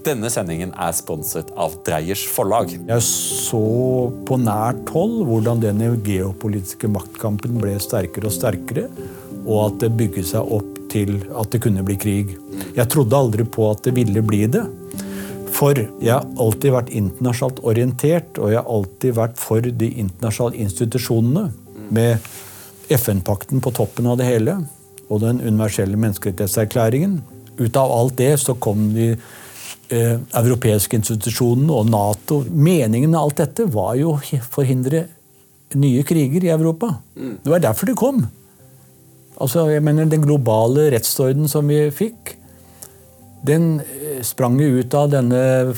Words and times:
Denne 0.00 0.30
sendingen 0.32 0.70
er 0.80 0.94
sponset 0.96 1.50
av 1.60 1.74
Dreyers 1.84 2.22
forlag. 2.32 2.72
Jeg 2.72 3.04
så 3.04 3.60
på 4.26 4.38
nært 4.40 4.88
hold 4.94 5.18
hvordan 5.28 5.60
denne 5.60 5.90
geopolitiske 6.06 6.88
maktkampen 6.88 7.58
ble 7.60 7.74
sterkere 7.82 8.30
og 8.30 8.34
sterkere, 8.34 8.86
og 9.44 9.58
at 9.66 9.80
det 9.82 9.90
bygget 9.98 10.30
seg 10.32 10.54
opp 10.56 10.78
til 10.90 11.18
at 11.36 11.52
det 11.52 11.60
kunne 11.62 11.84
bli 11.86 11.98
krig. 12.00 12.32
Jeg 12.76 12.88
trodde 12.90 13.18
aldri 13.18 13.44
på 13.44 13.68
at 13.70 13.84
det 13.86 13.92
ville 13.98 14.24
bli 14.24 14.46
det. 14.50 14.64
For 15.60 15.76
jeg 15.76 16.12
har 16.14 16.24
alltid 16.40 16.72
vært 16.72 16.92
internasjonalt 16.96 17.60
orientert, 17.68 18.38
og 18.40 18.54
jeg 18.54 18.60
har 18.62 18.72
alltid 18.72 19.16
vært 19.18 19.36
for 19.40 19.60
de 19.82 19.90
internasjonale 20.00 20.62
institusjonene. 20.64 21.50
Med 21.90 22.30
FN-pakten 22.94 23.60
på 23.62 23.72
toppen 23.74 24.08
av 24.08 24.16
det 24.20 24.28
hele, 24.30 24.56
og 25.10 25.20
den 25.24 25.42
universelle 25.42 25.98
menneskerettighetserklæringen. 26.00 27.20
Ut 27.60 27.76
av 27.76 27.92
alt 27.92 28.16
det 28.18 28.32
så 28.40 28.54
kom 28.62 28.92
de 28.94 29.12
eh, 29.90 30.18
europeiske 30.40 30.98
institusjonene 30.98 31.74
og 31.74 31.88
Nato. 31.90 32.42
Meningen 32.50 33.10
med 33.10 33.20
alt 33.20 33.40
dette 33.42 33.66
var 33.70 33.96
jo 33.98 34.16
å 34.16 34.40
forhindre 34.50 35.06
nye 35.78 36.02
kriger 36.06 36.44
i 36.44 36.52
Europa. 36.52 36.96
Det 37.14 37.50
var 37.50 37.62
derfor 37.62 37.90
det 37.90 37.98
kom. 37.98 38.24
Altså, 39.40 39.68
jeg 39.72 39.82
mener 39.82 40.04
Den 40.04 40.24
globale 40.24 40.90
rettsorden 40.92 41.48
som 41.48 41.68
vi 41.68 41.88
fikk, 41.94 42.36
den 43.46 43.80
eh, 43.80 44.20
sprang 44.26 44.58
jo 44.60 44.82
ut 44.82 44.94
av 44.94 45.08
denne 45.14 45.72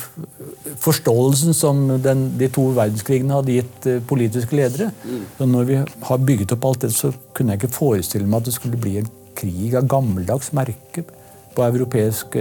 forståelsen 0.83 1.55
som 1.55 1.85
den, 2.03 2.33
de 2.39 2.49
to 2.51 2.73
verdenskrigene 2.75 3.37
hadde 3.37 3.59
gitt 3.61 3.87
eh, 3.87 4.03
politiske 4.03 4.59
ledere. 4.59 4.91
Så 5.39 5.47
når 5.47 5.71
vi 5.71 5.79
har 5.79 6.27
bygget 6.27 6.57
opp 6.57 6.67
alt 6.73 6.89
det, 6.89 6.93
så 6.97 7.13
kunne 7.37 7.55
jeg 7.55 7.63
ikke 7.63 7.77
forestille 7.79 8.27
meg 8.27 8.43
at 8.43 8.51
det 8.51 8.59
skulle 8.59 8.83
bli 8.83 8.99
en 8.99 9.11
krig 9.39 9.79
av 9.79 9.87
gammeldags 9.87 10.51
merke 10.57 11.07
på 11.55 11.69
europeisk 11.69 12.35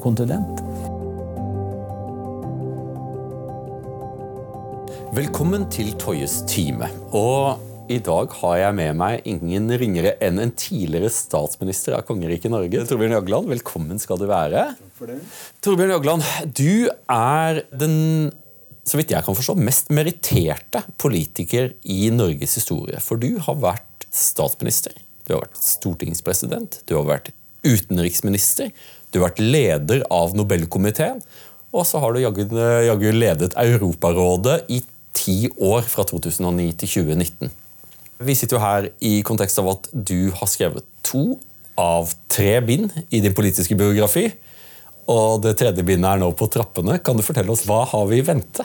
kontinent. 0.00 1.03
Velkommen 5.14 5.68
til 5.70 5.92
Toyes 5.94 6.40
time. 6.50 6.88
Og 7.14 7.60
i 7.86 8.00
dag 8.02 8.32
har 8.40 8.54
jeg 8.58 8.74
med 8.74 8.96
meg 8.98 9.26
ingen 9.30 9.68
ringere 9.78 10.16
enn 10.24 10.40
en 10.42 10.50
tidligere 10.58 11.06
statsminister 11.14 11.94
av 11.94 12.02
kongeriket 12.08 12.50
Norge. 12.50 12.80
Torbjørn 12.88 13.14
Jagland, 13.14 13.46
velkommen 13.52 14.00
skal 14.02 14.18
du 14.18 14.24
være. 14.26 14.64
Takk 14.74 14.96
for 14.98 15.12
det. 15.12 15.20
Torbjørn 15.62 15.92
Jagland, 15.94 16.26
du 16.58 16.90
er 17.14 17.60
den 17.70 17.94
så 18.82 18.98
vidt 18.98 19.14
jeg 19.14 19.22
kan 19.22 19.38
forstå, 19.38 19.54
mest 19.62 19.94
meritterte 19.94 20.82
politiker 20.98 21.70
i 21.86 22.10
Norges 22.10 22.58
historie. 22.58 22.98
For 22.98 23.20
du 23.20 23.36
har 23.46 23.60
vært 23.62 24.08
statsminister, 24.10 24.98
du 25.28 25.36
har 25.36 25.44
vært 25.44 25.62
stortingspresident, 25.62 26.80
du 26.90 26.96
har 26.98 27.06
vært 27.06 27.30
utenriksminister, 27.62 28.74
du 29.14 29.20
har 29.20 29.28
vært 29.28 29.44
leder 29.46 30.02
av 30.10 30.34
Nobelkomiteen, 30.34 31.22
og 31.74 31.86
så 31.86 32.02
har 32.02 32.14
du 32.14 32.20
jaggu 32.22 33.08
ledet 33.14 33.54
Europarådet 33.58 34.58
i 34.74 34.80
ti 35.14 35.48
år, 35.56 35.82
fra 35.88 36.04
2009 36.08 36.70
til 36.82 36.92
2019. 36.98 37.52
Vi 38.24 38.36
sitter 38.38 38.56
jo 38.56 38.62
her 38.62 38.88
i 39.04 39.16
kontekst 39.26 39.58
av 39.62 39.72
at 39.72 39.88
du 39.92 40.30
har 40.36 40.50
skrevet 40.50 40.86
to 41.06 41.38
av 41.80 42.12
tre 42.30 42.60
bind 42.64 42.92
i 43.10 43.20
din 43.22 43.34
politiske 43.34 43.76
biografi. 43.78 44.28
Og 45.10 45.42
det 45.44 45.56
tredje 45.60 45.84
bindet 45.84 46.14
er 46.14 46.22
nå 46.22 46.30
på 46.36 46.48
trappene. 46.52 47.00
Kan 47.04 47.18
du 47.18 47.24
fortelle 47.26 47.52
oss 47.52 47.66
hva 47.68 47.82
har 47.90 48.06
vi 48.08 48.22
i 48.22 48.26
vente? 48.26 48.64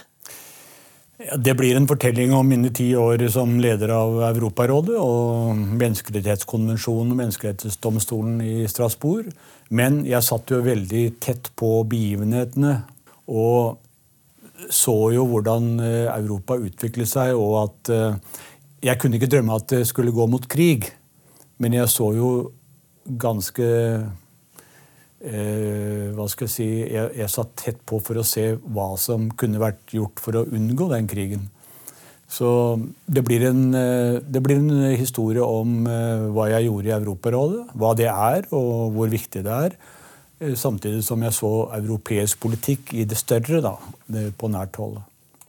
Det 1.19 1.51
blir 1.59 1.75
en 1.75 1.87
fortelling 1.87 2.31
om 2.31 2.47
mine 2.47 2.69
ti 2.71 2.93
år 2.95 3.25
som 3.33 3.57
leder 3.59 3.91
av 3.91 4.21
Europarådet 4.29 4.95
og 4.95 5.57
Menneskerettighetskonvensjonen 5.81 7.11
og 7.11 7.19
Menneskerettighetsdomstolen 7.19 8.37
i 8.45 8.63
Strasbourg. 8.71 9.27
Men 9.67 10.05
jeg 10.07 10.23
satt 10.23 10.53
jo 10.53 10.61
veldig 10.63 11.03
tett 11.19 11.51
på 11.59 11.73
begivenhetene 11.91 12.77
og 13.27 13.81
så 14.67 14.95
jo 15.15 15.25
hvordan 15.29 15.79
eh, 15.83 16.07
Europa 16.19 16.57
utviklet 16.59 17.09
seg, 17.09 17.35
og 17.37 17.63
at 17.63 17.91
eh, 17.95 18.15
Jeg 18.79 18.95
kunne 18.95 19.17
ikke 19.19 19.27
drømme 19.27 19.55
at 19.59 19.67
det 19.73 19.87
skulle 19.89 20.15
gå 20.15 20.25
mot 20.31 20.45
krig, 20.47 20.85
men 21.59 21.73
jeg 21.75 21.89
så 21.91 22.13
jo 22.15 22.51
ganske 23.19 23.65
eh, 25.19 26.05
hva 26.15 26.27
skal 26.31 26.47
jeg 26.47 26.53
si, 26.53 26.67
jeg, 26.87 27.09
jeg 27.19 27.33
satt 27.33 27.51
tett 27.59 27.81
på 27.83 27.99
for 27.99 28.21
å 28.21 28.23
se 28.23 28.53
hva 28.55 28.95
som 28.95 29.27
kunne 29.35 29.59
vært 29.59 29.91
gjort 29.91 30.23
for 30.23 30.39
å 30.39 30.47
unngå 30.47 30.87
den 30.93 31.11
krigen. 31.11 31.49
Så 32.31 32.79
det 33.03 33.25
blir 33.27 33.49
en, 33.49 33.75
eh, 33.75 34.23
det 34.23 34.43
blir 34.45 34.63
en 34.63 34.95
historie 34.95 35.43
om 35.43 35.83
hva 35.83 36.47
jeg 36.53 36.69
gjorde 36.69 36.87
i 36.87 36.97
Europarådet, 37.01 37.63
hva 37.75 37.91
det 37.99 38.07
er, 38.07 38.47
og 38.55 38.95
hvor 38.95 39.11
viktig 39.11 39.43
det 39.43 39.59
er. 39.67 39.75
Eh, 40.39 40.55
Samtidig 40.55 41.03
som 41.05 41.21
jeg 41.23 41.35
så 41.37 41.53
europeisk 41.77 42.39
politikk 42.43 42.93
i 42.97 43.05
det 43.09 43.19
større, 43.19 43.61
da, 43.63 43.75
på 44.37 44.51
nært 44.51 44.79
hold. 44.81 44.99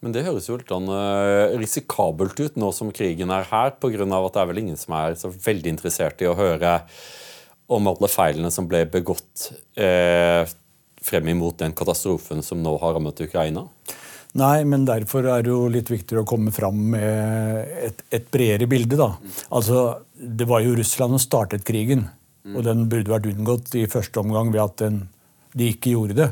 Men 0.01 0.15
det 0.17 0.25
høres 0.25 0.49
jo 0.49 0.57
litt 0.57 0.71
sånn, 0.73 0.89
eh, 0.89 1.57
risikabelt 1.61 2.39
ut 2.41 2.57
nå 2.57 2.71
som 2.73 2.93
krigen 2.93 3.33
er 3.35 3.45
her, 3.51 3.75
pga. 3.77 4.07
at 4.09 4.33
det 4.33 4.41
er 4.43 4.49
vel 4.49 4.63
ingen 4.63 4.77
som 4.81 4.95
er 4.97 5.15
så 5.15 5.29
veldig 5.29 5.75
interessert 5.75 6.23
i 6.23 6.31
å 6.31 6.37
høre 6.37 6.81
om 7.69 7.87
alle 7.87 8.09
feilene 8.09 8.51
som 8.51 8.67
ble 8.67 8.87
begått 8.91 9.51
eh, 9.77 10.49
frem 11.01 11.29
imot 11.29 11.59
den 11.59 11.77
katastrofen 11.77 12.43
som 12.43 12.63
nå 12.63 12.77
har 12.81 12.97
rammet 12.97 13.21
Ukraina. 13.21 13.67
Nei, 14.41 14.63
men 14.65 14.87
derfor 14.87 15.27
er 15.27 15.43
det 15.43 15.51
jo 15.51 15.67
litt 15.69 15.91
viktigere 15.91 16.23
å 16.23 16.29
komme 16.29 16.53
fram 16.55 16.79
med 16.93 17.71
et, 17.91 18.03
et 18.15 18.29
bredere 18.31 18.69
bilde. 18.71 18.97
da. 18.97 19.13
Altså, 19.51 20.01
Det 20.15 20.47
var 20.47 20.63
jo 20.63 20.77
Russland 20.79 21.17
som 21.17 21.23
startet 21.23 21.67
krigen, 21.67 22.07
og 22.49 22.63
den 22.65 22.87
burde 22.89 23.13
vært 23.13 23.29
unngått 23.31 23.75
i 23.77 23.87
første 23.91 24.21
omgang 24.23 24.53
ved 24.53 24.63
at 24.63 24.77
den, 24.81 25.01
de 25.53 25.71
ikke 25.75 25.95
gjorde 25.95 26.17
det. 26.17 26.29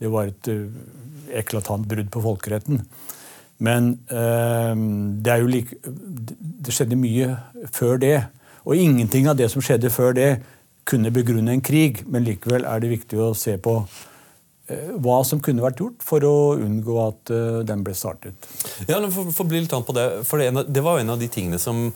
Det 0.00 0.10
var 0.10 0.30
et 0.30 0.48
uh, 0.50 0.64
eklatant 1.34 1.86
brudd 1.88 2.10
på 2.12 2.22
folkeretten. 2.24 2.82
Men 3.64 3.92
uh, 4.10 4.74
det 5.22 5.32
er 5.32 5.44
jo 5.44 5.52
like, 5.52 5.78
det 5.84 6.74
skjedde 6.74 6.98
mye 6.98 7.36
før 7.74 8.02
det. 8.02 8.16
Og 8.64 8.80
ingenting 8.80 9.28
av 9.30 9.38
det 9.38 9.50
som 9.52 9.62
skjedde 9.62 9.92
før 9.94 10.16
det, 10.16 10.32
kunne 10.84 11.12
begrunne 11.14 11.54
en 11.54 11.64
krig. 11.64 12.02
Men 12.10 12.26
likevel 12.26 12.66
er 12.68 12.82
det 12.82 12.90
viktig 12.90 13.20
å 13.20 13.30
se 13.36 13.54
på 13.60 13.78
eh, 14.68 14.90
hva 15.00 15.22
som 15.24 15.40
kunne 15.40 15.64
vært 15.64 15.80
gjort 15.80 16.04
for 16.04 16.24
å 16.28 16.34
unngå 16.60 16.96
at 17.06 17.32
den 17.68 17.84
ble 17.84 17.94
startet. 17.96 18.48
Ja, 18.88 18.98
for, 19.12 19.30
for 19.32 19.48
bli 19.48 19.62
litt 19.64 19.72
an 19.72 19.84
på 19.84 19.96
Det 19.96 20.04
for 20.28 20.40
det, 20.40 20.66
det 20.68 20.84
var 20.84 20.98
jo 20.98 21.06
en 21.06 21.14
av 21.14 21.20
de 21.20 21.28
tingene 21.32 21.60
som, 21.60 21.86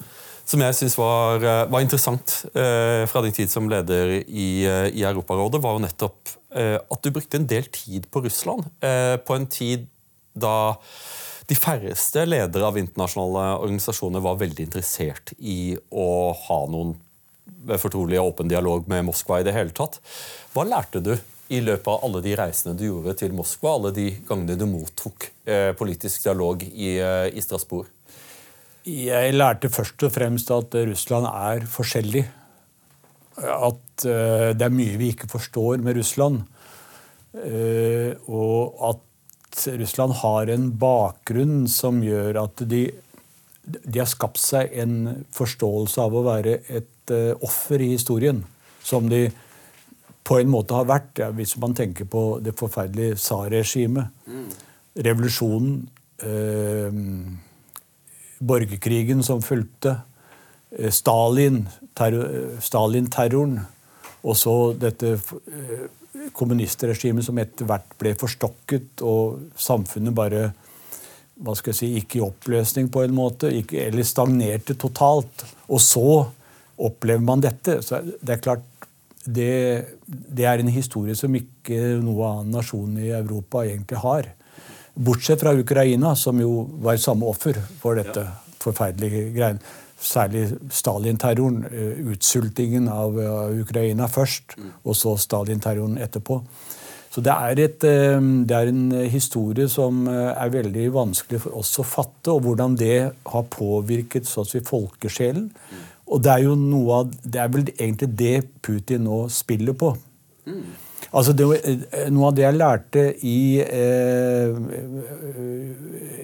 som 0.49 0.63
jeg 0.65 0.77
syns 0.79 0.97
var, 0.97 1.43
eh, 1.45 1.67
var 1.69 1.85
interessant 1.85 2.39
eh, 2.55 3.05
fra 3.11 3.23
din 3.25 3.37
tid 3.37 3.51
som 3.53 3.69
leder 3.69 4.15
i, 4.25 4.65
eh, 4.65 4.89
i 4.97 5.05
Europarådet, 5.05 5.61
var 5.61 5.77
jo 5.77 5.85
nettopp 5.85 6.37
at 6.49 7.05
du 7.05 7.11
brukte 7.13 7.37
en 7.37 7.45
del 7.47 7.67
tid 7.69 8.07
på 8.09 8.23
Russland. 8.25 8.65
På 8.81 9.35
en 9.37 9.45
tid 9.53 9.83
da 10.33 10.73
de 11.47 11.55
færreste 11.55 12.23
ledere 12.25 12.65
av 12.65 12.79
internasjonale 12.81 13.59
organisasjoner 13.67 14.25
var 14.25 14.39
veldig 14.41 14.65
interessert 14.65 15.35
i 15.39 15.77
å 15.93 16.33
ha 16.47 16.59
noen 16.73 16.95
fortrolig 17.77 18.17
og 18.17 18.33
åpen 18.33 18.49
dialog 18.49 18.89
med 18.89 19.05
Moskva 19.11 19.43
i 19.43 19.47
det 19.47 19.53
hele 19.55 19.77
tatt. 19.77 20.01
Hva 20.57 20.65
lærte 20.65 21.05
du 21.05 21.13
i 21.53 21.61
løpet 21.61 21.93
av 21.93 22.09
alle 22.09 22.25
de 22.25 22.35
reisene 22.41 22.75
du 22.81 22.87
gjorde 22.89 23.19
til 23.21 23.37
Moskva, 23.37 23.77
alle 23.77 23.93
de 24.01 24.09
gangene 24.27 24.57
du 24.57 24.65
mottok 24.73 25.29
politisk 25.77 26.25
dialog 26.25 26.65
i, 26.65 26.97
i 26.97 27.45
Strasbourg? 27.45 27.93
Jeg 28.89 29.35
lærte 29.35 29.69
først 29.69 30.01
og 30.07 30.13
fremst 30.15 30.51
at 30.55 30.75
Russland 30.89 31.27
er 31.29 31.67
forskjellig. 31.69 32.23
At 33.39 34.07
eh, 34.09 34.53
det 34.57 34.65
er 34.65 34.73
mye 34.73 34.97
vi 34.97 35.11
ikke 35.13 35.29
forstår 35.29 35.83
med 35.85 35.99
Russland. 35.99 36.41
Eh, 37.37 38.15
og 38.33 38.79
at 38.89 39.67
Russland 39.83 40.15
har 40.23 40.53
en 40.55 40.71
bakgrunn 40.81 41.67
som 41.69 42.01
gjør 42.03 42.41
at 42.47 42.63
de, 42.71 42.87
de 43.67 44.01
har 44.01 44.09
skapt 44.09 44.41
seg 44.41 44.73
en 44.81 45.27
forståelse 45.37 46.07
av 46.07 46.17
å 46.17 46.25
være 46.31 46.57
et 46.65 47.13
eh, 47.13 47.35
offer 47.45 47.85
i 47.85 47.91
historien. 47.93 48.41
Som 48.81 49.11
de 49.13 49.27
på 50.25 50.39
en 50.41 50.49
måte 50.53 50.77
har 50.77 50.89
vært, 50.89 51.13
ja, 51.21 51.29
hvis 51.35 51.59
man 51.61 51.77
tenker 51.77 52.09
på 52.09 52.39
det 52.45 52.57
forferdelige 52.57 53.21
tsarregimet. 53.21 54.17
Revolusjonen. 54.97 55.77
Borgerkrigen 58.39 59.23
som 59.27 59.43
fulgte, 59.43 60.01
eh, 60.71 60.91
Stalin, 60.91 61.67
eh, 62.01 62.61
Stalin-terroren, 62.61 63.61
og 64.23 64.37
så 64.37 64.55
dette 64.79 65.15
eh, 65.17 65.89
kommunistregimet 66.33 67.25
som 67.25 67.39
etter 67.39 67.67
hvert 67.69 67.99
ble 67.99 68.15
forstokket, 68.19 69.03
og 69.03 69.53
samfunnet 69.57 70.15
bare 70.15 70.53
hva 71.39 71.55
skal 71.55 71.71
jeg 71.71 71.79
si, 71.79 71.91
gikk 71.95 72.17
i 72.19 72.25
oppløsning 72.25 72.89
på 72.91 73.05
en 73.05 73.15
måte, 73.15 73.53
gikk, 73.55 73.77
eller 73.79 74.07
stagnerte 74.07 74.75
totalt. 74.75 75.45
Og 75.71 75.79
så 75.83 76.09
opplever 76.79 77.23
man 77.23 77.43
dette. 77.45 77.79
Så 77.87 78.01
det 78.03 78.35
er 78.35 78.43
klart 78.43 78.65
det, 79.23 79.53
det 80.09 80.49
er 80.49 80.63
en 80.63 80.73
historie 80.73 81.15
som 81.19 81.35
ikke 81.37 82.01
noen 82.03 82.25
annen 82.31 82.59
nasjon 82.59 82.99
i 82.99 83.13
Europa 83.15 83.63
egentlig 83.67 84.03
har. 84.03 84.31
Bortsett 84.99 85.41
fra 85.41 85.55
Ukraina, 85.55 86.15
som 86.17 86.41
jo 86.43 86.65
var 86.83 86.99
samme 86.99 87.29
offer 87.31 87.59
for 87.81 87.99
dette 87.99 88.25
forferdelige 88.63 89.29
greiene. 89.37 89.77
Særlig 89.99 90.45
Stalin-terroren. 90.71 91.65
eh, 91.71 92.03
Utsultingen 92.13 92.89
av, 92.89 93.19
av 93.19 93.55
Ukraina 93.61 94.07
først, 94.07 94.55
og 94.85 94.97
så 94.97 95.17
Stalin-terroren 95.19 95.99
etterpå. 95.99 96.43
Så 97.11 97.19
Så 97.19 97.23
det 97.25 97.33
er, 97.33 97.59
et, 97.59 97.81
det 97.81 98.55
er, 98.55 98.69
en 98.69 98.93
historie 99.11 99.69
som 99.69 100.07
er 100.07 100.51
veldig 100.55 100.93
vanskelig 100.95 101.41
for 101.41 101.57
oss 101.59 101.79
å 101.79 101.83
fatte, 101.83 102.31
og 102.31 102.45
hvordan 102.45 102.77
det 102.77 103.11
har 103.27 103.43
påvirket 103.51 104.29
så 104.29 104.45
å 104.45 104.47
si, 104.47 104.61
folkesjelen. 104.61 105.49
Og 106.07 106.23
det 106.23 106.31
er 106.31 106.45
jo 106.47 106.55
noe 106.55 107.01
av, 107.01 107.11
det 107.25 107.41
er 107.43 107.49
vel 107.49 107.67
egentlig 107.75 108.11
det 108.21 108.37
Putin 108.63 109.03
nå 109.09 109.25
spiller 109.33 109.75
på. 109.75 109.97
Mm. 110.47 110.63
Altså 111.09 111.33
det, 111.33 111.47
Noe 112.13 112.29
av 112.29 112.37
det 112.37 112.45
jeg 112.45 112.57
lærte 112.59 113.05
i, 113.25 113.41
eh, 113.63 114.59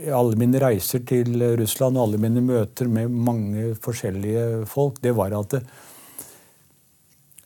i 0.05 0.13
alle 0.13 0.37
mine 0.41 0.61
reiser 0.61 1.05
til 1.09 1.41
Russland 1.61 1.97
og 1.97 2.09
alle 2.09 2.21
mine 2.21 2.43
møter 2.45 2.91
med 2.93 3.09
mange 3.09 3.71
forskjellige 3.81 4.67
folk, 4.69 5.01
det 5.05 5.15
var 5.17 5.37
at 5.39 5.57
det, 5.57 5.63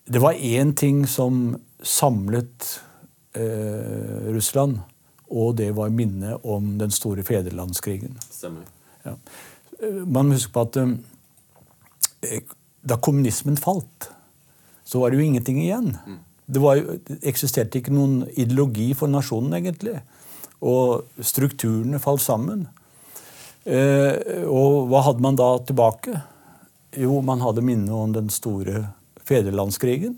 det 0.08 0.22
var 0.24 0.32
én 0.34 0.74
ting 0.74 1.04
som 1.06 1.58
samlet 1.84 2.80
eh, 3.36 4.32
Russland, 4.34 4.80
og 5.28 5.56
det 5.60 5.70
var 5.76 5.92
minnet 5.94 6.44
om 6.48 6.78
den 6.80 6.90
store 6.90 7.22
fedrelandskrigen. 7.22 8.16
Stemmer. 8.32 8.64
Ja. 9.04 9.14
Man 10.04 10.30
må 10.30 10.38
huske 10.38 10.54
på 10.54 10.64
at 10.64 10.80
eh, 10.80 12.40
da 12.88 12.96
kommunismen 12.98 13.60
falt, 13.60 14.08
så 14.88 15.02
var 15.02 15.12
det 15.12 15.20
jo 15.20 15.28
ingenting 15.28 15.60
igjen. 15.60 15.92
Mm. 16.06 16.18
Det, 16.48 16.60
var, 16.62 16.80
det, 16.80 17.20
eksisterte 17.28 17.80
ikke 17.80 17.92
noen 17.92 18.22
ideologi 18.40 18.90
for 18.96 19.10
nasjonen, 19.12 19.52
egentlig. 19.58 19.98
Og 20.64 21.04
strukturene 21.20 22.00
falt 22.02 22.24
sammen. 22.24 22.66
Eh, 23.68 24.46
og 24.48 24.88
hva 24.88 25.04
hadde 25.10 25.24
man 25.24 25.38
da 25.38 25.50
tilbake? 25.68 26.16
Jo, 26.96 27.20
man 27.24 27.44
hadde 27.44 27.64
minnet 27.64 27.92
om 27.92 28.14
den 28.16 28.32
store 28.32 28.86
fedrelandskrigen. 29.28 30.16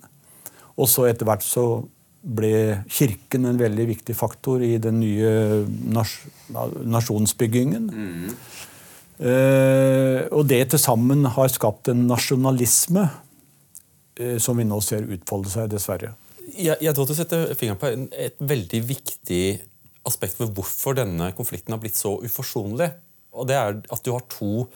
Og 0.78 0.86
så 0.88 1.08
etter 1.10 1.26
hvert 1.26 1.44
så 1.44 1.82
ble 2.20 2.84
Kirken 2.92 3.48
en 3.48 3.58
veldig 3.58 3.86
viktig 3.88 4.14
faktor 4.14 4.62
i 4.62 4.74
den 4.78 5.00
nye 5.00 5.32
nas 5.90 6.18
nasjonsbyggingen. 6.50 7.90
Mm. 7.90 8.36
Eh, 9.20 10.20
og 10.30 10.46
det 10.48 10.62
til 10.70 10.80
sammen 10.80 11.26
har 11.34 11.50
skapt 11.52 11.90
en 11.90 12.06
nasjonalisme 12.08 13.08
Eh, 14.20 14.38
som 14.38 14.56
vi 14.56 14.66
nå 14.68 14.80
ser 14.84 15.08
utfolde 15.08 15.52
seg, 15.52 15.70
dessverre. 15.72 16.12
Jeg, 16.56 16.78
jeg 16.80 16.96
tror 16.96 17.06
du 17.08 17.14
setter 17.16 17.52
fingeren 17.58 17.80
på 17.80 17.90
et 18.16 18.40
veldig 18.40 18.80
viktig 18.88 19.44
aspekt 20.08 20.40
ved 20.40 20.52
hvorfor 20.56 20.96
denne 20.96 21.30
konflikten 21.36 21.74
har 21.74 21.82
blitt 21.82 21.98
så 21.98 22.16
uforsonlig. 22.24 22.90
Og 23.36 23.46
det 23.48 23.56
er 23.58 23.78
at 23.78 24.04
du 24.04 24.12
har 24.14 24.26
to 24.32 24.66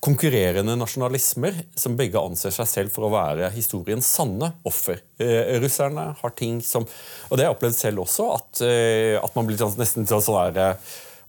konkurrerende 0.00 0.78
nasjonalismer 0.80 1.58
som 1.76 1.96
begge 1.98 2.20
anser 2.20 2.54
seg 2.54 2.68
selv 2.68 2.92
for 2.94 3.06
å 3.06 3.12
være 3.12 3.50
historiens 3.52 4.06
sanne 4.06 4.48
offer. 4.68 5.02
Eh, 5.20 5.58
russerne 5.60 6.06
har 6.16 6.36
ting 6.36 6.62
som 6.64 6.86
Og 7.28 7.36
det 7.36 7.44
har 7.44 7.50
jeg 7.50 7.58
opplevd 7.58 7.76
selv 7.76 8.04
også, 8.06 8.30
at, 8.34 8.62
eh, 8.64 9.16
at 9.20 9.36
man 9.36 9.46
blir 9.46 9.60
sånn, 9.60 9.76
nesten 9.76 10.08
sånn, 10.08 10.24
sånn 10.24 10.54
der, 10.54 10.78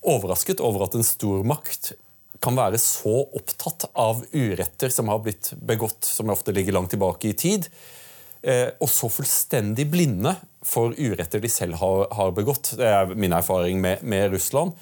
overrasket 0.01 0.63
over 0.63 0.88
at 0.88 0.95
en 0.95 1.06
stormakt 1.06 1.91
kan 2.41 2.56
være 2.57 2.79
så 2.81 3.27
opptatt 3.38 3.91
av 3.94 4.24
uretter 4.33 4.89
som 4.89 5.12
har 5.12 5.19
blitt 5.19 5.51
begått, 5.62 6.03
som 6.07 6.31
ofte 6.33 6.56
ligger 6.56 6.74
langt 6.74 6.89
tilbake 6.89 7.29
i 7.29 7.33
tid, 7.38 7.67
eh, 7.67 8.00
og 8.41 8.89
så 8.89 9.05
fullstendig 9.13 9.83
blinde 9.91 10.31
for 10.65 10.95
uretter 10.97 11.41
de 11.43 11.49
selv 11.51 11.77
har, 11.77 12.07
har 12.17 12.31
begått. 12.33 12.71
Det 12.79 12.88
er 12.89 13.13
min 13.13 13.35
erfaring 13.38 13.77
med, 13.83 14.01
med 14.01 14.31
Russland. 14.33 14.73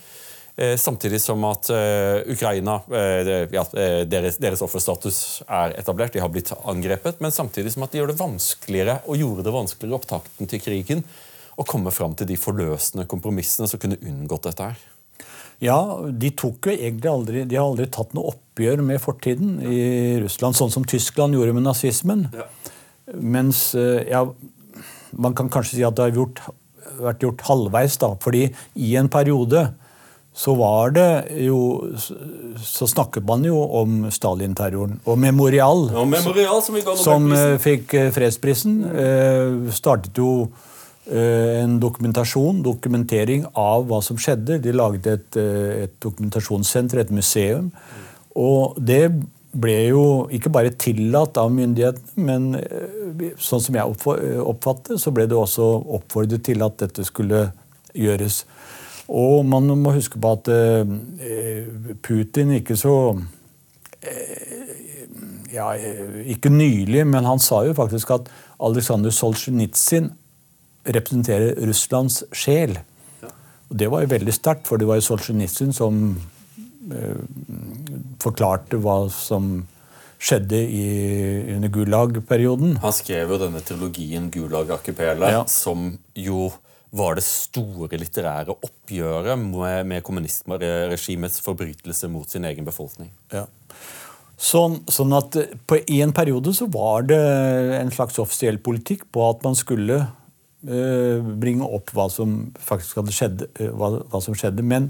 Eh, 0.59 0.77
samtidig 0.77 1.21
som 1.21 1.43
at 1.47 1.69
eh, 1.69 2.33
Ukraina, 2.33 2.81
uh, 2.91 3.29
ja, 3.53 3.61
deres, 4.03 4.41
deres, 4.43 4.59
offerstatus 4.65 5.39
er 5.47 5.77
etablert, 5.79 6.11
de 6.11 6.19
har 6.19 6.31
blitt 6.33 6.51
angrepet, 6.67 7.21
men 7.23 7.31
samtidig 7.31 7.71
som 7.71 7.85
at 7.85 7.93
de 7.93 8.01
gjør 8.01 8.11
det 8.11 8.19
vanskeligere 8.19 8.97
og 9.05 9.21
gjorde 9.21 9.45
det 9.47 9.53
vanskeligere 9.55 9.99
opptakten 10.01 10.51
til 10.51 10.59
krigen 10.59 11.05
å 11.55 11.63
komme 11.63 11.93
fram 11.95 12.17
til 12.19 12.27
de 12.27 12.35
forløsende 12.35 13.07
kompromissene 13.07 13.69
som 13.71 13.79
kunne 13.79 14.01
unngått 14.03 14.49
dette 14.49 14.67
her. 14.67 14.83
Ja, 15.63 15.79
de 16.11 16.33
tok 16.39 16.69
jo 16.69 16.71
egentlig 16.71 17.09
aldri 17.11 17.41
De 17.43 17.57
har 17.57 17.65
aldri 17.67 17.87
tatt 17.91 18.13
noe 18.15 18.31
oppgjør 18.31 18.83
med 18.83 18.99
fortiden 19.03 19.57
i 19.63 19.79
Russland, 20.25 20.59
sånn 20.59 20.75
som 20.75 20.83
Tyskland 20.87 21.39
gjorde 21.39 21.55
med 21.55 21.69
nazismen. 21.69 22.27
Ja. 22.35 22.51
Mens 23.15 23.73
eh, 23.75 24.05
ja, 24.09 24.25
Man 25.11 25.35
kan 25.37 25.49
kanskje 25.49 25.79
si 25.79 25.85
at 25.85 25.97
det 25.97 26.09
har 26.09 26.17
gjort, 26.17 26.41
vært 26.99 27.23
gjort 27.25 27.45
halvveis, 27.47 27.97
da. 28.01 28.13
fordi 28.21 28.49
i 28.75 28.95
en 28.99 29.09
periode 29.11 29.69
så 30.39 30.53
var 30.55 30.93
det 30.95 31.09
jo 31.41 31.89
Så 32.63 32.87
snakket 32.87 33.25
man 33.27 33.43
jo 33.43 33.57
om 33.59 34.05
Stalin-terroren. 34.13 34.99
Og 35.09 35.17
Memorial, 35.19 35.89
ja, 35.91 36.05
Memorial 36.05 36.61
som, 36.63 36.77
som 37.01 37.31
eh, 37.33 37.57
fikk 37.59 37.95
eh, 37.97 38.11
fredsprisen, 38.15 38.81
startet 39.73 40.17
jo 40.17 40.49
en 41.09 41.79
dokumentasjon, 41.81 42.59
dokumentering 42.61 43.47
av 43.57 43.87
hva 43.89 43.97
som 44.05 44.19
skjedde. 44.21 44.59
De 44.61 44.75
laget 44.75 45.07
et, 45.09 45.37
et 45.87 45.95
dokumentasjonssenter, 46.05 47.01
et 47.01 47.13
museum. 47.15 47.71
Og 48.37 48.77
det 48.77 49.07
ble 49.51 49.75
jo 49.89 50.03
ikke 50.33 50.51
bare 50.53 50.75
tillatt 50.77 51.39
av 51.41 51.51
myndighetene, 51.53 52.25
men 52.27 52.49
eh, 52.59 53.33
sånn 53.41 53.63
som 53.65 53.77
jeg 53.79 54.13
oppfattet, 54.43 54.99
så 55.01 55.13
ble 55.15 55.25
det 55.29 55.37
også 55.37 55.67
oppfordret 55.99 56.45
til 56.45 56.65
at 56.65 56.77
dette 56.83 57.05
skulle 57.07 57.47
gjøres. 57.97 58.43
Og 59.09 59.41
man 59.49 59.65
må 59.81 59.95
huske 59.95 60.21
på 60.21 60.35
at 60.37 60.49
Putin 62.05 62.51
ikke 62.59 62.75
så 62.77 62.93
ja, 65.49 65.71
Ikke 66.29 66.51
nylig, 66.53 67.01
men 67.09 67.25
han 67.25 67.41
sa 67.41 67.63
jo 67.65 67.73
faktisk 67.73 68.13
at 68.13 68.29
Aleksandr 68.61 69.09
Solzjenitsyn 69.09 70.11
representerer 70.87 71.57
Russlands 71.67 72.23
sjel. 72.31 72.77
Og 73.69 73.79
Det 73.79 73.91
var 73.91 74.01
jo 74.01 74.13
veldig 74.13 74.33
sterkt, 74.33 74.67
for 74.67 74.77
det 74.77 74.87
var 74.87 74.97
jo 74.97 75.05
Solzjenitsyn 75.05 75.73
som 75.73 76.17
eh, 76.17 76.38
forklarte 78.23 78.79
hva 78.79 79.01
som 79.11 79.51
skjedde 80.19 80.57
i, 80.59 80.85
under 81.55 81.71
Gulag-perioden. 81.71 82.77
Han 82.83 82.95
skrev 82.95 83.31
jo 83.33 83.39
denne 83.39 83.61
trilogien 83.63 84.27
Gulag-Akipela, 84.31 85.31
ja. 85.31 85.45
som 85.47 85.93
jo 86.15 86.49
var 86.95 87.19
det 87.19 87.23
store 87.23 87.99
litterære 88.01 88.55
oppgjøret 88.65 89.37
med, 89.39 89.85
med 89.91 90.03
kommunistregimets 90.05 91.39
forbrytelse 91.45 92.09
mot 92.11 92.29
sin 92.29 92.47
egen 92.49 92.67
befolkning. 92.67 93.11
Ja. 93.31 93.45
Sånn, 94.39 94.79
sånn, 94.87 95.13
at 95.17 95.35
på, 95.67 95.81
I 95.91 95.99
en 96.01 96.15
periode 96.15 96.53
så 96.55 96.69
var 96.71 97.05
det 97.07 97.19
en 97.77 97.91
slags 97.91 98.17
offisiell 98.23 98.57
politikk 98.63 99.05
på 99.13 99.25
at 99.27 99.43
man 99.45 99.57
skulle 99.59 99.99
uh, 100.07 101.29
bringe 101.43 101.67
opp 101.67 101.91
hva 101.95 102.07
som 102.11 102.39
faktisk 102.63 103.01
hadde 103.01 103.15
skjedd, 103.15 103.45
uh, 103.59 103.69
hva, 103.75 103.91
hva 104.09 104.23
som 104.23 104.37
skjedde. 104.39 104.65
Men 104.65 104.89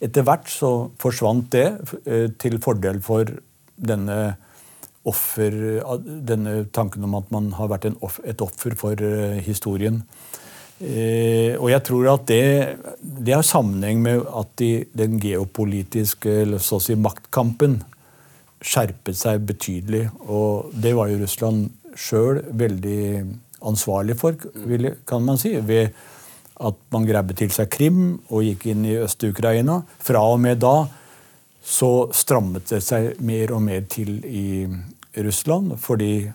etter 0.00 0.24
hvert 0.26 0.48
så 0.50 0.90
forsvant 1.00 1.50
det 1.54 1.66
eh, 2.04 2.28
til 2.40 2.60
fordel 2.62 3.02
for 3.04 3.28
denne 3.76 4.20
offer 5.08 5.54
Denne 6.28 6.66
tanken 6.76 7.06
om 7.06 7.14
at 7.16 7.30
man 7.32 7.46
har 7.56 7.70
vært 7.72 7.86
offer, 8.04 8.26
et 8.28 8.42
offer 8.44 8.74
for 8.76 9.00
historien. 9.40 10.02
og 11.56 11.68
jeg 11.70 11.82
tror 11.88 12.10
at 12.12 12.26
det, 12.28 12.76
det 13.00 13.32
har 13.32 13.42
sammenheng 13.42 14.02
med 14.04 14.20
at 14.28 14.52
de, 14.60 14.84
den 14.92 15.16
geopolitiske 15.20 16.34
så 16.60 16.76
å 16.76 16.84
si, 16.84 16.98
maktkampen 17.00 17.78
skjerpet 18.60 19.16
seg 19.16 19.44
betydelig. 19.48 20.06
Og 20.28 20.68
det 20.76 20.92
var 20.96 21.08
jo 21.08 21.22
Russland 21.22 21.70
sjøl 21.96 22.42
veldig 22.52 23.24
ansvarlig 23.66 24.16
for, 24.20 24.36
kan 25.08 25.24
man 25.24 25.40
si, 25.40 25.56
ved 25.60 25.96
at 26.60 26.80
man 26.92 27.06
grabbet 27.08 27.40
til 27.40 27.52
seg 27.54 27.70
Krim 27.72 28.00
og 28.28 28.44
gikk 28.44 28.66
inn 28.72 28.84
i 28.88 28.98
Øst-Ukraina. 29.00 29.80
Fra 29.98 30.22
og 30.28 30.40
med 30.42 30.60
da 30.60 30.74
så 31.60 32.08
strammet 32.16 32.68
det 32.70 32.82
seg 32.84 33.20
mer 33.24 33.54
og 33.56 33.62
mer 33.64 33.86
til 33.90 34.18
i 34.24 34.66
Russland, 35.20 35.74
fordi 35.80 36.30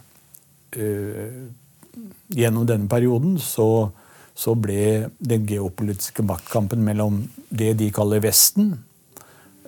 øh, 0.78 1.46
gjennom 2.36 2.68
denne 2.68 2.90
perioden 2.92 3.38
så, 3.42 3.90
så, 4.36 4.56
ble 4.56 5.10
den 5.20 5.46
geopolitiske 5.48 6.26
maktkampen 6.26 6.84
mellom 6.86 7.24
det 7.50 7.76
de 7.80 7.92
kaller 7.94 8.24
Vesten, 8.24 8.74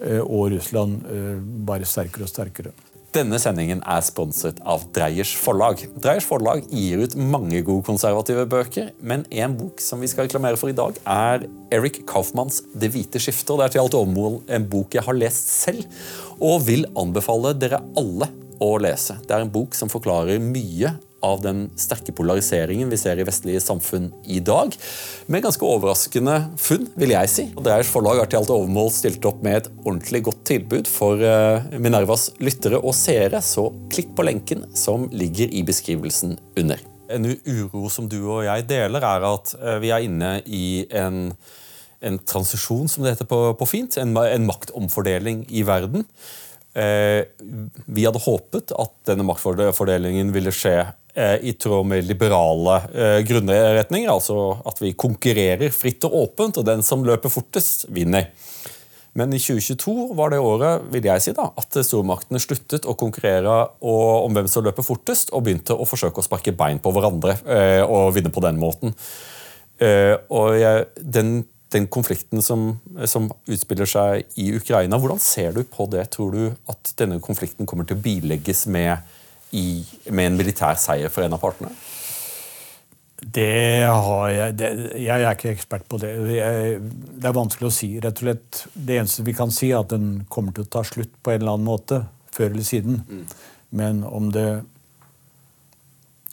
øh, 0.02 0.22
og 0.22 0.52
Russland 0.54 1.06
øh, 1.08 1.40
bare 1.68 1.86
sterkere 1.86 2.28
og 2.28 2.34
sterkere. 2.34 2.76
Denne 3.18 3.40
sendingen 3.42 3.80
er 3.82 4.04
sponset 4.06 4.60
av 4.62 4.84
Dreyers 4.94 5.32
forlag. 5.42 5.80
Dreyers 6.04 6.26
forlag 6.28 6.68
gir 6.70 7.02
ut 7.02 7.16
mange 7.18 7.64
gode 7.66 7.82
konservative 7.88 8.44
bøker, 8.46 8.92
men 9.02 9.24
en 9.34 9.56
bok 9.58 9.82
som 9.82 10.04
vi 10.04 10.10
skal 10.12 10.28
reklamere 10.28 10.60
for 10.60 10.70
i 10.70 10.76
dag, 10.78 11.00
er 11.02 11.48
Eric 11.74 12.04
Kaufmanns 12.06 12.62
'Det 12.76 12.92
hvite 12.94 13.18
skiftet'. 13.18 13.50
og 13.50 13.58
Det 13.58 13.66
er 13.66 13.70
til 13.74 13.82
alt 13.82 13.98
overmål 13.98 14.44
en 14.48 14.70
bok 14.70 14.94
jeg 14.94 15.04
har 15.04 15.18
lest 15.18 15.50
selv, 15.50 15.86
og 16.40 16.68
vil 16.68 16.86
anbefale 16.96 17.58
dere 17.58 17.82
alle 17.98 18.30
å 18.62 18.78
lese. 18.78 19.18
Det 19.26 19.32
er 19.32 19.42
en 19.42 19.50
bok 19.50 19.74
som 19.74 19.90
forklarer 19.90 20.38
mye 20.38 20.94
av 21.28 21.44
den 21.44 21.66
sterke 21.80 22.14
polariseringen 22.16 22.90
vi 22.92 23.00
ser 23.00 23.20
i 23.20 23.28
vestlige 23.28 23.62
samfunn 23.64 24.10
i 24.26 24.40
dag. 24.44 24.74
Med 25.28 25.44
ganske 25.46 25.68
overraskende 25.68 26.40
funn, 26.62 26.88
vil 27.00 27.14
jeg 27.16 27.34
si. 27.34 27.48
Og 27.56 27.66
Dreiers 27.68 27.92
forlag 27.92 28.22
har 28.22 28.32
til 28.32 28.42
alt 28.42 28.54
overmål 28.54 28.92
stilt 28.96 29.26
opp 29.28 29.44
med 29.46 29.62
et 29.62 29.72
ordentlig 29.84 30.24
godt 30.30 30.44
tilbud 30.48 30.90
for 30.92 31.22
uh, 31.22 31.68
Minervas 31.78 32.30
lyttere 32.44 32.80
og 32.80 32.96
seere, 32.98 33.42
så 33.44 33.68
klikk 33.94 34.14
på 34.18 34.26
lenken 34.28 34.66
som 34.78 35.08
ligger 35.14 35.52
i 35.52 35.64
beskrivelsen 35.68 36.38
under. 36.58 36.82
En 37.12 37.28
uro 37.48 37.88
som 37.92 38.08
du 38.12 38.20
og 38.26 38.44
jeg 38.48 38.66
deler, 38.68 39.04
er 39.04 39.26
at 39.30 39.54
eh, 39.62 39.78
vi 39.84 39.94
er 39.96 40.04
inne 40.04 40.32
i 40.44 40.66
en, 40.92 41.30
en 42.04 42.20
transisjon, 42.28 42.90
som 42.92 43.06
det 43.06 43.16
heter 43.16 43.30
på, 43.30 43.40
på 43.60 43.70
fint. 43.70 43.96
En, 44.02 44.12
en, 44.20 44.48
maktomfordeling 44.50 45.46
i 45.48 45.64
verden. 45.68 46.04
Eh, 46.78 47.24
vi 47.88 48.06
hadde 48.06 48.22
håpet 48.22 48.76
at 48.76 48.94
denne 49.10 49.26
maktfordelingen 49.26 50.34
ville 50.36 50.54
skje 50.54 50.76
eh, 50.84 50.92
i 51.42 51.54
tråd 51.58 51.88
med 51.90 52.06
liberale 52.06 52.76
eh, 52.94 53.20
grunnretninger. 53.26 54.12
Altså 54.12 54.58
at 54.68 54.82
vi 54.84 54.94
konkurrerer 54.94 55.74
fritt 55.74 56.06
og 56.06 56.16
åpent, 56.24 56.60
og 56.62 56.68
den 56.68 56.86
som 56.86 57.06
løper 57.08 57.34
fortest, 57.34 57.88
vinner. 57.94 58.30
Men 59.18 59.34
i 59.34 59.40
2022 59.42 60.12
var 60.18 60.30
det 60.30 60.40
året 60.46 60.84
vil 60.94 61.08
jeg 61.10 61.24
si 61.24 61.34
da, 61.34 61.48
at 61.58 61.80
stormaktene 61.82 62.42
sluttet 62.42 62.86
å 62.86 62.94
konkurrere 63.00 63.56
om 63.82 64.36
hvem 64.36 64.50
som 64.52 64.66
løper 64.68 64.86
fortest, 64.86 65.34
og 65.34 65.48
begynte 65.48 65.74
å 65.74 65.88
forsøke 65.90 66.22
å 66.22 66.26
sparke 66.26 66.54
bein 66.54 66.78
på 66.84 66.94
hverandre 66.94 67.40
eh, 67.50 67.82
og 67.82 68.14
vinne 68.18 68.34
på 68.34 68.44
den 68.46 68.62
måten. 68.62 68.94
Eh, 69.82 70.14
og 70.30 70.54
den, 71.02 71.40
den, 71.74 71.90
konflikten 71.94 72.46
som, 72.46 72.70
som, 73.10 73.32
utspiller 73.50 73.90
seg 73.90 74.38
i 74.38 74.52
Ukraina, 74.58 75.02
hvordan 75.02 75.22
ser 75.22 75.58
du 75.58 75.64
på 75.66 75.90
det? 75.90 76.06
Tror 76.14 76.38
du 76.38 76.44
at 76.70 76.94
denne 77.02 77.18
konflikten 77.24 77.66
kommer 77.70 77.90
til 77.90 77.98
å 77.98 78.04
bilegges 78.06 78.68
med, 78.70 79.02
i, 79.56 79.84
med 80.10 80.32
en 80.32 80.40
militær 80.40 80.80
seier 80.80 81.12
for 81.14 81.26
en 81.26 81.36
av 81.38 81.42
partene? 81.44 81.72
Det 83.18 83.82
har 83.90 84.30
jeg 84.30 84.56
det, 84.60 84.68
Jeg 85.02 85.24
er 85.24 85.34
ikke 85.34 85.50
ekspert 85.56 85.88
på 85.90 85.98
det. 86.02 86.12
Jeg, 86.36 86.80
det 87.18 87.26
er 87.26 87.36
vanskelig 87.36 87.70
å 87.70 87.74
si. 87.74 87.90
rett 88.04 88.22
og 88.22 88.28
slett. 88.28 88.64
Det 88.74 89.00
eneste 89.00 89.26
vi 89.26 89.34
kan 89.38 89.54
si, 89.54 89.72
er 89.72 89.82
at 89.82 89.94
den 89.94 90.26
kommer 90.30 90.54
til 90.54 90.68
å 90.68 90.72
ta 90.78 90.84
slutt 90.86 91.16
på 91.24 91.34
en 91.34 91.42
eller 91.42 91.58
annen 91.58 91.68
måte. 91.68 92.04
Før 92.36 92.52
eller 92.52 92.68
siden. 92.68 93.02
Mm. 93.10 93.24
Men 93.82 94.04
om 94.06 94.30
det 94.32 94.62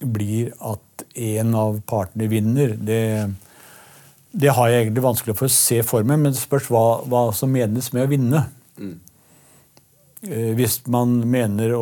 blir 0.05 0.53
at 0.61 1.07
en 1.15 1.57
av 1.57 1.81
partene 1.89 2.29
vinner, 2.29 2.75
det, 2.77 3.01
det 4.37 4.53
har 4.53 4.69
jeg 4.69 4.85
egentlig 4.85 5.07
vanskelig 5.07 5.39
for 5.39 5.49
å 5.49 5.57
se 5.57 5.81
for 5.87 6.05
meg. 6.05 6.21
Men 6.21 6.35
det 6.35 6.43
spørs 6.43 6.69
hva, 6.69 6.85
hva 7.09 7.27
som 7.37 7.53
menes 7.55 7.93
med 7.97 8.05
å 8.05 8.13
vinne. 8.13 8.45
Mm. 8.77 8.99
Eh, 10.31 10.53
hvis 10.57 10.79
man 10.89 11.19
mener 11.29 11.75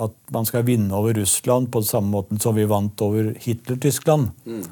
at 0.00 0.16
man 0.32 0.46
skal 0.48 0.64
vinne 0.64 0.94
over 0.96 1.16
Russland 1.18 1.70
på 1.72 1.82
samme 1.84 2.14
måten 2.14 2.40
som 2.40 2.56
vi 2.56 2.64
vant 2.68 3.00
over 3.04 3.34
Hitler-Tyskland, 3.40 4.30
mm. 4.46 4.64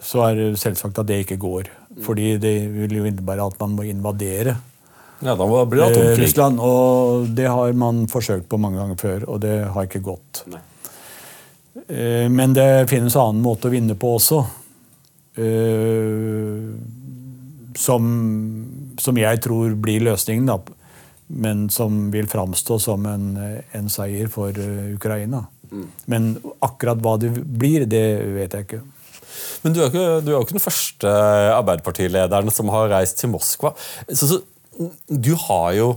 så 0.00 0.24
er 0.30 0.38
det 0.38 0.62
selvsagt 0.62 1.02
at 1.02 1.08
det 1.10 1.22
ikke 1.24 1.40
går. 1.40 1.68
Fordi 2.00 2.36
det 2.40 2.54
vil 2.72 2.96
jo 3.00 3.06
innebære 3.08 3.50
at 3.50 3.60
man 3.60 3.76
må 3.76 3.84
invadere 3.88 4.56
ja, 5.20 5.34
da 5.36 5.44
blir 5.68 5.82
det 5.92 6.00
eh, 6.00 6.18
Russland. 6.22 6.60
Og 6.64 7.28
det 7.36 7.50
har 7.52 7.74
man 7.76 8.06
forsøkt 8.08 8.48
på 8.48 8.56
mange 8.56 8.80
ganger 8.80 8.96
før, 8.96 9.26
og 9.28 9.42
det 9.44 9.56
har 9.68 9.88
ikke 9.88 10.00
gått. 10.06 10.46
Nei. 10.48 10.62
Eh, 11.84 12.26
men 12.32 12.56
det 12.56 12.88
finnes 12.88 13.18
annen 13.20 13.42
måte 13.44 13.68
å 13.68 13.74
vinne 13.74 13.98
på 14.00 14.16
også. 14.16 14.40
Som, 17.80 18.06
som 19.00 19.18
jeg 19.20 19.40
tror 19.44 19.76
blir 19.80 20.02
løsningen. 20.08 20.48
da 20.48 20.79
men 21.30 21.68
som 21.70 22.08
vil 22.12 22.28
framstå 22.30 22.78
som 22.82 23.06
en, 23.06 23.32
en 23.76 23.90
seier 23.92 24.30
for 24.32 24.54
uh, 24.56 24.90
Ukraina. 24.94 25.44
Mm. 25.70 25.86
Men 26.10 26.30
akkurat 26.64 27.00
hva 27.02 27.16
det 27.22 27.30
blir, 27.38 27.86
det 27.90 28.04
vet 28.34 28.56
jeg 28.56 28.66
ikke. 28.66 28.82
Men 29.62 29.74
du 29.74 29.80
er 29.80 29.86
jo 29.86 29.90
ikke, 29.92 30.06
ikke, 30.34 30.56
den 30.56 30.64
første 30.64 31.10
Arbeiderpartilederen 31.54 32.50
som 32.54 32.72
har 32.74 32.90
reist 32.92 33.20
til 33.20 33.32
Moskva. 33.32 33.74
Så, 34.08 34.26
så, 34.26 34.40
du 35.08 35.34
har 35.46 35.74
jo 35.76 35.90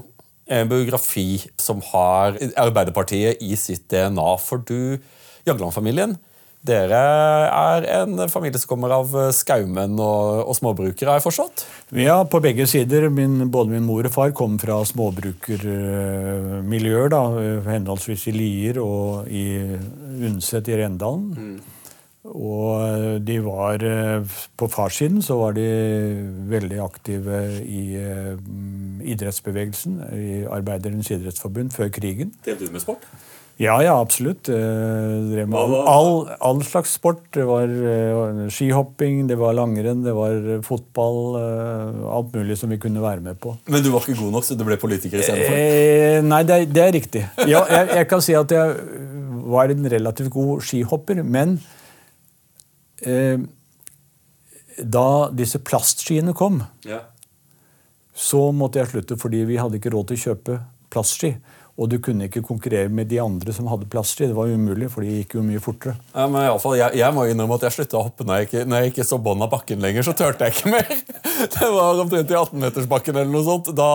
en 0.52 0.70
biografi 0.70 1.42
som 1.62 1.82
har 1.94 2.38
Arbeiderpartiet 2.60 3.42
i 3.44 3.56
sitt 3.60 3.88
DNA. 3.92 4.30
For 4.44 4.62
du, 4.68 5.00
Jagland-familien, 5.48 6.18
dere 6.64 6.96
er 6.96 7.84
en 8.00 8.16
familie 8.32 8.56
som 8.62 8.70
kommer 8.72 8.94
av 8.96 9.12
skaumenn 9.36 9.98
og, 10.00 10.48
og 10.48 10.56
småbrukere, 10.56 11.18
jeg 11.18 11.26
forstått? 11.26 11.66
Ja, 12.00 12.24
på 12.24 12.40
begge 12.44 12.68
sider. 12.70 13.10
Min, 13.12 13.52
både 13.52 13.72
min 13.76 13.84
mor 13.88 14.06
og 14.08 14.14
far 14.14 14.32
kom 14.38 14.60
fra 14.62 14.86
småbrukermiljøer. 14.88 17.10
da, 17.12 17.22
Henholdsvis 17.68 18.28
i 18.32 18.34
Lier 18.38 18.80
og 18.84 19.28
i 19.28 19.78
Undset 20.24 20.68
i 20.72 20.76
Rendalen. 20.80 21.30
Mm. 21.36 21.60
Og 22.24 23.20
de 23.28 23.36
var 23.44 23.84
På 24.56 24.68
farssiden 24.72 25.20
så 25.22 25.36
var 25.42 25.52
de 25.58 25.68
veldig 26.48 26.80
aktive 26.80 27.60
i 27.60 28.00
idrettsbevegelsen. 29.12 30.00
I 30.16 30.48
Arbeidernes 30.48 31.12
idrettsforbund 31.12 31.76
før 31.76 31.92
krigen. 31.92 32.32
Delte 32.48 32.64
du 32.64 32.72
med 32.72 32.80
sport? 32.88 33.04
Ja, 33.62 33.76
ja, 33.86 33.94
absolutt. 34.02 34.50
Eh, 34.50 35.44
all, 35.54 36.14
all, 36.42 36.62
slags 36.66 36.96
sport. 36.98 37.22
Det 37.36 37.46
var 37.46 37.70
uh, 37.70 38.48
skihopping, 38.50 39.28
det 39.30 39.38
var 39.38 39.54
langrenn, 39.54 40.02
det 40.06 40.16
var 40.18 40.40
fotball. 40.66 41.20
Uh, 41.38 42.08
alt 42.18 42.34
mulig 42.34 42.58
som 42.58 42.74
vi 42.74 42.80
kunne 42.82 43.04
være 43.04 43.22
med 43.22 43.38
på. 43.44 43.54
Men 43.70 43.86
du 43.86 43.92
var 43.94 44.02
ikke 44.08 44.18
god 44.24 44.34
nok, 44.40 44.48
så 44.48 44.58
du 44.58 44.66
ble 44.66 44.80
politiker 44.82 45.22
istedenfor? 45.22 45.58
Eh, 45.60 46.20
nei, 46.26 46.42
det, 46.50 46.60
det, 46.74 46.84
er 46.84 46.94
riktig. 46.98 47.24
Ja, 47.46 47.62
jeg, 47.70 47.92
jeg, 47.94 48.10
kan 48.10 48.26
si 48.26 48.36
at 48.38 48.58
jeg 48.58 48.76
var 49.54 49.70
en 49.70 49.90
relativt 49.94 50.34
god 50.34 50.66
skihopper, 50.66 51.22
men 51.22 51.60
eh, 53.06 53.38
da 54.82 55.08
disse 55.30 55.62
plastskiene 55.62 56.34
kom, 56.38 56.64
ja. 56.88 57.04
så 58.18 58.48
måtte 58.56 58.82
jeg 58.82 58.96
slutte 58.96 59.20
fordi 59.22 59.46
vi 59.46 59.62
hadde 59.62 59.78
ikke 59.78 59.94
råd 59.94 60.10
til 60.10 60.18
å 60.18 60.24
kjøpe 60.30 60.64
plastski. 60.94 61.36
Og 61.74 61.88
du 61.90 61.96
kunne 62.06 62.28
ikke 62.28 62.44
konkurrere 62.46 62.90
med 62.94 63.08
de 63.10 63.18
andre 63.18 63.54
som 63.56 63.66
hadde 63.72 63.88
plastski. 63.90 64.28
Det 64.30 64.36
var 64.38 64.52
umulig, 64.54 64.92
for 64.94 65.02
de 65.02 65.16
gikk 65.16 65.40
jo 65.40 65.46
mye 65.46 65.62
fortere. 65.64 65.96
Ja, 66.14 66.28
men 66.30 66.44
i 66.44 66.50
alle 66.52 66.62
fall, 66.62 66.76
jeg, 66.78 66.94
jeg 67.00 67.16
må 67.16 67.24
innrømme 67.26 67.58
at 67.58 67.66
jeg 67.66 67.76
slutta 67.80 67.98
å 67.98 68.04
hoppe 68.06 68.28
når 68.30 68.42
jeg, 68.42 68.50
ikke, 68.50 68.62
når 68.70 68.84
jeg 68.84 68.92
ikke 68.92 69.06
så 69.10 69.18
bånn 69.26 69.42
av 69.42 69.50
bakken 69.50 69.82
lenger. 69.82 70.06
Så 70.06 70.14
tørte 70.18 70.46
jeg 70.46 70.54
ikke 70.54 70.74
mer. 70.76 70.92
Det 71.56 71.70
var 71.74 72.02
omtrent 72.04 72.30
i 72.30 72.38
18-metersbakken 72.38 73.18
eller 73.18 73.34
noe 73.34 73.46
sånt. 73.48 73.72
Da, 73.74 73.90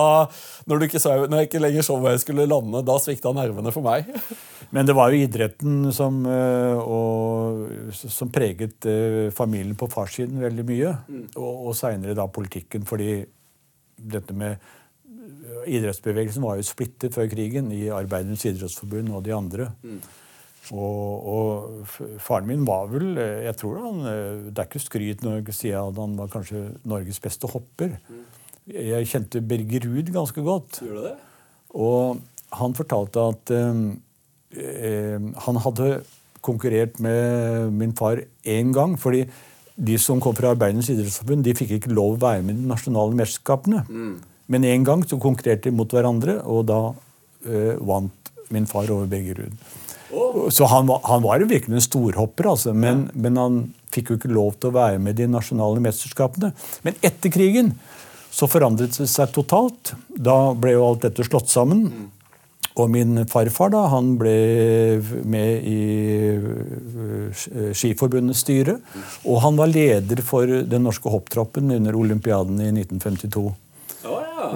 når, 0.67 0.85
så, 0.99 1.15
når, 1.23 1.37
jeg 1.39 1.49
ikke 1.49 1.61
lenger 1.63 1.87
så 1.87 1.95
hvor 1.95 2.11
jeg 2.11 2.23
skulle 2.25 2.49
lande, 2.51 2.83
da 2.83 2.97
svikta 2.99 3.31
nervene 3.37 3.71
for 3.75 3.87
meg. 3.87 4.11
Men 4.75 4.89
det 4.89 4.97
var 4.99 5.15
jo 5.15 5.23
idretten 5.23 5.77
som, 5.95 6.19
eh, 6.27 6.81
og, 6.83 7.95
som 7.95 8.29
preget 8.33 8.89
eh, 8.91 9.29
familien 9.33 9.79
på 9.79 9.87
farssiden 9.89 10.43
veldig 10.43 10.67
mye. 10.67 10.91
Mm. 11.07 11.23
Og, 11.39 11.69
og 11.71 11.79
seinere 11.79 12.17
da 12.19 12.27
politikken, 12.27 12.83
fordi 12.85 13.21
dette 13.99 14.35
med 14.35 14.59
idrettsbevegelsen 15.67 16.45
var 16.45 16.59
jo 16.59 16.67
splittet 16.67 17.15
før 17.15 17.29
krigen 17.31 17.71
i 17.75 17.87
Arbeidernes 17.93 18.45
idrettsforbund 18.47 19.11
og 19.15 19.23
de 19.25 19.35
andre. 19.35 19.69
Mm. 19.83 20.01
Og, 20.69 21.29
og, 21.33 21.93
faren 22.21 22.45
min 22.45 22.65
var 22.67 22.91
vel 22.91 23.15
jeg 23.17 23.55
tror 23.57 23.79
han, 23.81 24.03
Det 24.53 24.61
er 24.61 24.67
ikke 24.67 24.81
skryt 24.83 25.23
når 25.25 25.39
jeg 25.39 25.55
sier 25.57 25.79
at 25.81 25.97
han 25.97 26.13
var 26.19 26.29
kanskje 26.29 26.67
Norges 26.85 27.17
beste 27.23 27.49
hopper. 27.49 27.95
Mm. 28.05 28.27
Jeg 28.69 29.09
kjente 29.09 29.41
Birger 29.41 29.87
Ruud 29.89 30.11
ganske 30.13 30.43
godt. 30.45 30.83
Gjør 30.83 30.99
du 30.99 31.05
det? 31.07 31.15
Og 31.79 32.19
han 32.59 32.75
fortalte 32.77 33.25
at 33.31 33.53
eh, 33.53 33.83
eh, 34.57 35.29
han 35.45 35.61
hadde 35.65 35.91
konkurrert 36.45 36.99
med 37.03 37.71
min 37.75 37.95
far 37.97 38.21
én 38.45 38.73
gang. 38.73 38.99
fordi 38.99 39.25
de 39.79 39.97
som 39.97 40.19
kom 40.19 40.35
fra 40.35 40.51
Arbeidernes 40.51 40.89
idrettsforbund, 40.91 41.43
de 41.43 41.55
fikk 41.55 41.77
ikke 41.77 41.93
lov 41.93 42.17
å 42.17 42.19
være 42.19 42.43
med 42.43 42.57
i 42.57 42.61
de 42.61 42.67
nasjonale 42.67 43.15
mesterskapene. 43.15 43.85
Mm. 43.87 44.17
Men 44.49 44.65
en 44.65 44.87
gang 44.87 45.05
så 45.05 45.19
konkurrerte 45.21 45.69
de 45.69 45.75
mot 45.77 45.91
hverandre, 45.93 46.39
og 46.43 46.65
da 46.69 46.79
øh, 47.45 47.75
vant 47.85 48.33
min 48.49 48.65
far 48.69 48.89
over 48.89 49.05
Beggerud. 49.09 49.53
Oh. 50.09 50.49
Så 50.49 50.65
han 50.65 50.87
var, 50.89 51.03
han 51.05 51.21
var, 51.23 51.45
virkelig 51.45 51.75
en 51.75 51.85
storhopper, 51.85 52.49
altså, 52.49 52.73
men, 52.73 53.05
ja. 53.11 53.21
men, 53.21 53.37
han 53.37 53.59
fikk 53.93 54.09
jo 54.09 54.19
ikke 54.19 54.33
lov 54.33 54.55
til 54.57 54.71
å 54.71 54.77
være 54.79 55.01
med 55.01 55.13
i 55.13 55.23
de 55.23 55.31
nasjonale 55.33 55.81
mesterskapene. 55.85 56.51
Men 56.85 56.97
etter 57.05 57.33
krigen 57.33 57.75
så 58.33 58.49
forandret 58.49 58.97
det 58.97 59.09
seg 59.09 59.33
totalt. 59.33 59.93
Da 60.09 60.53
ble 60.57 60.75
jo 60.75 60.85
alt 60.85 61.05
dette 61.05 61.25
slått 61.25 61.49
sammen. 61.53 61.87
Mm. 61.89 62.07
Og 62.79 62.91
min 62.93 63.23
farfar 63.27 63.73
da, 63.73 63.83
han 63.91 64.13
ble 64.19 64.35
med 65.27 65.65
i 65.67 65.79
øh, 66.37 67.73
Skiforbundets 67.75 68.45
styre. 68.45 68.77
Mm. 68.79 69.07
Og 69.29 69.41
han 69.45 69.57
var 69.59 69.73
leder 69.73 70.21
for 70.25 70.45
den 70.47 70.85
norske 70.87 71.11
hopptroppen 71.11 71.73
under 71.75 71.97
olympiaden 71.97 72.61
i 72.61 72.71
1952. 72.71 73.49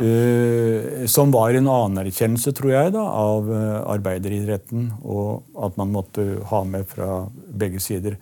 Uh, 0.02 1.06
som 1.10 1.32
var 1.34 1.54
en 1.58 1.70
anerkjennelse, 1.70 2.54
tror 2.56 2.74
jeg, 2.74 2.94
da, 2.96 3.04
av 3.04 3.50
uh, 3.50 3.84
arbeideridretten. 3.94 4.90
Og 5.04 5.44
at 5.66 5.78
man 5.80 5.94
måtte 5.94 6.26
ha 6.50 6.64
med 6.68 6.88
fra 6.90 7.24
begge 7.32 7.82
sider. 7.84 8.18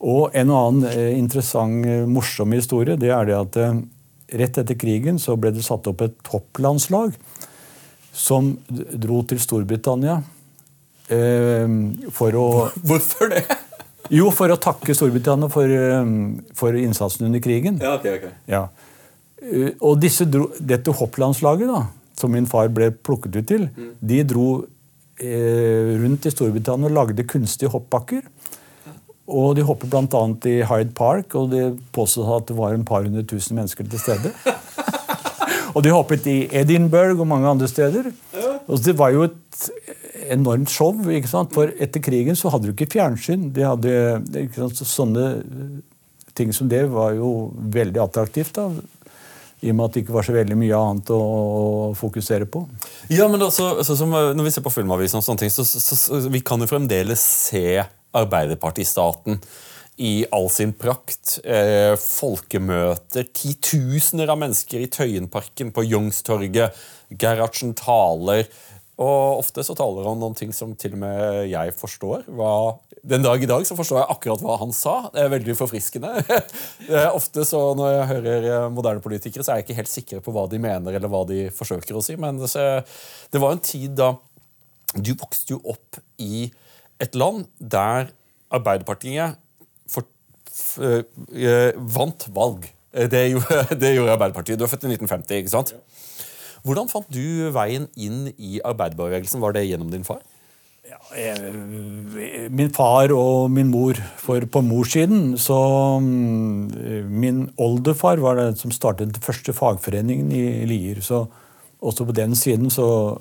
Og 0.00 0.34
en 0.36 0.52
annen 0.54 0.88
uh, 0.88 1.10
interessant, 1.16 1.86
morsom 2.08 2.56
historie 2.56 2.98
det 3.00 3.12
er 3.14 3.28
det 3.28 3.38
at 3.38 3.60
rett 4.40 4.60
etter 4.62 4.78
krigen 4.78 5.18
så 5.18 5.34
ble 5.40 5.50
det 5.56 5.66
satt 5.66 5.88
opp 5.90 6.04
et 6.06 6.14
topplandslag 6.26 7.16
som 8.14 8.52
dro 8.70 9.24
til 9.26 9.40
Storbritannia 9.42 10.20
for 12.14 12.36
å 12.38 12.46
Hvorfor 12.86 13.32
det? 13.32 13.42
Jo, 14.14 14.28
for 14.34 14.54
å 14.54 14.58
takke 14.62 14.94
Storbritannia 14.94 15.50
for, 15.50 15.72
for 16.58 16.78
innsatsen 16.78 17.26
under 17.26 17.42
krigen. 17.42 17.80
Ja, 17.82 17.96
okay, 17.98 18.20
okay. 18.20 18.30
Ja. 18.50 18.68
Eh, 19.40 19.72
og 19.80 20.04
dro, 20.28 20.50
dette 20.60 20.92
hopplandslaget, 20.92 21.70
da, 21.70 21.86
som 22.20 22.32
min 22.32 22.48
far 22.48 22.68
ble 22.68 22.90
plukket 22.92 23.40
ut 23.40 23.48
til, 23.48 23.68
mm. 23.72 23.90
de 24.00 24.22
dro 24.28 24.48
eh, 25.20 25.96
rundt 26.02 26.26
i 26.28 26.32
Storbritannia 26.34 26.90
og 26.90 26.96
lagde 26.98 27.26
kunstige 27.28 27.72
hoppbakker. 27.72 28.26
Og 29.30 29.54
de 29.54 29.62
hoppet 29.62 29.90
bl.a. 29.92 30.22
i 30.50 30.56
Hyde 30.66 30.94
Park, 30.96 31.36
og 31.38 31.52
det 31.52 31.64
påstod 31.94 32.32
at 32.34 32.48
det 32.48 32.56
var 32.58 32.74
en 32.74 32.84
par 32.84 33.04
hundre 33.06 33.22
tusen 33.22 33.56
mennesker 33.56 33.86
til 33.86 34.02
stede. 34.02 34.32
og 35.74 35.84
de 35.86 35.92
hoppet 35.94 36.26
i 36.26 36.40
Edinburgh 36.50 37.20
og 37.20 37.28
mange 37.30 37.48
andre 37.48 37.68
steder. 37.70 38.10
Og 38.66 38.82
det 38.82 38.96
var 38.98 39.14
jo 39.14 39.28
et 39.28 39.70
enormt 40.34 40.70
show. 40.70 40.98
ikke 41.10 41.30
sant? 41.30 41.54
For 41.54 41.70
etter 41.78 42.02
krigen 42.02 42.38
så 42.38 42.50
hadde 42.50 42.68
du 42.68 42.74
ikke 42.74 42.90
fjernsyn. 42.90 43.52
De 43.54 43.64
hadde, 43.66 43.94
ikke 44.34 44.64
sant? 44.64 44.82
Sånne 44.82 45.26
ting 46.34 46.50
som 46.54 46.68
det 46.70 46.84
var 46.90 47.14
jo 47.14 47.52
veldig 47.54 48.02
attraktivt. 48.02 48.58
da, 48.58 48.68
i 49.60 49.70
og 49.70 49.76
med 49.76 49.86
at 49.86 49.96
det 49.96 50.04
ikke 50.04 50.16
var 50.16 50.26
så 50.26 50.34
veldig 50.34 50.56
mye 50.56 50.76
annet 50.76 51.10
å 51.12 51.22
fokusere 51.98 52.48
på. 52.48 52.62
Ja, 53.12 53.26
men 53.28 53.42
altså, 53.42 53.74
altså 53.82 53.96
som, 53.98 54.12
Når 54.12 54.46
vi 54.46 54.52
ser 54.54 54.64
på 54.64 54.72
Filmavisen, 54.72 55.20
og 55.20 55.26
sånne 55.26 55.44
ting, 55.44 55.52
så, 55.52 55.66
så, 55.68 55.80
så 55.80 56.20
vi 56.32 56.40
kan 56.44 56.62
jo 56.62 56.70
fremdeles 56.70 57.24
se 57.48 57.82
Arbeiderpartistaten 58.16 59.38
i 60.00 60.24
all 60.32 60.48
sin 60.52 60.72
prakt. 60.72 61.36
Eh, 61.44 61.92
folkemøter, 62.00 63.28
titusener 63.36 64.32
av 64.32 64.40
mennesker 64.40 64.80
i 64.80 64.88
Tøyenparken, 64.90 65.74
på 65.76 65.84
Youngstorget. 65.84 66.78
Gerhardsen 67.20 67.74
taler. 67.76 68.48
Og 69.00 69.40
ofte 69.40 69.64
så 69.64 69.74
taler 69.76 70.04
han 70.04 70.22
om 70.26 70.34
ting 70.36 70.50
som 70.52 70.74
til 70.76 70.92
og 70.96 71.00
med 71.00 71.48
jeg 71.48 71.72
forstår. 71.78 72.26
Hva, 72.36 72.52
den 73.00 73.24
dag 73.24 73.40
i 73.40 73.48
dag 73.48 73.64
så 73.64 73.76
forstår 73.78 74.02
jeg 74.02 74.12
akkurat 74.12 74.42
hva 74.44 74.58
han 74.60 74.74
sa. 74.76 74.96
Det 75.14 75.22
er 75.22 75.32
veldig 75.32 75.56
forfriskende. 75.56 76.10
ofte 77.18 77.46
så 77.48 77.62
Når 77.78 77.94
jeg 77.94 78.08
hører 78.10 78.48
eh, 78.50 78.66
moderne 78.72 79.04
politikere, 79.04 79.46
så 79.46 79.54
er 79.54 79.60
jeg 79.60 79.68
ikke 79.70 79.78
helt 79.78 79.92
sikker 79.92 80.24
på 80.24 80.34
hva 80.36 80.44
de 80.52 80.60
mener 80.60 80.98
eller 80.98 81.12
hva 81.12 81.22
de 81.28 81.46
forsøker 81.54 81.96
å 81.96 82.04
si. 82.04 82.18
Men 82.20 82.42
det, 82.42 83.40
var 83.40 83.54
en 83.54 83.64
tid 83.64 83.96
da 83.96 84.12
Du 84.92 85.14
vokste 85.14 85.54
jo 85.54 85.62
opp 85.70 86.00
i 86.20 86.50
et 87.00 87.16
land 87.16 87.46
der 87.56 88.10
Arbeiderpartiet 88.52 89.38
for, 89.88 90.04
for, 90.50 91.06
uh, 91.32 91.70
vant 91.96 92.26
valg. 92.34 92.66
Eh, 92.92 93.08
det 93.08 93.30
gjorde, 93.30 93.64
det 93.82 93.94
gjorde, 93.94 94.16
Arbeiderpartiet. 94.18 94.58
Du 94.58 94.66
er 94.66 94.72
født 94.72 94.84
i 94.84 94.92
1950, 94.92 95.40
ikke 95.40 95.54
sant? 95.54 95.74
Hvordan 96.66 96.90
fant 96.90 97.08
du 97.12 97.48
veien 97.54 97.88
inn 97.96 98.28
i 98.36 98.60
arbeiderbevegelsen? 98.64 99.40
Var 99.42 99.56
det 99.56 99.68
gjennom 99.68 99.90
din 99.92 100.06
far? 100.06 100.20
Ja, 100.90 100.98
jeg, 101.14 102.48
min 102.50 102.72
far 102.74 103.12
og 103.14 103.50
min 103.54 103.70
mor. 103.70 103.98
For 104.18 104.42
på 104.50 104.62
morssiden 104.66 105.36
så 105.38 105.58
mm, 106.02 107.06
Min 107.10 107.44
oldefar 107.60 108.18
var 108.22 108.40
den 108.40 108.58
som 108.58 108.74
startet 108.74 109.12
den 109.12 109.22
første 109.22 109.54
fagforeningen 109.54 110.32
i 110.34 110.66
Lier. 110.68 111.02
Så 111.04 111.24
også 111.80 112.08
på 112.08 112.16
den 112.16 112.34
siden 112.36 112.70
så 112.70 113.18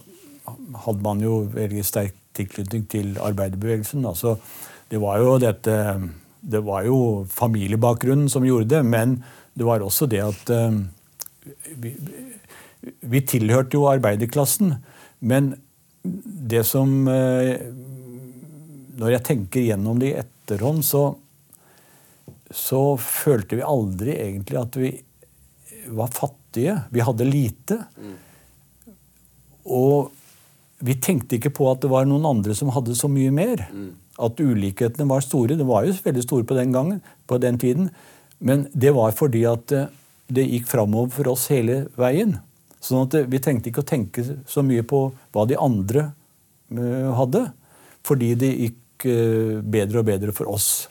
hadde 0.86 1.04
man 1.06 1.22
jo 1.22 1.44
veldig 1.54 1.86
sterk 1.86 2.16
tilknytning 2.38 2.88
til 2.90 3.18
arbeiderbevegelsen. 3.22 4.06
Altså, 4.06 4.36
det 4.90 5.02
var 5.02 5.20
jo 5.22 5.38
dette 5.42 5.76
Det 6.40 6.62
var 6.64 6.86
jo 6.88 7.28
familiebakgrunnen 7.28 8.30
som 8.30 8.46
gjorde 8.48 8.70
det, 8.70 8.86
men 8.86 9.24
det 9.54 9.66
var 9.66 9.82
også 9.84 10.06
det 10.08 10.22
at 10.24 10.50
uh, 10.50 10.72
vi, 11.76 11.92
vi, 12.82 13.22
tilhørte 13.22 13.78
jo 13.78 13.88
arbeiderklassen. 13.92 14.76
Men 15.20 15.54
det 16.04 16.64
som 16.66 17.08
uh, 17.10 17.60
Når 19.00 19.12
jeg 19.18 19.26
tenker 19.28 19.66
gjennom 19.68 20.00
det 20.00 20.14
i 20.14 20.20
etterhånd, 20.22 20.84
så, 20.88 21.04
så 22.52 22.82
følte 23.00 23.60
vi 23.60 23.68
aldri 23.68 24.16
egentlig 24.16 24.60
at 24.60 24.80
vi 24.80 24.94
var 25.96 26.12
fattige. 26.14 26.82
Vi 26.90 27.04
hadde 27.04 27.28
lite. 27.28 27.78
Mm. 28.00 28.16
Og 29.70 30.12
vi 30.86 30.96
tenkte 30.96 31.38
ikke 31.38 31.52
på 31.56 31.68
at 31.72 31.82
det 31.84 31.92
var 31.92 32.08
noen 32.08 32.28
andre 32.28 32.56
som 32.56 32.72
hadde 32.74 32.96
så 32.98 33.10
mye 33.12 33.32
mer. 33.36 33.66
Mm. 33.72 33.92
At 34.20 34.40
ulikhetene 34.40 35.08
var 35.10 35.24
store. 35.24 35.58
De 35.60 35.68
var 35.68 35.88
jo 35.88 35.96
veldig 36.04 36.26
store 36.26 36.48
på 36.48 36.58
den 36.58 36.76
gangen, 36.76 37.02
på 37.28 37.40
den 37.42 37.60
tiden. 37.60 37.90
Men 38.40 38.68
det 38.74 38.94
var 38.96 39.16
fordi 39.16 39.44
at 39.48 39.74
eh, 39.76 39.90
det 40.32 40.48
gikk 40.48 40.70
framover 40.70 41.12
for 41.12 41.32
oss 41.34 41.48
hele 41.52 41.86
veien. 42.00 42.38
Sånn 42.84 43.06
at 43.06 43.18
eh, 43.20 43.28
vi 43.30 43.42
tenkte 43.44 43.72
ikke 43.72 43.84
å 43.84 43.90
tenke 43.90 44.26
så 44.48 44.64
mye 44.66 44.86
på 44.88 45.04
hva 45.36 45.46
de 45.50 45.58
andre 45.60 46.10
uh, 46.76 47.12
hadde. 47.20 47.46
Fordi 48.08 48.34
det 48.40 48.52
gikk 48.56 49.08
uh, 49.10 49.60
bedre 49.62 50.02
og 50.02 50.10
bedre 50.10 50.36
for 50.36 50.52
oss. 50.52 50.88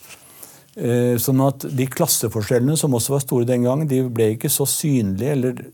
Uh, 0.79 1.17
sånn 1.19 1.41
at 1.47 1.65
de 1.75 1.89
klasseforskjellene 1.91 2.77
som 2.79 2.95
også 2.95 3.17
var 3.17 3.25
store 3.25 3.49
den 3.49 3.65
gangen, 3.67 3.89
de 3.91 4.05
ble 4.05 4.35
ikke 4.37 4.53
så 4.53 4.69
synlige, 4.69 5.35
eller 5.35 5.65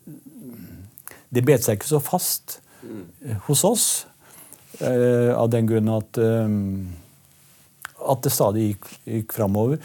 De 1.35 1.43
bet 1.43 1.65
seg 1.65 1.81
ikke 1.81 1.97
så 1.97 1.99
fast 1.99 2.61
hos 3.49 3.65
oss. 3.67 3.87
Eh, 4.81 5.31
av 5.37 5.51
den 5.51 5.67
grunn 5.67 5.89
at, 5.95 6.19
eh, 6.19 6.49
at 8.11 8.23
det 8.25 8.33
stadig 8.35 8.67
gikk, 8.73 8.89
gikk 9.07 9.37
framover. 9.37 9.79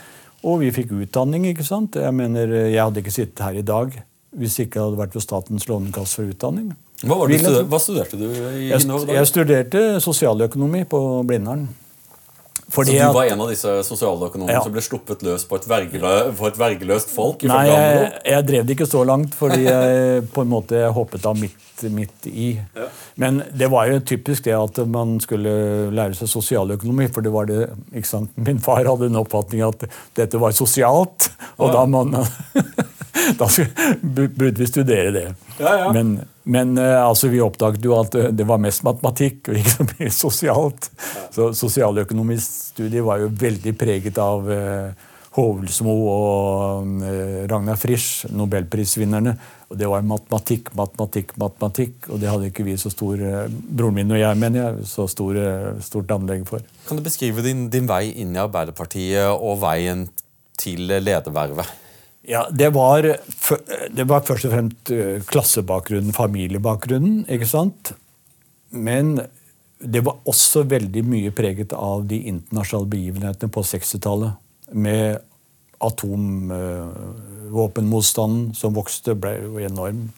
Og 0.44 0.62
vi 0.64 0.72
fikk 0.74 0.94
utdanning. 0.96 1.46
ikke 1.46 1.66
sant? 1.66 1.96
Jeg 1.96 2.14
mener, 2.14 2.48
jeg 2.48 2.82
hadde 2.82 3.02
ikke 3.04 3.14
sittet 3.14 3.44
her 3.44 3.54
i 3.60 3.62
dag 3.66 4.02
hvis 4.38 4.60
ikke 4.62 4.78
det 4.78 4.86
hadde 4.86 5.00
vært 5.00 5.18
ved 5.18 5.26
Statens 5.26 5.68
lånekasse 5.70 6.20
for 6.20 6.30
utdanning. 6.30 6.72
Hva, 7.00 7.16
du, 7.26 7.36
hva, 7.72 7.80
studerte 7.80 8.18
du 8.20 8.26
i 8.28 8.70
jeg, 8.74 8.84
jeg 8.84 9.28
studerte 9.30 9.84
sosialøkonomi 10.04 10.84
på 10.90 11.00
Blindern. 11.28 11.70
Fordi 12.70 12.94
så 12.94 13.10
du 13.10 13.16
var 13.16 13.30
en 13.32 13.42
av 13.42 13.50
disse 13.50 13.72
sosialøkonomene 13.88 14.54
ja. 14.54 14.62
som 14.62 14.74
ble 14.74 14.84
sluppet 14.86 15.24
løs 15.26 15.46
på 15.50 15.58
et, 15.58 15.66
vergelø 15.70 16.12
på 16.38 16.50
et 16.50 16.60
vergeløst 16.60 17.14
folk? 17.14 17.46
Nei, 17.50 17.64
jeg, 17.70 18.12
jeg, 18.30 18.46
drev 18.46 18.68
det 18.68 18.76
ikke 18.76 18.90
så 18.90 19.02
langt, 19.10 19.34
fordi 19.38 19.64
jeg 19.66 20.24
på 20.36 20.46
en 20.46 20.52
måte 20.52 20.84
hoppet 20.94 21.26
av 21.26 21.40
midt, 21.40 21.84
midt 21.90 22.30
i. 22.30 22.52
Ja. 22.78 22.90
Men 23.22 23.42
det 23.58 23.72
var 23.74 23.90
jo 23.90 24.00
typisk 24.14 24.46
det 24.46 24.54
at 24.58 24.82
man 24.90 25.18
skulle 25.24 25.52
lære 25.96 26.18
seg 26.20 26.30
sosialøkonomi. 26.30 27.10
For 27.14 27.26
det 27.26 27.34
var 27.34 27.50
det, 27.50 27.72
ikke 27.90 28.12
sant? 28.12 28.38
min 28.38 28.62
far 28.64 28.86
hadde 28.86 29.10
en 29.10 29.22
oppfatning 29.24 29.66
at 29.66 29.88
dette 30.20 30.42
var 30.42 30.54
sosialt, 30.56 31.32
og 31.58 31.72
ja. 31.72 31.80
da, 31.80 31.86
man, 31.90 32.14
da 33.42 33.50
burde 34.02 34.58
vi 34.62 34.70
studere 34.70 35.16
det. 35.16 35.28
Men 35.60 36.20
men 36.50 36.78
uh, 36.78 37.06
altså, 37.06 37.30
vi 37.30 37.42
oppdaget 37.44 37.86
jo 37.86 37.94
at 38.00 38.16
uh, 38.18 38.30
det 38.34 38.48
var 38.50 38.62
mest 38.62 38.84
matematikk 38.88 39.52
og 39.52 39.60
ikke 39.60 39.76
så 39.76 39.86
mye 39.92 40.16
sosialt. 40.24 40.90
Så 41.36 41.52
Sosialøkonomisk 41.58 42.74
studie 42.74 43.06
var 43.06 43.22
jo 43.22 43.30
veldig 43.30 43.76
preget 43.78 44.18
av 44.22 44.50
uh, 44.50 45.08
Hovelsmo 45.38 45.94
og 46.10 47.04
Ragnar 47.48 47.78
Frisch, 47.78 48.26
nobelprisvinnerne. 48.34 49.36
Og 49.70 49.78
det 49.78 49.88
var 49.88 50.02
matematikk, 50.04 50.72
matematikk, 50.76 51.36
matematikk. 51.40 52.08
Og 52.10 52.18
det 52.20 52.32
hadde 52.32 52.50
ikke 52.50 52.66
vi 52.66 52.74
så 52.82 52.90
stor 52.92 53.22
broren 53.54 54.00
min 54.00 54.16
og 54.16 54.20
jeg 54.20 54.40
mener 54.42 54.64
jeg, 54.64 54.88
så 54.90 55.06
stor, 55.08 55.38
stort 55.86 56.12
anlegg 56.18 56.48
for. 56.50 56.66
Kan 56.90 56.98
du 56.98 57.06
beskrive 57.06 57.46
din, 57.46 57.68
din 57.72 57.88
vei 57.88 58.08
inn 58.10 58.34
i 58.34 58.42
Arbeiderpartiet 58.42 59.30
og 59.30 59.62
veien 59.62 60.08
til 60.60 60.90
ledervervet? 60.90 61.78
Ja, 62.28 62.42
det 62.52 62.74
var, 62.76 63.06
det 63.96 64.06
var, 64.10 64.26
først 64.28 64.50
og 64.50 64.52
fremst 64.52 64.92
klassebakgrunnen, 65.30 66.12
familiebakgrunnen. 66.14 67.22
ikke 67.32 67.48
sant? 67.48 67.94
Men 68.76 69.22
det 69.80 70.04
var 70.04 70.20
også 70.28 70.66
veldig 70.68 71.06
mye 71.08 71.32
preget 71.36 71.74
av 71.74 72.06
de 72.10 72.18
internasjonale 72.30 72.90
begivenhetene 72.92 73.52
på 73.56 73.62
60-tallet. 73.64 74.32
Med 74.76 75.18
atomvåpenmotstanden 75.80 78.54
som 78.60 78.74
vokste, 78.76 79.16
ble 79.16 79.40
jo 79.46 79.60
enorm. 79.64 80.12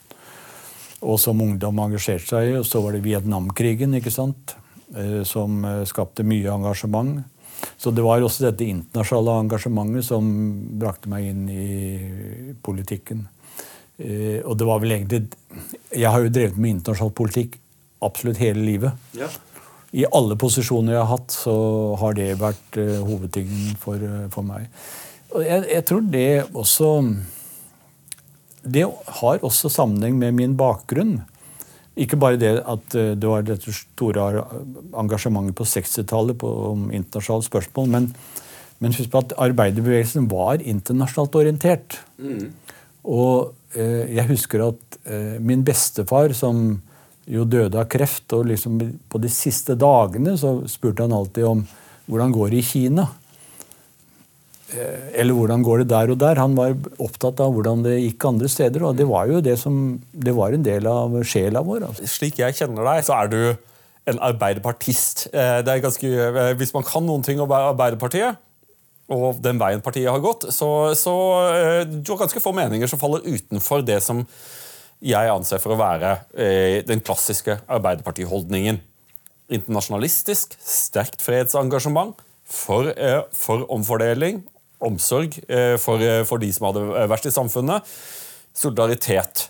Og 1.02 1.20
som 1.22 1.42
ungdom 1.42 1.80
engasjerte 1.82 2.28
seg 2.34 2.50
i. 2.50 2.58
Og 2.60 2.66
så 2.68 2.82
var 2.82 2.92
det 2.96 3.06
Vietnamkrigen, 3.06 3.94
ikke 3.98 4.12
sant? 4.14 4.56
Eh, 4.98 5.24
som 5.28 5.66
eh, 5.66 5.84
skapte 5.90 6.24
mye 6.28 6.52
engasjement. 6.52 7.24
Så 7.78 7.92
det 7.94 8.04
var 8.06 8.22
også 8.22 8.48
dette 8.48 8.68
internasjonale 8.68 9.38
engasjementet 9.46 10.08
som 10.08 10.28
brakte 10.82 11.12
meg 11.12 11.30
inn 11.32 11.46
i 11.50 12.56
politikken. 12.64 13.26
Eh, 14.02 14.40
og 14.42 14.56
det 14.58 14.66
var 14.66 14.80
vel 14.82 14.96
egentlig 14.96 15.28
Jeg 15.92 16.10
har 16.10 16.24
jo 16.24 16.32
drevet 16.34 16.58
med 16.58 16.78
internasjonal 16.78 17.14
politikk 17.14 17.60
absolutt 18.02 18.42
hele 18.42 18.64
livet. 18.66 18.98
Ja. 19.18 19.28
I 19.92 20.06
alle 20.16 20.38
posisjoner 20.40 20.96
jeg 20.96 21.04
har 21.04 21.12
hatt, 21.12 21.34
så 21.36 21.54
har 22.00 22.16
det 22.16 22.30
vært 22.40 22.78
uh, 22.80 23.02
hovedtingen 23.04 23.76
for, 23.80 24.00
uh, 24.00 24.24
for 24.32 24.48
meg. 24.48 24.70
Og 25.36 25.44
jeg, 25.44 25.66
jeg, 25.68 25.84
tror 25.88 26.08
det 26.12 26.30
også 26.60 26.88
Det 28.64 28.86
har 29.20 29.44
også 29.44 29.72
sammenheng 29.72 30.18
med 30.20 30.38
min 30.40 30.56
bakgrunn. 30.58 31.20
Ikke 32.00 32.20
bare 32.20 32.40
det 32.40 32.54
at 32.60 32.96
eh, 32.96 33.14
det 33.20 33.28
var 33.28 33.44
dette 33.44 33.74
store 33.76 34.46
engasjementet 34.96 35.58
på 35.58 35.68
60-tallet 35.68 36.46
om 36.48 36.88
internasjonale 36.96 37.48
spørsmål, 37.48 37.90
men, 37.92 38.08
men, 38.80 38.96
husk 38.96 39.12
på 39.12 39.24
at 39.26 39.36
arbeiderbevegelsen 39.50 40.30
var 40.32 40.64
internasjonalt 40.64 41.36
orientert. 41.42 42.00
Mm. 42.16 42.54
Og 43.12 43.52
eh, 43.76 44.16
jeg 44.16 44.30
husker 44.32 44.64
at 44.70 45.02
eh, 45.04 45.36
min 45.44 45.66
bestefar, 45.68 46.32
som 46.38 46.80
jo 47.32 47.44
døde 47.46 47.80
av 47.80 47.90
kreft, 47.92 48.32
og 48.38 48.48
liksom 48.50 48.80
på 49.12 49.22
de 49.22 49.30
siste 49.32 49.76
dagene 49.80 50.38
så 50.40 50.62
spurte 50.72 51.06
han 51.06 51.16
alltid 51.16 51.48
om 51.48 51.66
hvordan 52.12 52.32
går 52.34 52.54
det 52.54 52.62
i 52.64 52.70
Kina. 52.72 53.06
Eh, 54.72 55.08
eller 55.20 55.36
hvordan 55.36 55.64
går 55.66 55.82
det 55.82 55.90
der 55.92 56.14
og 56.14 56.20
der. 56.22 56.40
Han 56.40 56.56
var 56.56 56.76
opptatt 57.02 57.42
av 57.44 57.52
hvordan 57.56 57.84
det 57.86 57.98
gikk 58.00 58.28
andre 58.30 58.52
steder. 58.52 58.86
Og 58.88 58.96
det 58.98 59.08
var 59.10 59.28
jo 59.32 59.42
det 59.44 59.58
som, 59.60 59.98
det 60.12 60.36
var 60.38 60.56
en 60.56 60.64
del 60.66 60.88
av 60.88 61.18
sjela 61.28 61.64
vår. 61.66 61.90
Altså. 61.90 62.08
Slik 62.08 62.40
jeg 62.42 62.58
kjenner 62.58 62.88
deg, 62.88 63.04
så 63.08 63.18
er 63.20 63.32
du 63.32 63.42
en 64.12 64.22
arbeiderpartist. 64.32 65.28
Eh, 65.34 65.60
det 65.66 65.74
er 65.74 65.84
ganske, 65.84 66.08
eh, 66.08 66.54
hvis 66.60 66.74
man 66.76 66.88
kan 66.88 67.06
noen 67.06 67.26
ting 67.26 67.42
om 67.44 67.52
Arbeiderpartiet, 67.52 68.40
og 69.12 69.42
den 69.44 69.60
veien 69.60 69.84
partiet 69.84 70.08
har 70.08 70.24
gått, 70.24 70.46
så, 70.56 70.96
så 70.96 71.14
du 71.84 72.12
har 72.14 72.20
ganske 72.22 72.40
få 72.40 72.54
meninger 72.56 72.88
som 72.88 73.00
faller 73.02 73.26
utenfor 73.26 73.82
det 73.84 73.98
som 74.06 74.22
jeg 75.04 75.32
anser 75.34 75.60
for 75.60 75.76
å 75.76 75.80
være 75.82 76.14
den 76.88 77.02
klassiske 77.04 77.58
Arbeiderpartiholdningen. 77.68 78.80
Internasjonalistisk, 79.52 80.56
sterkt 80.64 81.20
fredsengasjement, 81.26 82.24
for, 82.48 82.88
for 83.36 83.68
omfordeling, 83.76 84.40
omsorg 84.82 85.38
for, 85.82 86.04
for, 86.28 86.42
de 86.42 86.52
som 86.54 86.68
hadde 86.70 86.84
verst 87.12 87.30
i 87.30 87.34
samfunnet. 87.34 87.90
Solidaritet 88.58 89.48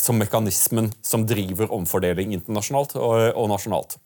som 0.00 0.18
mekanismen 0.18 0.88
som 1.06 1.26
driver 1.28 1.70
omfordeling 1.76 2.32
internasjonalt 2.34 2.96
og, 2.98 3.28
og 3.36 3.50
nasjonalt. 3.52 3.98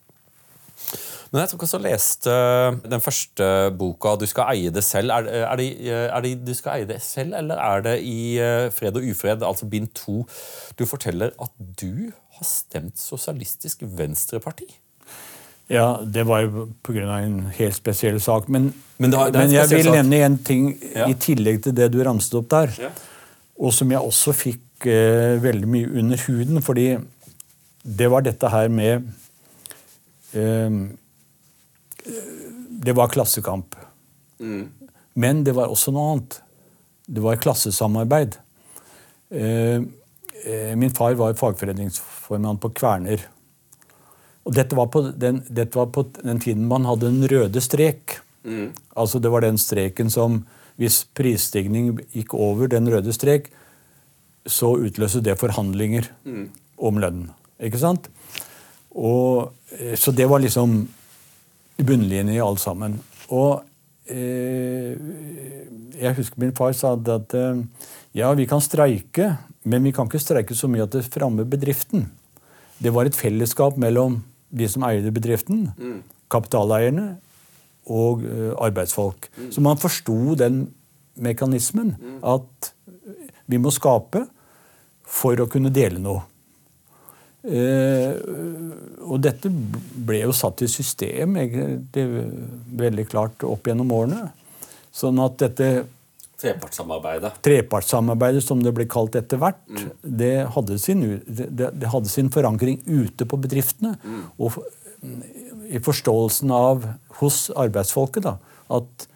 Men 1.35 1.41
jeg 1.43 1.51
tok 1.51 1.65
også 1.67 1.79
leste 1.83 2.35
den 2.87 3.03
første 3.03 3.47
boka 3.75 4.13
'Du 4.15 4.23
skal 4.31 4.53
eie 4.55 4.71
det 4.71 4.85
selv'. 4.87 5.11
Er, 5.11 5.27
er, 5.43 5.57
det, 5.59 5.67
er, 5.91 6.21
det, 6.23 6.47
'Du 6.47 6.55
skal 6.55 6.77
eie 6.77 6.87
det 6.87 7.01
selv', 7.03 7.35
eller 7.35 7.59
er 7.59 7.81
det 7.83 7.97
i 8.07 8.39
eh, 8.39 8.71
'Fred 8.71 8.95
og 8.95 9.03
ufred', 9.03 9.43
altså 9.43 9.67
bind 9.67 9.89
to, 9.99 10.23
du 10.79 10.87
forteller 10.87 11.35
at 11.43 11.51
du 11.81 12.13
har 12.39 12.47
stemt 12.47 12.99
Sosialistisk 12.99 13.83
Venstreparti? 13.83 14.79
Ja, 15.73 16.01
det 16.05 16.27
var 16.29 16.43
jo 16.45 16.67
pga. 16.85 17.19
en 17.19 17.41
helt 17.57 17.77
spesiell 17.77 18.21
sak. 18.21 18.49
Men, 18.49 18.73
men, 18.99 19.11
det, 19.11 19.31
det 19.33 19.41
men 19.41 19.55
jeg 19.55 19.71
vil 19.73 19.91
nevne 19.95 20.21
en 20.27 20.39
ting 20.39 20.69
ja. 20.93 21.09
i 21.09 21.17
tillegg 21.17 21.63
til 21.65 21.77
det 21.77 21.89
du 21.93 22.03
ramset 22.05 22.37
opp 22.41 22.51
der. 22.53 22.75
Ja. 22.87 22.91
Og 23.65 23.73
som 23.73 23.91
jeg 23.93 24.03
også 24.03 24.35
fikk 24.37 24.87
eh, 24.91 25.41
veldig 25.41 25.71
mye 25.71 25.91
under 26.03 26.21
huden. 26.27 26.61
Fordi 26.63 26.89
det 27.85 28.11
var 28.13 28.27
dette 28.27 28.51
her 28.53 28.69
med 28.73 29.09
eh, 30.37 30.79
det 32.85 32.93
var 32.93 33.13
klassekamp. 33.13 33.77
Mm. 34.41 34.69
Men 35.15 35.45
det 35.45 35.55
var 35.57 35.73
også 35.73 35.95
noe 35.95 36.15
annet. 36.15 36.41
Det 37.07 37.23
var 37.25 37.41
klassesamarbeid. 37.41 38.37
Eh, 39.31 39.81
eh, 40.45 40.75
min 40.77 40.93
far 40.93 41.17
var 41.17 41.37
fagforeningsformann 41.39 42.61
på 42.61 42.73
Kverner. 42.77 43.25
Og 44.45 44.57
dette 44.57 44.77
var, 44.77 44.91
den, 45.17 45.41
dette 45.49 45.79
var, 45.79 45.89
på 45.93 46.05
den, 46.21 46.41
tiden 46.43 46.67
man 46.69 46.85
hadde 46.89 47.09
den 47.09 47.29
røde 47.31 47.63
strek. 47.65 48.19
Mm. 48.45 48.73
Altså 48.97 49.19
Det 49.19 49.31
var 49.33 49.41
den 49.41 49.57
streken 49.59 50.11
som 50.13 50.43
Hvis 50.77 51.05
prisstigning 51.15 51.95
gikk 52.13 52.35
over 52.35 52.67
den 52.67 52.91
røde 52.91 53.13
strek, 53.15 53.47
så 54.43 54.73
utløste 54.75 55.21
det 55.23 55.37
forhandlinger 55.39 56.09
mm. 56.27 56.49
om 56.83 56.99
lønnen. 56.99 57.29
Ikke 57.63 57.79
sant? 57.79 58.09
Og, 58.91 59.55
eh, 59.79 59.95
så 59.95 60.11
det 60.11 60.27
var 60.27 60.43
liksom 60.43 60.83
bunnlinje 61.79 62.35
i 62.35 62.43
alt 62.43 62.59
sammen. 62.59 62.99
Og 63.31 63.63
eh, 64.11 64.99
jeg 65.95 66.17
husker 66.19 66.43
min 66.43 66.55
far 66.59 66.75
sa 66.75 66.97
at 66.99 67.39
eh, 67.39 67.63
ja, 68.19 68.35
vi 68.35 68.47
kan 68.51 68.63
streike, 68.63 69.31
men 69.63 69.87
vi 69.87 69.95
kan 69.95 70.11
ikke 70.11 70.23
streike 70.23 70.59
så 70.59 70.69
mye 70.71 70.87
at 70.87 70.95
det 70.95 71.07
fremmer 71.07 71.47
bedriften. 71.49 72.09
Det 72.83 72.93
var 72.95 73.07
et 73.07 73.17
fellesskap 73.19 73.79
mellom 73.81 74.25
de 74.55 74.69
som 74.71 74.85
eide 74.89 75.13
bedriften, 75.15 75.67
mm. 75.77 75.99
kapitaleierne 76.33 77.09
og 77.91 78.23
uh, 78.25 78.53
arbeidsfolk. 78.65 79.29
Mm. 79.37 79.51
Så 79.53 79.65
man 79.65 79.81
forsto 79.81 80.37
den 80.39 80.69
mekanismen. 81.21 81.95
Mm. 81.99 82.21
At 82.23 82.73
vi 83.51 83.61
må 83.61 83.73
skape 83.75 84.25
for 85.05 85.41
å 85.41 85.49
kunne 85.51 85.73
dele 85.75 86.01
noe. 86.03 86.23
Eh, 87.45 88.15
og 89.05 89.19
dette 89.21 89.51
ble 89.53 90.23
jo 90.23 90.33
satt 90.33 90.63
i 90.65 90.69
system 90.71 91.35
det 91.93 92.05
veldig 92.81 93.05
klart 93.11 93.45
opp 93.45 93.69
gjennom 93.69 93.93
årene. 93.93 94.31
Sånn 94.95 95.21
at 95.21 95.37
dette 95.43 95.69
Trepartssamarbeidet. 96.41 97.33
Trepartssamarbeidet, 97.47 98.43
som 98.45 98.63
det 98.63 98.73
ble 98.77 98.87
kalt 98.91 99.17
etter 99.19 99.41
hvert, 99.41 99.61
mm. 99.69 99.91
det, 100.23 100.33
hadde 100.57 100.79
sin, 100.83 101.05
det, 101.27 101.51
det, 101.55 101.91
hadde 101.93 102.11
sin, 102.11 102.31
forankring 102.35 102.81
ute 102.87 103.27
på 103.29 103.39
bedriftene. 103.41 103.95
Mm. 104.03 104.25
Og 104.43 104.59
i 105.71 105.81
forståelsen 105.85 106.51
av 106.55 106.89
hos 107.21 107.47
arbeidsfolket 107.51 108.27
da, 108.27 108.37
at 108.75 109.07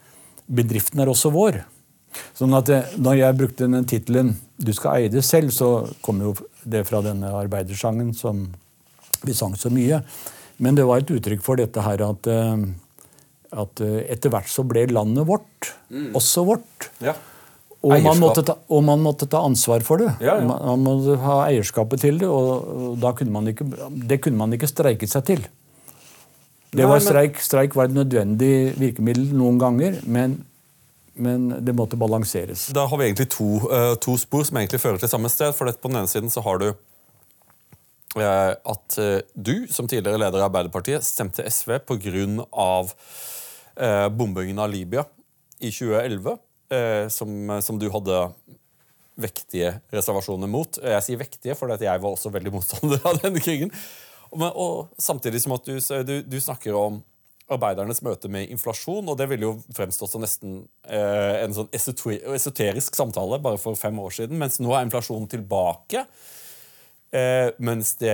bedriften 0.49 1.03
er 1.03 1.11
også 1.11 1.33
vår. 1.35 1.63
Sånn 2.39 2.57
at 2.57 2.69
det, 2.71 2.81
når 3.03 3.19
jeg 3.21 3.39
brukte 3.39 3.69
den 3.69 3.89
tittelen 3.89 4.37
'Du 4.59 4.73
skal 4.75 4.97
eie 4.99 5.09
det 5.13 5.23
selv', 5.23 5.53
så 5.55 5.87
kom 6.03 6.21
jo 6.21 6.35
det 6.65 6.87
fra 6.89 7.01
denne 7.03 7.31
arbeidersangen 7.31 8.15
som 8.15 8.49
vi 9.23 9.35
sang 9.35 9.55
så 9.55 9.71
mye. 9.71 10.03
Men 10.59 10.75
det 10.75 10.87
var 10.87 10.99
et 10.99 11.11
uttrykk 11.15 11.43
for 11.43 11.57
dette 11.57 11.81
her 11.81 12.03
at, 12.03 12.27
eh, 12.27 12.57
at 13.55 13.81
eh, 13.85 14.05
etter 14.13 14.33
hvert 14.33 14.51
så 14.51 14.65
ble 14.67 14.87
landet 14.93 15.27
vårt 15.29 15.73
mm. 15.89 16.13
også 16.19 16.45
vårt. 16.49 16.89
Ja. 17.05 17.15
Og, 17.79 17.95
man 18.03 18.19
ta, 18.35 18.57
og, 18.67 18.81
man 18.83 19.03
måtte 19.05 19.29
ta, 19.31 19.45
ansvar 19.47 19.85
for 19.87 20.03
det. 20.03 20.11
Ja, 20.19 20.41
ja. 20.41 20.47
Man, 20.47 20.59
man, 20.67 20.83
måtte 20.83 21.15
ha 21.23 21.37
eierskapet 21.47 22.03
til 22.03 22.19
det, 22.19 22.27
og, 22.27 22.99
og 22.99 23.07
kunne 23.21 23.53
ikke, 23.53 23.67
det 24.11 24.19
kunne 24.25 24.41
man 24.41 24.57
ikke 24.57 24.71
streike 24.71 25.07
seg 25.07 25.29
til. 25.29 25.47
Det 26.75 26.85
var 26.85 27.01
streik, 27.01 27.39
streik 27.41 27.77
var 27.79 27.89
et 27.89 27.95
nødvendig 27.97 28.75
virkemiddel 28.77 29.31
noen 29.37 29.61
ganger, 29.63 30.03
men 30.05 30.43
men 31.19 31.49
det 31.67 31.73
måtte 31.75 31.97
balanseres. 31.99 32.69
Da 32.71 32.85
har 32.87 32.99
vi 33.01 33.09
egentlig 33.09 33.25
to, 33.35 33.57
uh, 33.67 33.97
to 33.99 34.13
spor 34.23 34.45
som 34.47 34.61
egentlig 34.61 34.79
fører 34.79 35.01
til 35.03 35.11
samme 35.11 35.27
sted. 35.27 35.51
for 35.51 35.67
På 35.67 35.91
den 35.91 35.99
ene 35.99 36.07
siden 36.07 36.31
så 36.31 36.45
har 36.47 36.61
du 36.63 36.69
uh, 36.69 38.53
at 38.55 38.99
du, 39.35 39.67
som 39.67 39.91
tidligere 39.91 40.21
leder 40.23 40.39
i 40.39 40.45
Arbeiderpartiet, 40.47 41.03
stemte 41.03 41.43
SV 41.43 41.81
pga. 41.91 42.23
Uh, 43.79 44.09
bombingen 44.11 44.59
av 44.59 44.73
Libya 44.73 45.07
i 45.59 45.71
2011, 45.71 46.39
som, 47.09 47.31
som, 47.65 47.79
du 47.81 47.87
hadde 47.89 48.17
vektige 49.17 49.71
reservasjoner 49.91 50.51
mot. 50.53 50.77
Jeg 50.77 51.05
sier 51.07 51.19
vektige 51.19 51.55
for 51.57 51.73
jeg 51.73 52.03
var 52.03 52.13
også 52.13 52.29
veldig 52.35 52.53
motstander 52.53 53.01
av 53.09 53.17
denne 53.23 53.41
krigen. 53.43 53.73
Og, 54.29 54.45
og 54.45 55.01
samtidig 55.01 55.41
som 55.41 55.57
at 55.57 55.65
du, 55.65 55.79
du, 56.05 56.13
du 56.29 56.37
snakker 56.45 56.77
om 56.77 57.01
arbeidernes 57.53 58.03
møte 58.05 58.29
med 58.31 58.51
inflasjon, 58.53 59.09
og 59.09 59.17
det 59.19 59.29
ville 59.31 59.47
jo 59.47 59.55
fremstått 59.77 60.13
som 60.13 60.25
nesten 60.25 60.61
eh, 60.85 61.45
en 61.45 61.55
sånn 61.57 61.71
esoterisk 61.73 62.99
samtale 62.99 63.41
bare 63.45 63.61
for 63.61 63.79
fem 63.79 63.97
år 64.03 64.15
siden, 64.21 64.39
mens 64.41 64.61
nå 64.61 64.75
er 64.75 64.85
inflasjonen 64.87 65.29
tilbake. 65.33 66.05
Eh, 67.09 67.51
mens 67.65 67.95
det, 67.97 68.13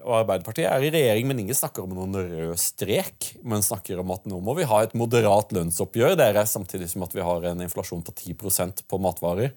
og 0.00 0.22
Arbeiderpartiet 0.22 0.64
er 0.70 0.84
i 0.86 0.92
regjering, 0.94 1.26
men 1.28 1.42
ingen 1.42 1.56
snakker 1.56 1.84
om 1.84 1.92
noen 1.96 2.16
rød 2.16 2.60
strek. 2.60 3.34
Men 3.44 3.64
snakker 3.64 4.00
om 4.00 4.14
at 4.14 4.24
nå 4.30 4.40
må 4.44 4.54
vi 4.56 4.68
ha 4.68 4.80
et 4.84 4.96
moderat 4.96 5.52
lønnsoppgjør, 5.56 6.16
dere, 6.20 6.46
samtidig 6.48 6.88
som 6.92 7.04
at 7.04 7.16
vi 7.16 7.24
har 7.26 7.50
en 7.50 7.64
inflasjon 7.66 8.04
på 8.06 8.14
10% 8.16 8.84
på 8.88 9.00
matvarer. 9.02 9.52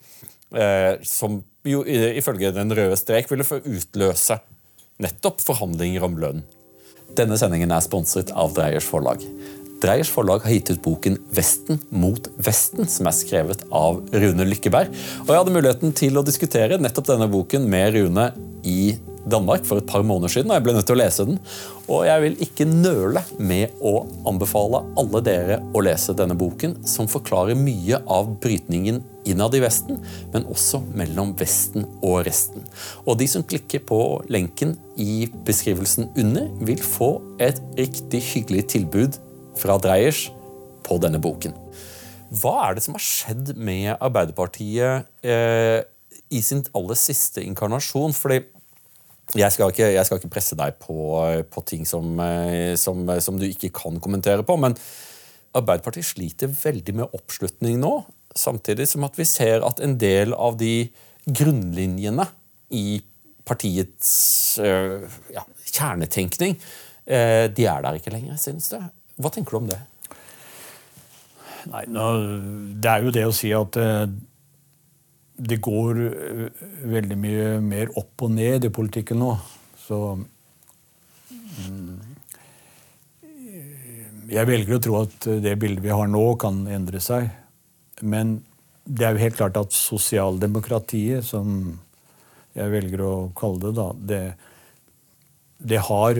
Eh, 0.53 0.95
som 1.07 1.39
jo 1.65 1.81
ifølge 1.87 2.51
den 2.53 2.75
røde 2.75 2.99
strek 2.99 3.31
ville 3.31 3.47
utløse 3.47 4.41
nettopp 5.01 5.39
forhandlinger 5.41 6.03
om 6.05 6.19
lønn. 6.19 6.43
Denne 7.17 7.37
sendingen 7.39 7.71
er 7.71 7.83
sponset 7.85 8.33
av 8.35 8.55
Dreyers 8.57 8.87
forlag. 8.89 9.23
Dreyers 9.83 10.11
forlag 10.13 10.45
har 10.45 10.55
gitt 10.55 10.71
ut 10.71 10.83
boken 10.83 11.17
'Vesten 11.35 11.79
mot 11.91 12.29
Vesten', 12.39 12.87
som 12.87 13.07
er 13.09 13.17
skrevet 13.17 13.65
av 13.71 13.99
Rune 14.13 14.45
Lykkeberg. 14.47 14.93
Og 15.25 15.27
Jeg 15.27 15.41
hadde 15.41 15.55
muligheten 15.55 15.95
til 15.95 16.17
å 16.17 16.23
diskutere 16.23 16.79
nettopp 16.79 17.11
denne 17.11 17.27
boken 17.27 17.67
med 17.67 17.97
Rune 17.97 18.31
i 18.63 18.95
Danmark 19.27 19.63
for 19.67 19.79
et 19.79 19.87
par 19.87 20.03
måneder 20.03 20.31
siden, 20.31 20.51
og 20.51 20.57
jeg 20.57 20.65
ble 20.65 20.73
nødt 20.75 20.87
til 20.87 20.97
å 20.97 20.99
lese 20.99 21.25
den. 21.27 21.39
Og 21.87 22.05
jeg 22.07 22.23
vil 22.23 22.35
ikke 22.43 22.67
nøle 22.67 23.23
med 23.39 23.75
å 23.83 23.93
anbefale 24.27 24.83
alle 24.99 25.21
dere 25.23 25.59
å 25.75 25.83
lese 25.83 26.15
denne 26.15 26.35
boken, 26.39 26.77
som 26.87 27.09
forklarer 27.11 27.59
mye 27.59 27.99
av 28.07 28.33
brytningen 28.43 29.01
innad 29.27 29.55
i 29.55 29.61
Vesten, 29.63 29.99
men 30.33 30.47
også 30.51 30.81
mellom 30.95 31.31
Vesten 31.39 31.87
og 32.01 32.23
resten. 32.27 32.63
Og 33.07 33.19
de 33.19 33.27
som 33.31 33.43
klikker 33.47 33.83
på 33.87 33.99
lenken 34.31 34.75
i 34.99 35.25
beskrivelsen 35.47 36.11
under, 36.19 36.49
vil 36.67 36.83
få 36.83 37.13
et 37.43 37.59
riktig 37.79 38.23
hyggelig 38.33 38.67
tilbud 38.75 39.19
fra 39.59 39.77
Dreyers 39.81 40.27
på 40.83 40.97
denne 41.01 41.21
boken. 41.23 41.55
Hva 42.33 42.55
er 42.65 42.75
det 42.75 42.83
som 42.85 42.97
har 42.97 43.03
skjedd 43.05 43.53
med 43.61 43.93
Arbeiderpartiet 43.93 45.09
eh, 45.21 45.79
i 46.33 46.41
sin 46.41 46.63
aller 46.73 46.97
siste 46.97 47.43
inkarnasjon? 47.45 48.15
Fordi 48.17 48.41
jeg 49.37 49.53
skal, 49.55 49.71
ikke, 49.71 49.87
jeg 49.95 50.05
skal 50.05 50.19
ikke, 50.19 50.31
presse 50.33 50.57
deg 50.59 50.75
på, 50.81 50.97
på 51.49 51.63
ting 51.69 51.87
som, 51.89 52.17
eh, 52.21 52.73
som, 52.79 53.05
som, 53.23 53.39
du 53.39 53.47
ikke 53.47 53.71
kan 53.73 54.01
kommentere 54.03 54.45
på, 54.45 54.57
men 54.59 54.75
Arbeiderpartiet 55.53 56.09
sliter 56.09 56.49
veldig 56.49 56.97
med 56.97 57.15
oppslutning 57.15 57.77
nå. 57.81 57.95
Samtidig 58.33 58.89
som 58.89 59.05
at 59.05 59.17
vi 59.19 59.27
ser 59.29 59.65
at 59.65 59.81
en 59.85 59.95
del 60.01 60.33
av 60.33 60.57
de 60.57 60.89
grunnlinjene 61.29 62.25
i 62.73 62.97
partiets 63.45 64.57
øh, 64.63 65.05
ja, 65.33 65.43
kjernetenkning, 65.69 66.57
øh, 67.05 67.45
de 67.53 67.67
er 67.69 67.85
der 67.85 67.99
ikke 67.99 68.13
lenger, 68.13 68.39
synes 68.41 68.71
det. 68.73 68.81
Hva 69.21 69.31
tenker 69.33 69.55
du 69.55 69.61
om 69.61 69.69
det? 69.69 69.79
Nei, 71.71 71.83
nå, 71.87 72.05
Det 72.83 72.91
er 72.91 73.05
jo 73.05 73.13
det 73.15 73.25
å 73.27 73.35
si 73.35 73.51
at 73.55 73.77
øh, 73.79 74.07
det 75.33 75.61
går 75.63 75.99
veldig 76.91 77.17
mye 77.19 77.45
mer 77.63 77.93
opp 77.99 78.25
og 78.25 78.33
ned 78.35 78.67
i 78.67 78.73
politikken 78.73 79.21
nå. 79.23 79.31
Så 79.83 79.99
mm, 81.57 82.01
jeg 84.33 84.49
velger 84.49 84.77
å 84.77 84.81
tro 84.83 84.99
at 85.01 85.29
det 85.43 85.55
bildet 85.61 85.83
vi 85.85 85.93
har 85.93 86.09
nå, 86.09 86.25
kan 86.41 86.63
endre 86.71 87.01
seg. 87.03 87.29
Men 88.01 88.39
det 88.83 89.07
er 89.07 89.15
jo 89.15 89.23
helt 89.23 89.39
klart 89.39 89.59
at 89.59 89.75
sosialdemokratiet, 89.75 91.25
som 91.25 91.77
jeg 92.53 92.73
velger 92.73 93.01
å 93.05 93.13
kalle 93.37 93.61
det, 93.63 93.73
da, 93.77 93.87
det, 94.11 94.23
det 95.73 95.79
har 95.87 96.19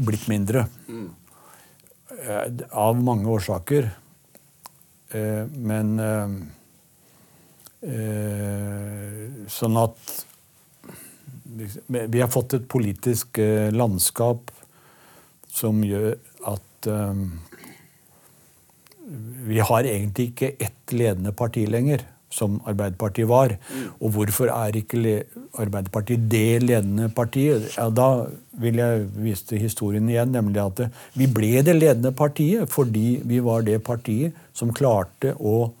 blitt 0.00 0.28
mindre. 0.30 0.64
Mm. 0.88 1.10
Av 2.70 2.98
mange 3.02 3.28
årsaker. 3.28 3.90
Eh, 5.10 5.46
men 5.46 5.96
Sånn 9.50 9.76
at 9.80 10.10
Vi 11.90 12.20
har 12.20 12.28
fått 12.30 12.54
et 12.54 12.68
politisk 12.70 13.40
landskap 13.74 14.52
som 15.50 15.80
gjør 15.82 16.14
at 16.46 16.86
vi 19.50 19.58
har 19.58 19.88
egentlig 19.90 20.28
ikke 20.30 20.52
ett 20.62 20.94
ledende 20.94 21.34
parti 21.34 21.66
lenger, 21.66 22.06
som 22.32 22.60
Arbeiderpartiet 22.68 23.28
var. 23.28 23.56
Og 24.00 24.14
hvorfor 24.16 24.50
er 24.52 24.78
ikke 24.78 25.22
Arbeiderpartiet 25.60 26.28
det 26.32 26.62
ledende 26.64 27.10
partiet? 27.12 27.68
Ja, 27.76 27.90
Da 27.90 28.26
vil 28.62 28.80
jeg 28.80 29.06
vise 29.16 29.46
til 29.48 29.62
historien 29.62 30.08
igjen, 30.08 30.32
nemlig 30.32 30.60
at 30.62 30.82
vi 31.14 31.26
ble 31.26 31.62
det 31.64 31.76
ledende 31.76 32.12
partiet 32.12 32.68
fordi 32.72 33.22
vi 33.24 33.40
var 33.40 33.62
det 33.62 33.82
partiet 33.84 34.36
som 34.52 34.72
klarte 34.72 35.36
å 35.38 35.72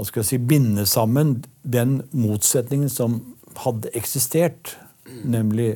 hva 0.00 0.06
skal 0.08 0.22
jeg 0.22 0.28
si, 0.30 0.36
binde 0.38 0.86
sammen 0.88 1.42
den 1.60 1.98
motsetningen 2.16 2.88
som 2.88 3.18
hadde 3.60 3.90
eksistert, 3.98 4.78
nemlig 5.28 5.74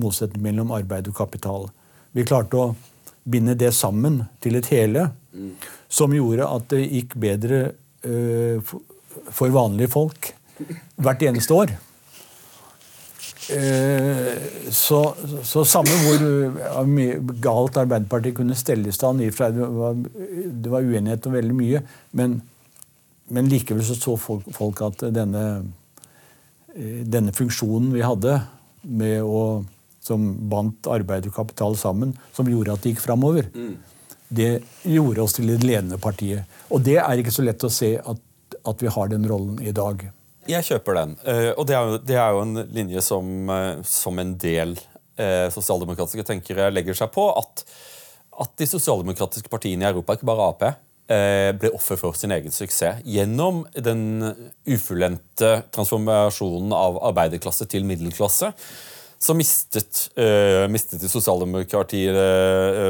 motsetningen 0.00 0.42
mellom 0.42 0.72
arbeid 0.74 1.06
og 1.06 1.14
kapital. 1.14 1.68
Vi 2.10 2.24
klarte 2.26 2.58
å 2.58 2.72
binde 3.22 3.54
det 3.54 3.70
sammen 3.76 4.24
til 4.42 4.58
et 4.58 4.70
hele 4.72 5.06
som 5.86 6.14
gjorde 6.14 6.48
at 6.50 6.66
det 6.72 6.82
gikk 6.88 7.14
bedre 7.22 7.60
uh, 8.02 8.72
for 9.34 9.52
vanlige 9.54 9.90
folk 9.92 10.32
hvert 11.00 11.22
eneste 11.24 11.56
år. 11.56 11.72
Uh, 13.50 14.36
så, 14.70 15.00
så, 15.42 15.64
samme 15.66 15.94
hvor 16.04 16.22
uh, 16.22 17.32
galt 17.42 17.80
Arbeiderpartiet 17.80 18.36
kunne 18.36 18.54
stelle 18.58 18.92
i 18.92 18.94
stand 18.94 19.24
det 19.24 19.32
var, 19.40 19.96
det 19.96 20.70
var 20.70 20.86
uenighet 20.86 21.26
om 21.26 21.34
veldig 21.34 21.56
mye, 21.56 21.80
men, 22.20 22.36
men 23.34 23.50
likevel 23.50 23.82
så, 23.86 23.96
så 23.98 24.14
folk, 24.20 24.46
folk 24.54 24.84
at 24.86 25.02
denne, 25.16 25.44
denne 26.76 27.34
funksjonen 27.34 27.90
vi 27.96 28.06
hadde 28.06 28.38
med 28.86 29.24
å 29.24 29.42
som 30.00 30.30
bandt 30.48 30.86
arbeid 30.88 31.26
og 31.28 31.34
kapital 31.36 31.74
sammen, 31.76 32.14
som 32.32 32.48
gjorde 32.48 32.72
at 32.72 32.84
det 32.84 32.94
gikk 32.94 33.02
framover. 33.04 33.50
Mm 33.52 33.74
det 34.30 34.50
gjorde 34.86 35.24
oss 35.24 35.34
til 35.36 35.50
det 35.50 35.58
ledende 35.64 35.98
partiet. 35.98 36.46
Og 36.70 36.82
det 36.86 36.98
er 37.02 37.18
ikke 37.20 37.34
så 37.34 37.44
lett 37.44 37.64
å 37.66 37.72
se 37.72 37.96
at, 37.98 38.20
at 38.66 38.82
vi 38.82 38.90
har 38.92 39.12
den 39.12 39.26
rollen 39.28 39.60
i 39.62 39.74
dag. 39.76 40.06
Jeg 40.48 40.66
kjøper 40.66 40.96
den. 40.98 41.16
Uh, 41.24 41.52
og 41.54 41.66
det 41.68 41.76
er, 41.76 41.86
jo, 41.86 42.02
det 42.10 42.18
er, 42.18 42.34
jo, 42.34 42.44
en 42.46 42.66
linje 42.74 43.02
som, 43.04 43.32
uh, 43.50 43.80
som 43.86 44.20
en 44.22 44.34
del 44.40 44.76
uh, 44.76 45.48
sosialdemokratiske 45.52 46.26
tenkere 46.26 46.70
legger 46.72 46.96
seg 46.96 47.12
på. 47.14 47.26
At, 47.38 47.64
at, 48.40 48.54
de 48.58 48.68
sosialdemokratiske 48.70 49.52
partiene 49.52 49.86
i 49.86 49.90
Europa, 49.90 50.16
ikke 50.16 50.30
bare 50.30 50.52
Ap, 50.52 50.70
ble 51.10 51.72
offer 51.74 51.98
for 51.98 52.14
sin 52.14 52.30
egen 52.30 52.52
suksess 52.54 53.00
gjennom 53.02 53.64
den 53.74 54.22
ufullendte 54.70 55.48
transformasjonen 55.74 56.70
av 56.70 57.00
arbeiderklasse 57.08 57.66
til 57.66 57.82
middelklasse 57.88 58.52
så 59.20 59.34
mistet, 59.36 60.06
uh, 60.16 60.64
mistet 60.72 61.02
de 61.02 61.08
sosialdemokratiske 61.12 62.22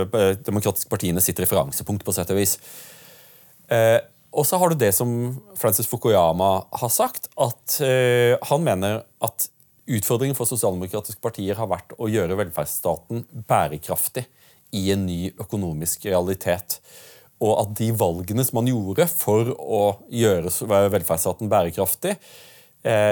uh, 0.06 0.84
partiene 0.92 1.22
sitt 1.24 1.40
referansepunkt, 1.42 2.04
på 2.06 2.14
sett 2.14 2.30
og 2.30 2.38
vis. 2.38 2.54
Uh, 3.66 3.98
og 4.30 4.46
så 4.46 4.58
har 4.60 4.70
du 4.70 4.78
det 4.78 4.92
som 4.94 5.10
Francis 5.58 5.88
Fukuyama 5.90 6.50
har 6.80 6.92
sagt, 6.94 7.28
at 7.34 7.76
han 8.46 8.62
mener 8.66 9.02
at 9.26 9.48
utfordringen 9.90 10.38
for 10.38 10.46
sosialdemokratiske 10.46 11.22
partier 11.22 11.58
har 11.58 11.70
vært 11.70 11.96
å 11.98 12.08
gjøre 12.10 12.38
velferdsstaten 12.38 13.24
bærekraftig 13.48 14.22
i 14.78 14.84
en 14.94 15.02
ny 15.08 15.32
økonomisk 15.34 16.06
realitet. 16.06 16.78
Og 17.42 17.56
at 17.58 17.74
de 17.80 17.90
valgene 17.96 18.44
som 18.46 18.60
man 18.60 18.70
gjorde 18.70 19.08
for 19.10 19.50
å 19.58 19.82
gjøre 20.14 20.52
velferdsstaten 20.94 21.50
bærekraftig, 21.50 22.14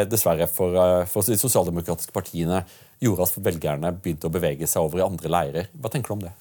dessverre 0.09 0.47
for, 0.49 0.77
for 1.11 1.29
de 1.29 1.37
sosialdemokratiske 1.41 2.15
partiene 2.15 2.63
gjorde 3.03 3.27
at 3.27 3.41
velgerne 3.51 3.93
begynte 3.99 4.31
å 4.31 4.33
bevege 4.33 4.69
seg 4.71 4.87
over 4.87 5.03
i 5.03 5.07
andre 5.07 5.33
leirer. 5.33 5.73
Hva 5.75 5.91
tenker 5.93 6.15
du 6.15 6.21
om 6.21 6.29
det? 6.29 6.35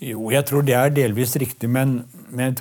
Jo, 0.00 0.30
jeg 0.32 0.46
tror 0.48 0.64
det 0.64 0.74
er 0.76 0.92
delvis 0.96 1.34
riktig, 1.40 1.68
men, 1.68 1.98
men 2.32 2.54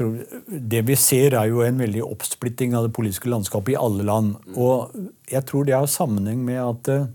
det 0.49 0.81
vi 0.89 0.97
ser, 0.99 1.37
er 1.39 1.47
jo 1.47 1.61
en 1.63 1.79
veldig 1.79 2.03
oppsplitting 2.03 2.75
av 2.75 2.87
det 2.87 2.93
politiske 2.97 3.31
landskapet 3.31 3.73
i 3.75 3.79
alle 3.79 4.03
land. 4.07 4.33
Og 4.59 4.91
jeg 5.31 5.45
tror 5.47 5.67
det 5.67 5.77
har 5.77 5.87
sammenheng 5.87 6.41
med 6.43 6.59
at 6.59 6.91
eh, 6.91 7.07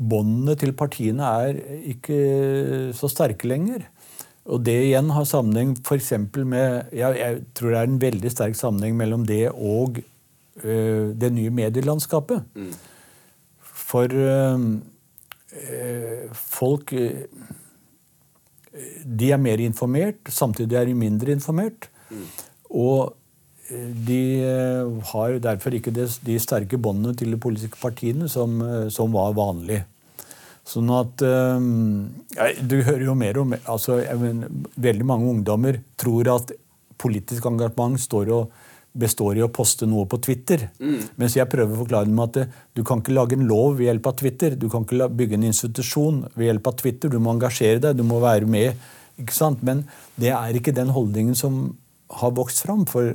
båndene 0.00 0.56
til 0.56 0.72
partiene 0.72 1.32
er 1.44 1.60
ikke 1.92 2.20
så 2.96 3.10
sterke 3.12 3.50
lenger. 3.50 3.84
Og 4.48 4.64
det 4.64 4.78
igjen 4.86 5.12
har 5.12 5.28
sammenheng 5.28 5.74
f.eks. 5.84 6.14
med 6.40 6.88
jeg, 6.96 7.20
jeg, 7.20 7.42
tror 7.52 7.74
det 7.74 7.82
er 7.82 7.90
en 7.90 8.00
veldig 8.06 8.32
sterk 8.32 8.56
sammenheng 8.56 8.96
mellom 8.96 9.28
det 9.28 9.50
og 9.52 10.00
øh, 10.64 11.12
det 11.12 11.34
nye 11.36 11.52
medielandskapet. 11.52 12.48
Mm. 12.56 12.72
For 13.60 14.08
øh, 14.08 14.64
Eh, 15.50 16.30
folk 16.30 16.92
eh, 16.94 17.26
De 19.04 19.30
er 19.32 19.40
mer 19.40 19.62
informert, 19.64 20.20
samtidig 20.32 20.78
er 20.78 20.90
de 20.90 20.96
mindre 20.98 21.34
informert. 21.36 21.88
Mm. 22.10 22.26
Og 22.80 23.14
eh, 23.70 23.88
de 24.08 24.22
har 25.12 25.38
derfor 25.42 25.76
ikke 25.76 25.94
de 25.94 26.38
sterke 26.42 26.78
båndene 26.78 27.16
til 27.18 27.34
de 27.34 27.40
politiske 27.40 27.80
partiene 27.80 28.28
som, 28.28 28.60
som 28.92 29.12
var 29.14 29.36
vanlig. 29.38 29.82
Sånn 30.70 30.90
at 30.92 31.22
ja, 31.24 32.44
Du 32.62 32.76
hører 32.84 33.06
jo 33.06 33.14
mer 33.18 33.38
om 33.40 33.54
altså, 33.58 33.96
mener, 34.20 34.52
Veldig 34.78 35.06
mange 35.08 35.30
ungdommer 35.32 35.80
tror 35.98 36.28
at 36.36 36.52
politisk 37.00 37.48
engasjement 37.48 37.96
står 37.98 38.30
og 38.36 38.52
består 38.92 39.38
i 39.38 39.44
å 39.44 39.50
poste 39.52 39.86
noe 39.86 40.06
på 40.10 40.18
Twitter. 40.24 40.66
Mm. 40.82 40.98
Mens 41.20 41.36
jeg 41.38 41.48
prøver 41.50 41.76
å 41.76 41.82
forklare 41.84 42.08
dem 42.08 42.22
at 42.24 42.38
eh, 42.40 42.50
du 42.74 42.82
kan 42.86 43.02
ikke 43.02 43.14
lage 43.14 43.38
en 43.38 43.46
lov 43.48 43.78
ved 43.78 43.86
hjelp 43.90 44.10
av 44.10 44.16
Twitter. 44.18 44.56
Du 44.58 44.68
kan 44.72 44.86
ikke 44.86 45.10
bygge 45.20 45.38
en 45.38 45.46
institusjon 45.50 46.24
ved 46.34 46.48
hjelp 46.48 46.70
av 46.72 46.78
Twitter. 46.82 47.12
Du 47.12 47.20
må 47.22 47.34
engasjere 47.36 47.82
deg, 47.86 48.00
du 48.00 48.06
må 48.06 48.20
være 48.22 48.50
med. 48.50 48.88
ikke 49.20 49.36
sant? 49.36 49.62
Men 49.66 49.84
det 50.20 50.34
er 50.34 50.58
ikke 50.58 50.74
den 50.76 50.90
holdningen 50.96 51.38
som 51.38 51.62
har 52.20 52.34
vokst 52.34 52.64
fram. 52.66 52.82
For 52.90 53.14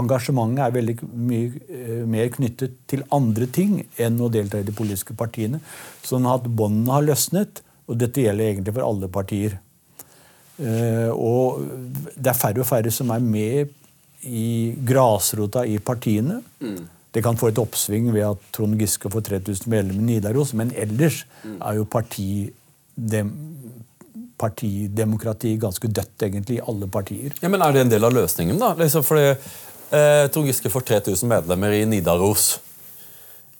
engasjementet 0.00 0.64
er 0.64 0.74
veldig 0.78 0.96
mye 1.12 1.52
eh, 1.68 2.00
mer 2.16 2.32
knyttet 2.34 2.80
til 2.90 3.04
andre 3.14 3.50
ting 3.52 3.82
enn 4.00 4.18
å 4.20 4.32
delta 4.32 4.62
i 4.62 4.66
de 4.66 4.74
politiske 4.74 5.16
partiene. 5.18 5.60
Sånn 6.06 6.26
at 6.30 6.48
båndene 6.48 6.96
har 6.96 7.06
løsnet, 7.10 7.60
og 7.84 8.00
dette 8.00 8.24
gjelder 8.24 8.48
egentlig 8.48 8.78
for 8.78 8.88
alle 8.88 9.12
partier. 9.12 9.60
Uh, 10.54 11.10
og 11.10 11.64
det 12.14 12.30
er 12.30 12.36
færre 12.38 12.62
og 12.62 12.68
færre 12.68 12.90
som 12.94 13.08
er 13.10 13.22
med 13.26 13.72
i 14.24 14.74
grasrota 14.86 15.64
i 15.66 15.78
partiene. 15.78 16.40
Mm. 16.60 16.82
Det 17.14 17.22
kan 17.22 17.36
få 17.38 17.52
et 17.52 17.58
oppsving 17.62 18.08
ved 18.10 18.26
at 18.26 18.46
Trond 18.54 18.80
Giske 18.80 19.10
får 19.10 19.22
3000 19.28 19.70
medlemmer 19.70 20.02
i 20.02 20.16
Nidaros, 20.16 20.52
men 20.58 20.72
ellers 20.74 21.20
mm. 21.44 21.60
er 21.60 21.76
jo 21.78 21.86
partidem, 21.86 23.30
partidemokrati 24.40 25.54
ganske 25.62 25.90
dødt, 25.94 26.16
egentlig, 26.26 26.58
i 26.58 26.64
alle 26.66 26.88
partier. 26.90 27.36
Ja, 27.40 27.48
Men 27.48 27.62
er 27.62 27.72
det 27.72 27.84
en 27.84 27.94
del 27.94 28.08
av 28.08 28.16
løsningen, 28.16 28.58
da? 28.58 28.72
Liksom 28.80 29.06
fordi 29.06 29.28
eh, 29.30 30.26
Trond 30.34 30.50
Giske 30.50 30.72
får 30.74 30.88
3000 30.90 31.30
medlemmer 31.30 31.76
i 31.76 31.84
Nidaros. 31.86 32.56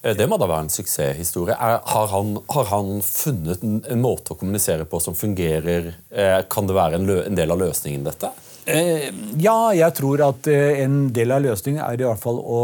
Eh, 0.03 0.17
det 0.19 0.27
må 0.29 0.37
da 0.41 0.49
være 0.51 0.67
en 0.67 0.75
suksesshistorie. 0.75 1.55
Er, 1.55 1.79
har, 1.95 2.09
han, 2.11 2.35
har, 2.57 2.71
han, 2.73 2.99
funnet 3.07 3.63
en, 3.65 3.79
en, 3.87 4.03
måte 4.03 4.35
å 4.35 4.41
kommunisere 4.41 4.87
på 4.89 5.01
som 5.01 5.17
fungerer? 5.17 5.95
Eh, 6.11 6.41
kan 6.51 6.67
det 6.67 6.77
være 6.77 6.99
en, 6.99 7.07
lø, 7.09 7.21
en 7.25 7.39
del 7.39 7.55
av 7.55 7.63
løsningen, 7.63 8.05
dette? 8.11 8.35
Eh, 8.67 9.11
ja, 9.41 9.59
jeg 9.77 9.93
tror 9.99 10.23
at 10.25 10.49
eh, 10.49 10.81
en 10.85 11.09
del 11.15 11.35
av 11.35 11.45
løsningen 11.45 11.83
er 11.85 12.01
i 12.01 12.07
hvert 12.07 12.23
fall 12.23 12.41
å, 12.41 12.61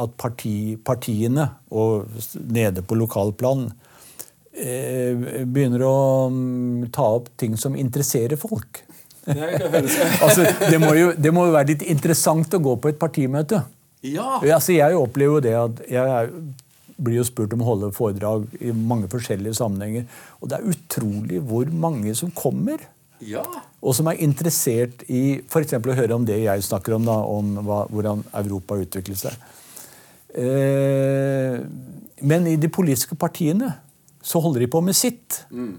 at 0.00 0.14
parti, 0.20 0.76
partiene, 0.84 1.50
og 1.74 2.08
nede 2.48 2.84
på 2.86 2.96
lokalplan, 2.96 3.66
eh, 4.56 5.44
begynner 5.44 5.84
å 5.84 5.96
um, 6.32 6.86
ta 6.94 7.10
opp 7.18 7.30
ting 7.40 7.58
som 7.60 7.76
interesserer 7.76 8.40
folk. 8.40 8.82
altså, 10.24 10.44
det, 10.68 10.80
må 10.80 10.92
jo, 10.96 11.12
det, 11.16 11.32
må 11.32 11.46
jo, 11.48 11.54
være 11.56 11.72
litt 11.74 11.86
interessant 11.92 12.56
å 12.56 12.64
gå 12.64 12.76
på 12.80 12.92
et 12.92 13.00
partimøte. 13.00 13.62
Ja. 14.04 14.38
Altså, 14.40 14.74
jeg 14.76 14.96
opplever 15.00 15.38
jo 15.38 15.44
det 15.44 15.54
at 15.56 15.84
jeg 15.88 16.32
blir 17.04 17.18
jo 17.18 17.26
spurt 17.26 17.52
om 17.56 17.62
å 17.64 17.68
holde 17.68 17.94
foredrag 17.94 18.44
i 18.62 18.72
mange 18.76 19.08
forskjellige 19.12 19.56
sammenhenger. 19.58 20.04
Og 20.40 20.50
det 20.50 20.58
er 20.58 20.74
utrolig 20.74 21.40
hvor 21.44 21.70
mange 21.72 22.14
som 22.16 22.32
kommer. 22.36 22.84
Ja. 23.24 23.44
Og 23.84 23.96
som 23.96 24.08
er 24.10 24.20
interessert 24.24 25.04
i 25.12 25.40
f.eks. 25.44 25.76
å 25.76 25.98
høre 25.98 26.16
om 26.16 26.24
det 26.26 26.40
jeg 26.42 26.64
snakker 26.66 26.96
om, 26.96 27.08
da, 27.08 27.18
om 27.24 27.54
hva, 27.64 27.84
hvordan 27.92 28.24
Europa 28.44 28.78
utvikler 28.80 29.18
seg. 29.20 29.50
Eh, 30.34 31.58
men 32.26 32.46
i 32.50 32.56
de 32.60 32.70
politiske 32.72 33.16
partiene 33.18 33.70
så 34.24 34.40
holder 34.42 34.64
de 34.64 34.70
på 34.72 34.80
med 34.84 34.96
sitt. 34.96 35.44
Mm. 35.52 35.76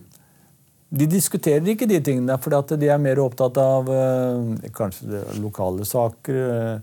De 0.96 1.08
diskuterer 1.10 1.66
ikke 1.74 1.90
de 1.90 2.00
tingene, 2.00 2.38
for 2.40 2.78
de 2.78 2.92
er 2.92 3.02
mer 3.02 3.20
opptatt 3.24 3.58
av 3.60 3.90
eh, 3.92 4.70
kanskje 4.76 5.26
lokale 5.44 5.88
saker. 5.88 6.80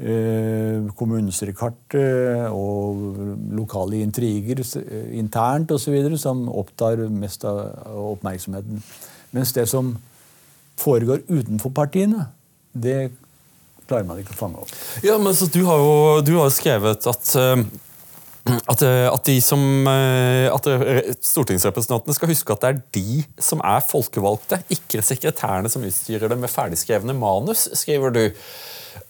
Eh, 0.00 0.86
kommunestyre 0.96 1.52
og 2.56 3.00
lokale 3.52 3.98
intriger 4.00 4.62
internt 5.12 5.74
osv. 5.76 6.16
som 6.16 6.46
opptar 6.48 7.02
mest 7.12 7.44
av 7.44 8.14
oppmerksomheten. 8.14 8.80
Mens 9.36 9.52
det 9.56 9.66
som 9.70 9.94
foregår 10.80 11.22
utenfor 11.28 11.72
partiene, 11.76 12.28
det 12.72 13.10
klarer 13.90 14.06
man 14.08 14.20
ikke 14.22 14.34
å 14.34 14.38
fange 14.38 14.64
opp. 14.64 14.74
Ja, 15.04 15.18
men 15.18 15.36
Du 15.52 15.62
har 15.66 15.78
jo 15.82 15.94
du 16.24 16.36
har 16.38 16.50
skrevet 16.54 17.06
at 17.10 17.36
at, 18.70 18.82
at, 18.82 19.24
de 19.26 19.36
som, 19.44 19.60
eh, 19.86 20.48
at, 20.48 20.66
stortingsrepresentantene 21.24 22.16
skal 22.16 22.30
huske 22.32 22.54
at 22.54 22.62
det 22.64 22.70
er 22.70 22.78
de 22.96 23.22
som 23.42 23.60
er 23.66 23.82
folkevalgte, 23.84 24.62
ikke 24.72 25.04
sekretærene 25.04 25.70
som 25.70 25.84
utstyrer 25.86 26.32
dem 26.32 26.40
med 26.42 26.50
ferdigskrevne 26.52 27.14
manus, 27.16 27.66
skriver 27.78 28.14
du. 28.14 28.22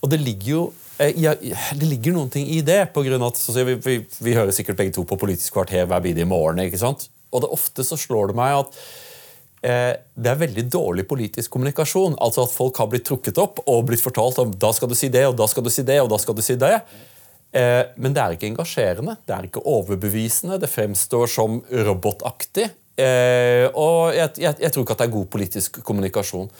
Og 0.02 0.11
det 0.12 0.20
ligger 0.22 0.50
jo 0.50 0.64
eh, 0.98 1.14
ja, 1.22 1.37
det 1.38 1.88
ligger 1.88 2.16
noen 2.16 2.33
ting 2.33 2.48
i 2.50 2.59
det. 2.66 2.90
på 2.94 3.04
grunn 3.06 3.22
av 3.22 3.33
at 3.33 3.62
vi, 3.70 3.76
vi, 3.87 3.96
vi, 4.18 4.37
hører 4.37 4.54
sikkert 4.56 4.80
begge 4.83 4.96
to 4.98 5.06
på 5.09 5.20
Politisk 5.20 5.54
kvarter 5.56 5.87
hver 5.87 6.02
bidige 6.04 6.28
morgen. 6.28 6.61
ikke 6.66 6.83
sant? 6.83 7.09
Og 7.30 7.44
det 7.44 7.54
ofte 7.54 7.87
så 7.87 7.98
slår 8.00 8.33
det 8.33 8.40
meg 8.40 8.59
at 8.64 8.74
eh, 8.74 9.10
det 9.61 10.29
er 10.31 10.38
veldig 10.40 10.62
dårlig 10.73 11.03
politisk 11.05 11.53
kommunikasjon. 11.53 12.14
Altså 12.25 12.46
at 12.46 12.55
folk 12.55 12.79
har 12.81 12.88
blitt 12.88 13.05
trukket 13.05 13.37
opp 13.42 13.61
og 13.68 13.83
blitt 13.90 14.01
fortalt 14.01 14.38
om 14.40 14.55
da 14.57 14.70
skal 14.73 14.88
du 14.88 14.96
si 14.96 15.11
det, 15.12 15.27
og 15.29 15.37
da 15.37 15.44
skal 15.53 15.66
du 15.66 15.68
si 15.73 15.85
det, 15.85 15.99
og 16.01 16.09
da 16.09 16.16
skal 16.23 16.38
du 16.38 16.40
si 16.44 16.57
det. 16.57 16.79
Eh, 17.51 17.83
men 17.99 18.14
det 18.14 18.23
er 18.23 18.37
ikke 18.37 18.49
engasjerende, 18.51 19.16
det 19.27 19.35
er 19.35 19.49
ikke 19.49 19.64
overbevisende. 19.66 20.61
Det 20.62 20.70
fremstår 20.70 21.31
som 21.31 21.59
robotaktig. 21.88 22.68
Eh, 23.01 23.66
og 23.75 24.14
jeg, 24.14 24.37
jeg, 24.38 24.55
jeg, 24.61 24.73
tror 24.73 24.85
ikke 24.85 24.96
at 24.96 25.03
det 25.03 25.09
er 25.09 25.16
god 25.16 25.27
politisk 25.33 25.83
kommunikasjon. 25.87 26.51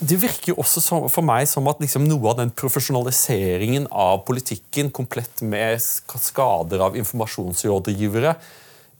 Det 0.00 0.16
virker 0.16 0.54
jo 0.54 0.62
også 0.62 0.80
for 1.12 1.26
meg 1.26 1.44
som 1.50 1.66
at 1.68 1.82
liksom 1.82 2.06
noe 2.08 2.30
av 2.30 2.38
den 2.38 2.52
profesjonaliseringen 2.56 3.90
av 3.92 4.22
politikken, 4.24 4.88
komplett 4.88 5.42
med 5.44 5.76
skader 5.84 6.80
av 6.86 6.96
informasjonsrådgivere, 6.96 8.32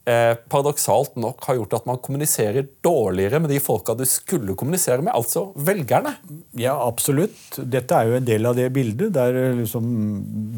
eh, 0.09 0.35
paradoksalt 0.53 1.17
nok 1.21 1.45
har 1.49 1.59
gjort 1.59 1.77
at 1.81 1.89
man 1.89 2.01
kommuniserer 2.03 2.69
dårligere 2.85 3.41
med 3.43 3.53
de 3.53 3.61
folka 3.63 3.97
du 3.99 4.05
skulle 4.09 4.57
kommunisere 4.59 5.03
med, 5.03 5.13
altså 5.15 5.51
velgerne. 5.57 6.15
Ja, 6.59 6.77
absolutt. 6.87 7.59
Dette 7.59 7.97
er 7.97 8.09
jo 8.09 8.19
en 8.21 8.29
del 8.29 8.49
av 8.49 8.59
det 8.59 8.71
bildet, 8.77 9.13
der 9.17 9.37
eh, 9.37 9.57
liksom 9.63 9.91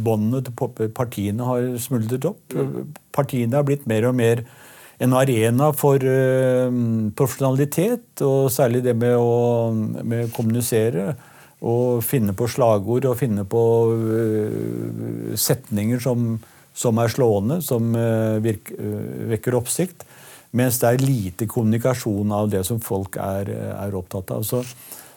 båndene 0.04 0.44
til 0.46 0.90
partiene 0.94 1.48
har 1.48 1.72
smuldret 1.82 2.28
opp. 2.30 2.58
Partiene 3.14 3.58
har 3.58 3.66
blitt 3.68 3.88
mer 3.90 4.10
og 4.10 4.18
mer 4.18 4.46
en 5.02 5.16
arena 5.18 5.72
for 5.74 5.98
uh, 5.98 6.70
profesjonalitet, 7.18 8.22
og 8.22 8.52
særlig 8.54 8.84
det 8.84 8.94
med 8.98 9.16
å 9.18 9.72
med 9.72 10.30
kommunisere. 10.36 11.12
Og 11.62 12.02
finne 12.02 12.34
på 12.34 12.48
slagord 12.50 13.06
og 13.06 13.18
finne 13.18 13.44
på 13.46 13.62
uh, 13.90 15.34
setninger 15.38 16.02
som 16.02 16.36
som 16.74 16.98
er 17.02 17.12
slående, 17.12 17.60
som 17.64 17.92
eh, 17.98 18.38
virker, 18.44 18.78
eh, 18.80 19.26
vekker 19.34 19.56
oppsikt. 19.58 20.06
Mens 20.56 20.78
det 20.82 20.88
er 20.88 21.04
lite 21.04 21.48
kommunikasjon 21.48 22.32
av 22.36 22.50
det 22.52 22.62
som 22.68 22.80
folk 22.84 23.16
er, 23.20 23.48
er 23.72 23.94
opptatt 23.96 24.34
av. 24.34 24.44
Så, 24.44 24.60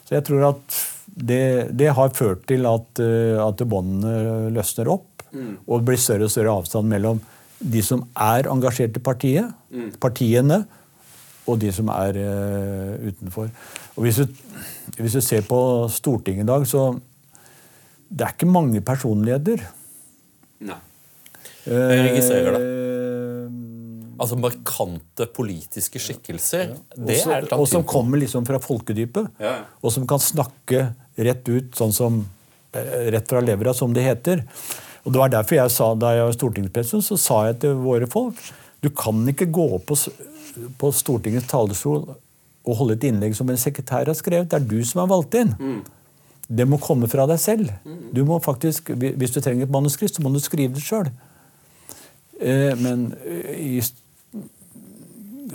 så, 0.04 0.14
jeg 0.14 0.24
tror 0.24 0.46
at 0.52 0.78
det, 1.06 1.72
det 1.76 1.92
har 1.96 2.14
ført 2.16 2.46
til 2.48 2.68
at, 2.68 3.02
eh, 3.04 3.36
at 3.40 3.64
båndene 3.68 4.50
løsner 4.54 4.92
opp. 4.96 5.26
Mm. 5.32 5.56
Og 5.66 5.80
det 5.80 5.88
blir 5.90 6.00
større 6.00 6.28
og 6.28 6.32
større 6.32 6.56
avstand 6.60 6.88
mellom 6.92 7.20
de 7.56 7.82
som 7.84 8.02
er 8.20 8.48
engasjert 8.52 8.96
i 8.98 9.02
partiet, 9.02 9.52
mm. 9.72 9.94
partiene, 10.00 10.64
og 11.46 11.60
de 11.62 11.70
som 11.72 11.88
er 11.94 12.18
uh, 12.18 13.06
utenfor. 13.06 13.48
Og 13.94 14.04
hvis 14.04 14.18
du, 14.18 14.40
hvis 14.98 15.14
du, 15.14 15.20
ser 15.22 15.46
på 15.46 15.58
Stortinget 15.92 16.42
i 16.42 16.48
dag, 16.48 16.66
så 16.66 16.88
det 18.08 18.26
er 18.26 18.34
ikke 18.34 18.50
mange 18.50 18.82
personligheter. 18.84 19.62
Nei. 20.66 20.80
Jeg 21.66 22.02
registrerer 22.10 22.56
det. 22.56 22.62
Eh, 22.62 24.16
altså 24.22 24.38
markante 24.40 25.26
politiske 25.36 26.00
skikkelser. 26.02 26.72
Ja. 26.72 26.80
Det 26.96 27.18
også, 27.18 27.34
er 27.36 27.48
Og 27.58 27.68
som 27.68 27.84
kommer 27.84 28.22
liksom 28.22 28.46
fra 28.48 28.60
folkedypet. 28.62 29.32
Ja. 29.42 29.58
Og 29.82 29.92
som 29.92 30.06
kan 30.08 30.22
snakke 30.22 30.90
rett 31.16 31.48
ut, 31.48 31.72
sånn 31.76 31.94
som 31.96 32.20
eh, 32.72 33.08
rett 33.14 33.28
fra 33.28 33.42
levra, 33.44 33.74
som 33.74 33.94
det 33.96 34.06
heter. 34.06 34.46
Og 35.06 35.14
det 35.14 35.22
var 35.22 35.30
derfor 35.30 35.60
jeg 35.60 35.70
sa, 35.70 35.92
Da 35.94 36.14
jeg 36.16 36.28
var 36.28 36.38
stortingspresident, 36.38 37.04
så 37.06 37.18
sa 37.20 37.42
jeg 37.50 37.60
til 37.62 37.76
våre 37.82 38.08
folk 38.10 38.40
du 38.84 38.90
kan 38.94 39.24
ikke 39.30 39.48
gå 39.50 39.66
opp 39.78 39.88
på, 39.90 39.96
på 40.78 40.92
Stortingets 40.94 41.48
talerstol 41.50 42.04
og 42.66 42.80
holde 42.80 42.96
et 42.96 43.06
innlegg 43.08 43.36
som 43.38 43.48
en 43.50 43.60
sekretær 43.60 44.08
har 44.10 44.18
skrevet. 44.18 44.50
Det 44.50 44.58
er 44.58 44.66
du 44.68 44.80
som 44.86 45.04
er 45.04 45.10
valgt 45.10 45.36
inn. 45.38 45.52
Mm. 45.58 45.78
Det 46.46 46.66
må 46.68 46.78
komme 46.82 47.08
fra 47.10 47.26
deg 47.30 47.40
selv. 47.42 47.70
Mm. 47.86 48.00
Du 48.14 48.22
må 48.26 48.38
faktisk, 48.42 48.90
Hvis 48.94 49.34
du 49.34 49.40
trenger 49.40 49.66
et 49.66 49.72
manuskript, 49.72 50.14
så 50.14 50.22
må 50.22 50.30
du 50.34 50.38
skrive 50.42 50.74
det 50.74 50.84
sjøl. 50.84 51.10
Eh, 52.40 52.74
men 52.76 53.08
eh, 53.24 53.54
i 53.56 53.80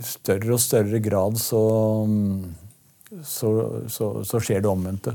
større 0.02 0.56
og 0.56 0.62
større 0.62 1.02
grad 1.04 1.38
så 1.42 1.62
så, 3.28 3.50
så, 3.92 4.06
så, 4.24 4.40
skjer 4.40 4.62
det 4.64 4.70
omvendte. 4.72 5.12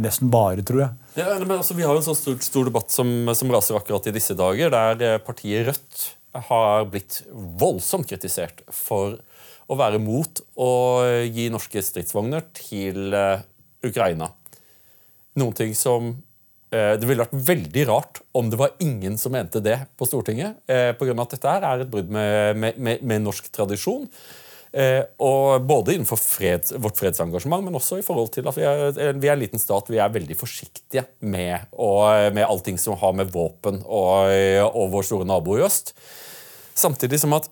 Nesten 0.00 0.30
bare, 0.32 0.62
tror 0.64 0.80
jeg. 0.80 1.10
Ja, 1.20 1.34
men 1.42 1.58
altså, 1.58 1.76
Vi 1.76 1.84
har 1.84 1.94
en 1.94 2.06
så 2.06 2.14
stor, 2.16 2.38
stor 2.42 2.70
debatt 2.70 2.90
som, 2.90 3.10
som, 3.36 3.52
raser 3.52 3.76
akkurat 3.76 4.08
i 4.08 4.14
disse 4.16 4.34
dager, 4.38 4.72
der 4.72 5.04
eh, 5.04 5.20
partiet 5.22 5.68
Rødt 5.68 6.06
har 6.48 6.88
blitt 6.90 7.20
voldsomt 7.30 8.08
kritisert 8.10 8.64
for 8.72 9.20
å 9.70 9.76
være 9.78 10.00
mot 10.02 10.40
å 10.60 10.70
gi 11.30 11.46
norske 11.52 11.80
stridsvogner 11.84 12.42
til 12.58 13.14
Ukraina. 13.86 14.26
Noen 15.38 15.54
ting 15.56 15.76
som 15.78 16.10
det 16.98 17.08
ville 17.08 17.24
vært 17.24 17.36
veldig 17.48 17.84
rart 17.90 18.22
om 18.34 18.48
det 18.50 18.58
var 18.60 18.72
ingen 18.82 19.18
som 19.20 19.34
mente 19.34 19.62
det 19.62 19.76
på 19.98 20.08
Stortinget. 20.08 20.56
Eh, 20.70 20.90
på 20.96 21.06
grunn 21.06 21.20
av 21.20 21.28
at 21.28 21.36
dette 21.36 21.52
er 21.52 21.84
et 21.84 21.90
brudd 21.90 22.10
med, 22.12 22.58
med, 22.58 22.80
med, 22.80 23.04
med 23.06 23.24
norsk 23.24 23.50
tradisjon. 23.54 24.08
Eh, 24.74 25.02
og 25.22 25.62
Både 25.68 25.94
innenfor 25.94 26.18
freds, 26.18 26.74
vårt 26.82 26.98
fredsengasjement, 26.98 27.62
men 27.66 27.78
også 27.78 28.00
i 28.00 28.06
forhold 28.06 28.32
til 28.34 28.50
at 28.50 28.58
vi 28.58 28.66
er, 28.66 29.14
vi 29.20 29.30
er 29.30 29.36
en 29.36 29.44
liten 29.44 29.62
stat. 29.62 29.90
Vi 29.92 30.00
er 30.02 30.14
veldig 30.14 30.38
forsiktige 30.40 31.06
med, 31.20 31.68
med 32.34 32.44
allting 32.46 32.80
som 32.80 32.98
har 32.98 33.14
med 33.14 33.30
våpen 33.34 33.82
og, 33.84 34.34
og 34.70 34.90
vår 34.96 35.06
store 35.10 35.28
nabo 35.30 35.58
i 35.58 35.62
øst. 35.66 35.94
Samtidig 36.74 37.22
som 37.22 37.36
at 37.38 37.46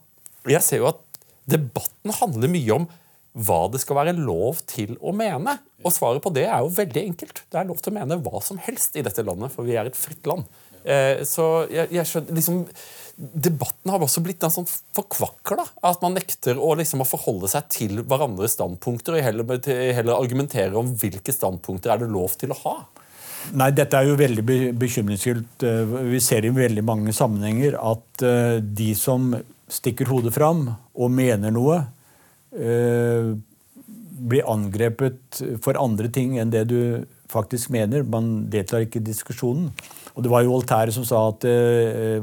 jeg 0.51 0.67
ser 0.67 0.83
jo 0.83 0.91
at 0.91 1.03
debatten 1.47 2.15
handler 2.19 2.51
mye 2.51 2.75
om 2.75 2.91
hva 3.33 3.61
det 3.73 3.81
skal 3.81 3.99
være 3.99 4.16
lov 4.18 4.61
til 4.68 4.97
å 5.01 5.14
mene. 5.16 5.57
Og 5.83 5.95
svaret 5.95 6.23
på 6.25 6.33
det 6.35 6.47
er 6.49 6.61
jo 6.61 6.75
veldig 6.75 7.07
enkelt. 7.09 7.45
Det 7.49 7.61
er 7.61 7.68
lov 7.68 7.81
til 7.83 7.92
å 7.92 7.97
mene 7.97 8.21
hva 8.23 8.42
som 8.45 8.61
helst 8.61 8.99
i 8.99 9.05
dette 9.05 9.25
landet, 9.27 9.55
for 9.55 9.66
vi 9.66 9.79
er 9.79 9.88
et 9.88 9.99
fritt 9.99 10.29
land. 10.29 10.45
Eh, 10.83 11.23
så 11.29 11.64
jeg, 11.71 11.88
jeg 11.95 12.09
skjønner, 12.11 12.37
liksom, 12.38 12.64
Debatten 13.23 13.90
har 13.92 14.03
også 14.03 14.23
blitt 14.25 14.42
en 14.42 14.53
sånn 14.53 14.66
forkvakla. 14.66 15.66
At 15.87 16.03
man 16.05 16.16
nekter 16.16 16.59
å, 16.59 16.73
liksom, 16.79 17.05
å 17.05 17.09
forholde 17.09 17.51
seg 17.53 17.68
til 17.73 18.03
hverandres 18.09 18.57
standpunkter, 18.57 19.16
og 19.16 19.27
heller, 19.27 19.68
heller 19.97 20.16
argumentere 20.16 20.77
om 20.81 20.95
hvilke 20.99 21.35
standpunkter 21.35 21.95
er 21.95 22.03
det 22.03 22.11
lov 22.12 22.37
til 22.40 22.55
å 22.55 22.61
ha. 22.64 22.77
Nei, 23.59 23.73
dette 23.75 23.99
er 23.99 24.07
jo 24.07 24.18
veldig 24.18 24.45
bekymringsfullt. 24.79 25.64
Eh, 25.66 25.97
vi 26.12 26.21
ser 26.25 26.47
i 26.47 26.53
veldig 26.55 26.85
mange 26.87 27.14
sammenhenger 27.16 27.77
at 27.81 28.27
eh, 28.27 28.61
de 28.62 28.92
som 28.99 29.33
stikker 29.73 30.11
hodet 30.12 30.35
fram 30.35 30.66
og 30.73 31.12
mener 31.12 31.55
noe, 31.55 31.81
blir 34.23 34.49
angrepet 34.49 35.41
for 35.65 35.79
andre 35.81 36.11
ting 36.12 36.37
enn 36.38 36.53
det 36.53 36.67
du 36.71 36.81
faktisk 37.33 37.73
mener. 37.73 38.05
Man 38.05 38.51
deltar 38.53 38.85
ikke 38.85 39.01
i 39.01 39.07
diskusjonen. 39.07 39.71
Og 40.15 40.23
Det 40.23 40.31
var 40.31 40.43
jo 40.45 40.53
Voltaire 40.53 40.93
som 40.93 41.05
sa 41.09 41.29
at, 41.29 41.45
eh, 41.45 42.21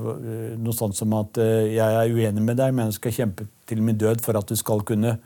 noe 0.57 0.73
sånt 0.73 0.95
som 0.95 1.13
at 1.13 1.37
eh, 1.37 1.73
'jeg 1.73 1.93
er 1.95 2.13
uenig 2.13 2.41
med 2.41 2.57
deg, 2.57 2.73
men 2.73 2.85
jeg 2.85 2.93
skal 2.93 3.11
kjempe 3.11 3.47
til 3.65 3.81
min 3.81 3.97
død 3.97 4.21
for 4.21 4.37
at 4.37 4.45
du 4.45 4.55
skal 4.55 4.81
kunne 4.81 5.17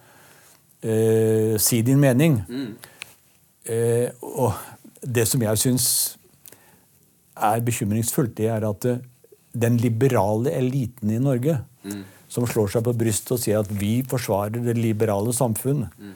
uh, 0.86 1.58
si 1.58 1.82
din 1.82 2.00
mening'. 2.00 2.44
Mm. 2.48 2.76
Uh, 3.70 4.10
og 4.22 4.54
det 5.02 5.28
som 5.28 5.42
jeg 5.42 5.58
syns 5.58 6.18
er 7.38 7.62
bekymringsfullt, 7.62 8.36
det 8.38 8.48
er 8.48 8.70
at 8.70 9.02
den 9.54 9.78
liberale 9.78 10.52
eliten 10.52 11.10
i 11.10 11.20
Norge 11.20 11.60
mm 11.84 12.04
som 12.34 12.46
slår 12.50 12.74
seg 12.74 12.86
på 12.86 12.96
brystet 12.98 13.36
og 13.36 13.42
sier 13.42 13.62
at 13.62 13.72
vi 13.78 14.00
forsvarer 14.10 14.64
det 14.66 14.78
liberale 14.80 15.34
samfunn. 15.36 15.86
Mm. 15.98 16.14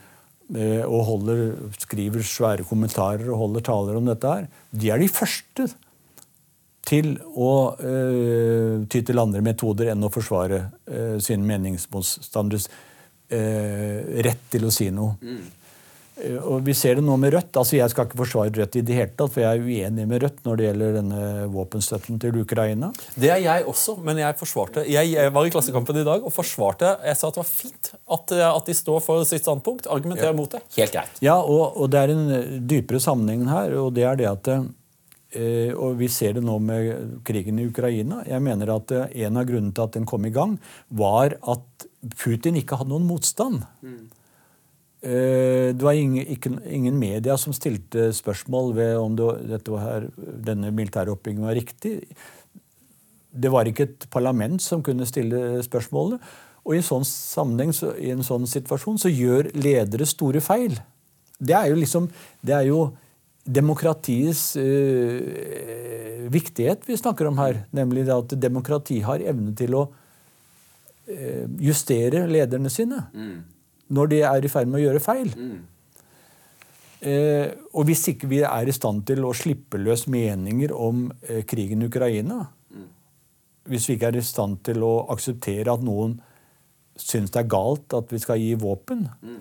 Og 0.87 1.01
holder, 1.03 1.41
skriver 1.75 2.23
svære 2.23 2.63
kommentarer 2.69 3.27
og 3.27 3.41
holder 3.41 3.65
taler 3.67 3.97
om 3.99 4.05
dette 4.07 4.29
her. 4.31 4.45
De 4.71 4.93
er 4.93 5.01
de 5.01 5.09
første 5.11 5.65
til 6.87 7.15
å 7.35 7.51
øh, 7.75 8.85
ty 8.87 9.01
til 9.05 9.19
andre 9.19 9.43
metoder 9.43 9.91
enn 9.91 10.05
å 10.07 10.11
forsvare 10.13 10.61
øh, 10.87 11.17
sine 11.23 11.43
meningsmotstanderes 11.47 12.69
øh, 13.35 14.21
rett 14.27 14.45
til 14.53 14.67
å 14.67 14.73
si 14.73 14.87
noe. 14.95 15.17
Mm. 15.19 15.41
Eh, 16.23 16.37
og 16.41 16.63
Vi 16.65 16.73
ser 16.77 16.97
det 16.97 17.03
nå 17.05 17.17
med 17.19 17.33
Rødt. 17.33 17.57
altså 17.57 17.77
Jeg 17.77 17.89
skal 17.91 18.07
ikke 18.07 18.19
forsvare 18.21 18.53
Rødt 18.55 18.77
i 18.79 18.81
det 18.85 18.95
hele 18.95 19.13
tatt, 19.13 19.33
for 19.33 19.41
jeg 19.43 19.57
er 19.57 19.65
uenig 19.65 20.07
med 20.07 20.23
Rødt 20.23 20.39
når 20.45 20.57
det 20.57 20.67
gjelder 20.67 20.95
denne 20.97 21.21
våpenstøtten 21.53 22.19
til 22.21 22.39
Ukraina. 22.41 22.91
Det 23.15 23.29
er 23.33 23.43
jeg 23.43 23.67
også, 23.67 23.97
men 24.03 24.17
jeg 24.17 24.37
forsvarte 24.39 24.85
Jeg, 24.89 25.33
var 25.33 25.45
i 25.45 25.53
Klassekampen 25.53 26.01
i 26.01 26.07
dag 26.07 26.23
og 26.23 26.33
forsvarte 26.33 26.97
Jeg 27.05 27.19
sa 27.19 27.29
at 27.29 27.37
det 27.37 27.43
var 27.43 27.51
fint 27.51 27.91
at, 27.93 28.33
at 28.47 28.65
de 28.65 28.73
står 28.73 28.99
for 29.05 29.23
sitt 29.29 29.45
standpunkt. 29.45 29.87
Argumenterer 29.87 30.33
ja. 30.33 30.37
mot 30.37 30.51
det. 30.51 30.63
Helt 30.77 30.93
greit. 30.95 31.21
Ja, 31.21 31.37
og, 31.37 31.77
og, 31.77 31.91
det 31.91 32.01
er 32.01 32.15
en 32.15 32.67
dypere 32.67 33.01
sammenheng 33.03 33.47
her, 33.49 33.77
og 33.77 33.93
det 33.95 34.05
er 34.07 34.19
det 34.19 34.29
at 34.31 34.51
eh, 34.53 35.73
og 35.75 35.97
Vi 35.99 36.07
ser 36.09 36.37
det 36.37 36.43
nå 36.43 36.57
med 36.63 37.21
krigen 37.27 37.59
i 37.59 37.67
Ukraina. 37.67 38.23
Jeg 38.25 38.41
mener 38.41 38.73
at 38.73 38.91
En 39.11 39.37
av 39.37 39.45
grunnene 39.45 39.75
til 39.75 39.85
at 39.85 39.97
den 39.99 40.07
kom 40.07 40.25
i 40.25 40.33
gang, 40.33 40.57
var 40.89 41.37
at 41.43 41.87
Putin 42.17 42.57
ikke 42.57 42.77
hadde 42.79 42.93
noen 42.93 43.07
motstand. 43.07 43.65
Mm. 43.83 44.07
Eh, 45.01 45.75
det 45.77 45.83
var 45.83 45.93
ingen, 45.93 46.25
ingen 46.65 46.99
media 46.99 47.37
som 47.37 47.53
stilte 47.53 48.09
spørsmål 48.17 48.73
ved 48.75 48.97
om 48.97 49.15
det, 49.15 49.61
her, 49.69 50.09
denne 50.17 50.71
militære 50.73 51.13
oppbyggingen 51.13 51.45
var 51.45 51.57
riktig. 51.57 51.99
Det 53.29 53.51
var 53.53 53.69
ikke 53.69 53.85
et 53.85 54.07
parlament 54.09 54.61
som 54.63 54.81
kunne 54.81 55.05
stille 55.05 55.61
spørsmålene. 55.65 56.17
Og 56.65 56.73
i 56.73 56.79
en 56.81 56.87
sånn 56.87 57.05
sammenheng, 57.07 57.71
så, 57.75 57.93
i 57.95 58.09
en 58.11 58.25
sånn 58.25 58.47
situasjon 58.49 58.97
så 58.99 59.11
gjør 59.11 59.51
ledere 59.55 60.07
store 60.09 60.41
feil. 60.43 60.79
Det 61.37 61.53
er 61.53 61.69
jo 61.69 61.77
liksom 61.77 62.09
Det 62.41 62.53
er 62.55 62.65
jo 62.65 62.97
demokratiets 63.45 64.57
øh, 64.57 66.25
viktighet 66.33 66.81
vi 66.87 66.97
snakker 66.97 67.29
om 67.29 67.37
her. 67.37 67.61
Nemlig 67.71 68.09
at 68.09 68.33
demokrati 68.41 68.99
har 69.05 69.21
evne 69.21 69.53
til 69.55 69.77
å 69.77 69.85
øh, 71.07 71.45
justere 71.61 72.25
lederne 72.27 72.73
sine. 72.73 73.05
Mm 73.13 73.45
når 73.93 74.11
de 74.11 74.21
er 74.27 74.45
i 74.45 74.51
ferd 74.51 74.69
med 74.69 74.81
å 74.81 74.85
gjøre 74.85 75.03
feil. 75.03 75.33
Mm. 75.35 75.57
Eh, 77.07 77.51
og 77.77 77.85
hvis 77.85 78.07
ikke 78.13 78.29
vi 78.29 78.41
er 78.41 78.69
i 78.69 78.73
stand 78.73 79.03
til 79.05 79.25
å 79.27 79.35
slippe 79.37 79.77
løs 79.77 80.07
meninger 80.09 80.73
om 80.73 81.05
eh, 81.21 81.43
krigen 81.45 81.83
i 81.83 81.89
Ukraina, 81.91 82.39
mm. 82.73 82.87
hvis 83.69 83.85
vi 83.89 83.97
ikke 83.97 84.09
er 84.09 84.17
i 84.17 84.25
stand 84.25 84.63
til 84.65 84.81
å 84.85 84.93
akseptere 85.13 85.73
at 85.73 85.85
noen 85.85 86.17
syns 86.97 87.29
det 87.35 87.43
er 87.43 87.51
galt 87.53 87.93
at 87.93 88.09
vi 88.09 88.21
skal 88.23 88.41
gi 88.41 88.55
våpen, 88.57 89.05
mm. 89.21 89.39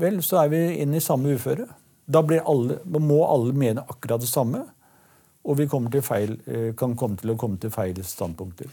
vel, 0.00 0.22
så 0.24 0.42
er 0.44 0.54
vi 0.54 0.62
inne 0.80 0.96
i 0.96 1.04
samme 1.04 1.36
uføre. 1.36 1.68
Da, 2.08 2.24
alle, 2.24 2.80
må 2.88 3.20
alle 3.28 3.52
mene 3.52 3.84
akkurat 3.84 4.24
det 4.24 4.30
samme, 4.30 4.64
og 5.44 5.58
vi 5.60 6.00
feil, 6.04 6.38
eh, 6.48 6.70
kan 6.76 6.96
komme 6.96 7.20
til 7.20 7.34
å 7.34 7.40
komme 7.40 7.60
til 7.60 7.72
feil 7.72 8.00
standpunkter. 8.04 8.72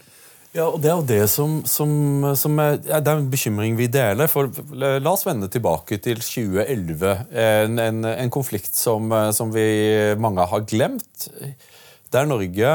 Ja, 0.56 0.70
og 0.72 0.80
Det 0.80 0.88
er 0.88 0.96
jo 0.96 1.04
det 1.04 1.24
som, 1.28 1.58
som, 1.68 1.90
som 2.38 2.56
er, 2.62 2.78
det 2.80 3.10
er 3.10 3.18
en 3.18 3.28
bekymring 3.28 3.76
vi 3.76 3.90
deler. 3.92 4.30
for 4.32 4.48
La 4.72 5.12
oss 5.12 5.26
vende 5.26 5.50
tilbake 5.52 5.98
til 6.00 6.22
2011. 6.22 7.12
En, 7.36 7.78
en, 7.82 8.04
en 8.08 8.32
konflikt 8.32 8.72
som, 8.78 9.12
som, 9.36 9.52
vi 9.52 9.66
mange 10.16 10.46
har 10.48 10.64
glemt. 10.64 11.28
Der 12.12 12.28
Norge 12.28 12.72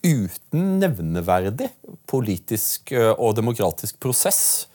uten 0.00 0.78
nevneverdig 0.80 1.68
politisk 2.08 2.94
og 2.96 3.34
demokratisk 3.36 4.00
prosess 4.00 4.70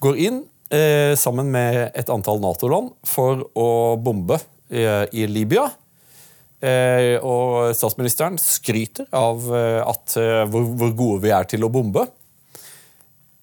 går 0.00 0.16
inn 0.16 0.38
eh, 0.72 1.12
sammen 1.20 1.50
med 1.52 1.90
et 1.92 2.12
antall 2.12 2.40
Nato-land 2.40 2.94
for 3.04 3.44
å 3.52 3.68
bombe 4.00 4.38
eh, 4.70 5.04
i 5.12 5.28
Libya. 5.28 5.68
Eh, 6.64 7.18
og 7.20 7.74
statsministeren 7.76 8.38
skryter 8.40 9.10
av 9.12 9.42
eh, 9.52 9.82
at, 9.84 10.14
eh, 10.16 10.44
hvor, 10.48 10.64
hvor, 10.72 10.94
gode 10.96 11.24
vi 11.26 11.32
er 11.36 11.48
til 11.48 11.66
å 11.66 11.72
bombe. 11.72 12.06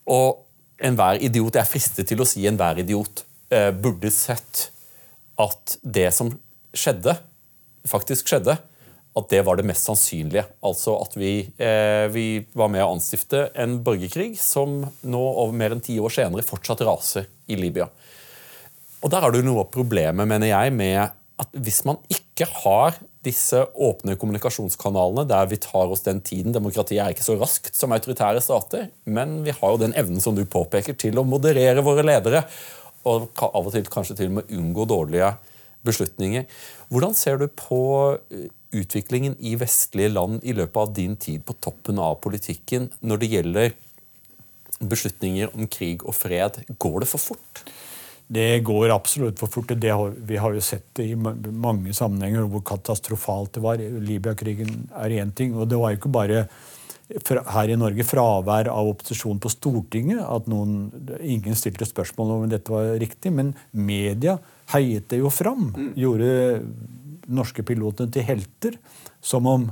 Og 0.10 0.42
enhver 0.84 1.22
idiot 1.22 1.54
Jeg 1.54 1.62
er 1.62 1.70
fristet 1.70 2.10
til 2.10 2.24
å 2.24 2.28
si 2.28 2.48
enhver 2.50 2.82
idiot 2.82 3.24
burde 3.54 4.10
sett 4.10 4.72
at 5.38 5.76
det 5.86 6.08
som 6.16 6.32
skjedde, 6.74 7.14
faktisk 7.86 8.32
skjedde, 8.32 8.56
at 9.14 9.28
det 9.30 9.44
var 9.46 9.60
det 9.60 9.66
mest 9.70 9.86
sannsynlige. 9.86 10.48
Altså 10.66 10.96
at 10.98 11.14
vi, 11.14 11.46
vi 12.16 12.26
var 12.58 12.72
med 12.74 12.82
å 12.82 12.96
anstifte 12.96 13.44
en 13.54 13.76
borgerkrig 13.86 14.32
som 14.42 14.80
nå 15.06 15.22
over 15.22 15.54
mer 15.54 15.76
enn 15.76 15.86
ti 15.86 16.00
år 16.02 16.16
senere 16.18 16.44
fortsatt 16.48 16.82
raser 16.90 17.30
i 17.46 17.60
Libya. 17.62 17.86
Og 19.06 19.14
Der 19.14 19.22
har 19.22 19.32
du 19.36 19.44
noe 19.46 19.68
av 19.68 19.72
problemet, 19.72 20.26
mener 20.26 20.50
jeg, 20.50 20.74
med 20.74 20.98
at 21.06 21.54
hvis 21.54 21.84
man 21.86 22.02
ikke 22.10 22.23
har 22.50 22.96
disse 23.24 23.60
åpne 23.78 24.16
kommunikasjonskanalene 24.20 25.24
der 25.30 25.48
vi 25.52 25.60
tar 25.62 25.92
oss 25.94 26.04
den 26.06 26.20
tiden 26.26 26.56
Demokratiet 26.56 27.04
er 27.04 27.14
ikke 27.14 27.26
så 27.26 27.38
raskt 27.40 27.78
som 27.78 27.94
autoritære 27.96 28.42
stater, 28.44 28.90
men 29.06 29.42
vi 29.46 29.54
har 29.54 29.74
jo 29.74 29.82
den 29.84 29.94
evnen 30.00 30.24
som 30.24 30.36
du 30.36 30.44
påpeker, 30.44 30.98
til 30.98 31.22
å 31.22 31.28
moderere 31.28 31.86
våre 31.86 32.04
ledere. 32.06 32.44
Og 33.06 33.30
av 33.44 33.68
og 33.68 33.72
til 33.76 33.88
kanskje 33.92 34.18
til 34.18 34.32
og 34.32 34.38
med 34.40 34.52
unngå 34.56 34.88
dårlige 34.90 35.34
beslutninger. 35.86 36.46
Hvordan 36.90 37.16
ser 37.18 37.40
du 37.42 37.50
på 37.52 37.82
eh, 38.32 38.50
utviklingen 38.74 39.36
i 39.44 39.56
vestlige 39.60 40.14
land 40.16 40.44
i 40.48 40.56
løpet 40.56 40.80
av 40.80 40.94
din 40.96 41.18
tid 41.20 41.44
på 41.46 41.58
toppen 41.62 42.00
av 42.02 42.22
politikken 42.24 42.90
når 43.04 43.22
det 43.22 43.32
gjelder 43.36 43.74
beslutninger 44.80 45.52
om 45.54 45.68
krig 45.72 46.06
og 46.08 46.16
fred? 46.18 46.64
Går 46.80 47.04
det 47.04 47.12
for 47.12 47.32
fort? 47.32 47.66
Det 48.28 48.64
går 48.64 48.90
absolutt 48.94 49.40
for 49.40 49.52
fort. 49.52 49.72
Har, 49.84 50.14
vi 50.18 50.38
har 50.38 50.54
jo 50.56 50.62
sett 50.64 50.88
det 50.98 51.10
i 51.12 51.16
mange 51.16 51.94
sammenhenger 51.94 52.48
hvor 52.50 52.64
katastrofalt 52.66 53.58
det 53.58 53.64
var. 53.64 53.82
Libya-krigen 53.82 54.88
er 55.04 55.18
én 55.20 55.34
ting. 55.36 55.54
Og 55.58 55.68
det 55.70 55.80
var 55.80 55.92
jo 55.94 56.00
ikke 56.00 56.14
bare 56.14 56.46
her 57.54 57.70
i 57.70 57.78
Norge 57.78 58.06
fravær 58.08 58.70
av 58.72 58.90
opposisjon 58.94 59.42
på 59.44 59.52
Stortinget. 59.52 60.24
At 60.24 60.48
noen, 60.52 60.88
ingen 61.20 61.58
stilte 61.60 61.88
spørsmål 61.90 62.36
om 62.38 62.50
dette 62.50 62.74
var 62.74 62.96
riktig. 63.02 63.34
Men 63.36 63.54
media 63.72 64.40
heiet 64.74 65.10
det 65.12 65.22
jo 65.22 65.34
fram. 65.34 65.70
Mm. 65.76 65.94
Gjorde 66.00 66.34
norske 67.28 67.66
pilotene 67.68 68.14
til 68.14 68.28
helter. 68.28 68.80
Som 69.22 69.48
om 69.48 69.72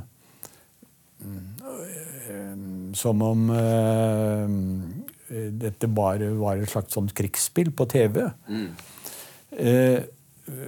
Som 2.97 3.21
om 3.21 3.49
Eh, 3.55 5.00
dette 5.31 5.87
bare 5.87 6.31
var 6.37 6.59
et 6.59 6.71
slags 6.71 6.95
sånn 6.95 7.11
krigsspill 7.15 7.71
på 7.75 7.87
TV. 7.91 8.25
Mm. 8.51 8.67
Eh, 9.51 10.01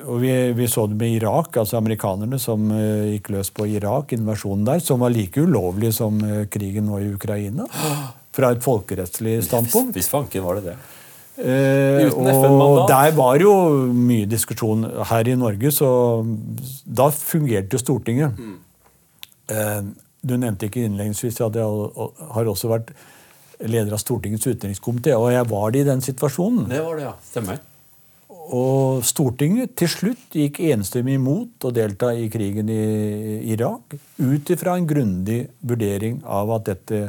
og 0.08 0.20
vi, 0.22 0.32
vi, 0.56 0.68
så 0.70 0.86
det 0.88 0.96
med 1.00 1.18
Irak, 1.18 1.58
altså 1.60 1.80
amerikanerne 1.80 2.38
som 2.40 2.70
eh, 2.72 3.16
gikk 3.16 3.32
løs 3.36 3.50
på 3.56 3.68
Irak, 3.74 4.14
invasjonen 4.16 4.68
der, 4.68 4.84
som 4.86 5.04
var 5.04 5.12
like 5.12 5.42
ulovlig 5.44 5.92
som 5.98 6.20
eh, 6.24 6.46
krigen 6.52 6.88
nå 6.88 7.02
i 7.04 7.12
Ukraina. 7.14 7.68
Fra 8.34 8.54
et 8.54 8.64
folkerettslig 8.64 9.42
standpunkt. 9.46 9.94
Hvis, 9.94 10.06
hvis 10.06 10.14
fanken 10.14 10.46
var 10.46 10.60
det 10.60 10.72
det. 10.72 10.78
Eh, 11.34 12.14
og 12.14 12.84
der 12.90 13.16
var 13.18 13.42
jo 13.42 13.54
mye 13.90 14.30
diskusjon 14.30 14.86
her 15.10 15.30
i 15.30 15.38
Norge, 15.40 15.72
så 15.74 15.90
da 16.86 17.10
fungerte 17.14 17.82
Stortinget. 17.82 18.38
Mm. 18.38 18.60
Eh, 19.50 19.82
du 20.24 20.38
nevnte 20.38 20.70
ikke 20.70 20.86
innledningsvis 20.86 21.42
at 21.44 21.58
det 21.58 21.66
har 21.66 22.52
også 22.54 22.70
vært 22.72 22.94
leder 23.60 23.94
av 23.96 24.02
Stortingets 24.02 24.48
utenrikskomité, 24.48 25.14
og 25.18 25.32
jeg 25.34 25.46
var 25.50 25.74
det 25.74 25.84
i 25.84 25.88
den 25.88 26.02
situasjonen. 26.04 26.68
Det 26.72 26.82
var 26.84 27.00
det, 27.00 27.06
ja. 27.06 27.14
Stemmer. 27.30 27.62
Og 28.54 29.04
Stortinget 29.08 29.76
til 29.80 29.90
slutt 29.92 30.36
gikk 30.36 30.60
enstemmig 30.68 31.16
imot 31.16 31.64
å 31.64 31.72
delta 31.76 32.12
i 32.12 32.28
krigen 32.32 32.70
i 32.72 33.40
Irak 33.54 33.96
ut 34.20 34.52
ifra 34.52 34.76
en 34.78 34.88
grundig 34.90 35.46
vurdering 35.64 36.20
av 36.28 36.52
at 36.58 36.68
dette 36.74 37.00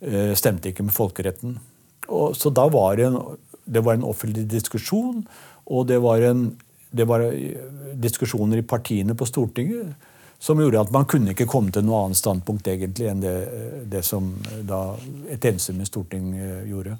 eh, 0.00 0.32
stemte 0.38 0.72
ikke 0.72 0.86
med 0.86 0.96
folkeretten. 0.96 1.58
Og, 2.08 2.32
så 2.38 2.52
da 2.54 2.64
var 2.72 2.96
det, 2.96 3.10
en, 3.10 3.20
det 3.68 3.84
var 3.84 3.98
en 3.98 4.08
offentlig 4.08 4.46
diskusjon, 4.48 5.20
og 5.68 5.88
det 5.90 6.00
var, 6.00 6.24
en, 6.24 6.46
det 6.96 7.04
var 7.08 7.26
diskusjoner 8.00 8.62
i 8.62 8.68
partiene 8.68 9.16
på 9.18 9.28
Stortinget 9.28 9.92
som 10.38 10.60
gjorde 10.60 10.80
at 10.80 10.92
man 10.94 11.06
kunne 11.10 11.34
ikke 11.34 11.48
komme 11.50 11.72
til 11.74 11.86
noe 11.86 12.04
annet 12.06 12.20
standpunkt 12.20 12.68
egentlig 12.70 13.08
enn 13.10 13.22
det, 13.22 13.34
det 13.90 14.04
som 14.06 14.30
da 14.66 14.92
et 15.30 15.44
enstemmig 15.50 15.88
storting 15.88 16.30
eh, 16.38 16.62
gjorde. 16.70 16.94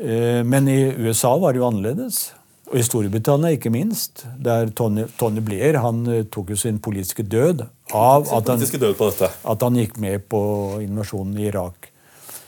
Eh, 0.00 0.40
men 0.44 0.68
i 0.68 0.80
USA 1.04 1.34
var 1.36 1.52
det 1.52 1.60
jo 1.60 1.68
annerledes. 1.68 2.24
Og 2.72 2.78
i 2.80 2.84
Storbritannia 2.86 3.52
ikke 3.54 3.70
minst. 3.70 4.24
Der 4.40 4.72
Tony, 4.72 5.04
Tony 5.20 5.44
Blair 5.44 5.78
han 5.84 6.00
eh, 6.08 6.24
tok 6.24 6.54
jo 6.54 6.58
sin 6.58 6.80
politiske 6.82 7.26
død 7.28 7.66
av 7.92 8.24
at 8.32 8.48
han, 8.48 8.62
at 8.64 9.66
han 9.68 9.76
gikk 9.82 9.98
med 10.00 10.24
på 10.32 10.40
invasjonen 10.82 11.36
i 11.38 11.50
Irak. 11.52 11.90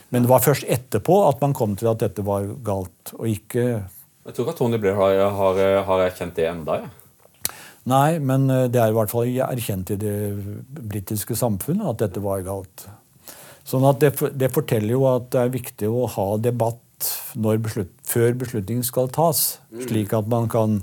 Men 0.08 0.24
det 0.24 0.30
var 0.30 0.40
først 0.40 0.64
etterpå 0.72 1.20
at 1.28 1.42
man 1.44 1.52
kom 1.54 1.76
til 1.76 1.90
at 1.92 2.00
dette 2.00 2.24
var 2.24 2.48
galt. 2.64 3.12
og 3.18 3.28
ikke... 3.28 3.66
Jeg 4.26 4.34
tror 4.34 4.46
ikke 4.46 4.54
at 4.56 4.58
Tony 4.58 4.78
Blair 4.80 4.96
har, 4.98 5.20
har, 5.36 5.60
har 5.86 6.06
erkjent 6.08 6.38
det 6.38 6.48
enda. 6.48 6.80
Ja. 6.86 7.05
Nei, 7.86 8.18
men 8.18 8.48
eh, 8.50 8.66
det 8.72 8.82
er 8.82 8.90
i 8.90 8.96
hvert 8.96 9.12
fall 9.12 9.30
erkjent 9.46 9.92
i 9.94 9.98
det 10.00 10.16
britiske 10.66 11.38
samfunnet 11.38 11.92
at 11.92 12.02
dette 12.06 12.22
var 12.24 12.42
galt. 12.46 12.88
Sånn 13.66 13.86
at 13.86 14.02
det, 14.02 14.12
det, 14.38 14.50
forteller 14.54 14.94
jo 14.94 15.06
at 15.10 15.30
det 15.34 15.42
er 15.42 15.54
viktig 15.54 15.90
å 15.90 16.06
ha 16.10 16.26
debatt 16.38 16.82
beslut, 17.36 17.90
før 18.06 18.36
beslutningen 18.42 18.86
skal 18.86 19.10
tas. 19.14 19.58
Mm. 19.70 19.80
Slik 19.88 20.14
at 20.16 20.28
man 20.30 20.46
kan 20.50 20.78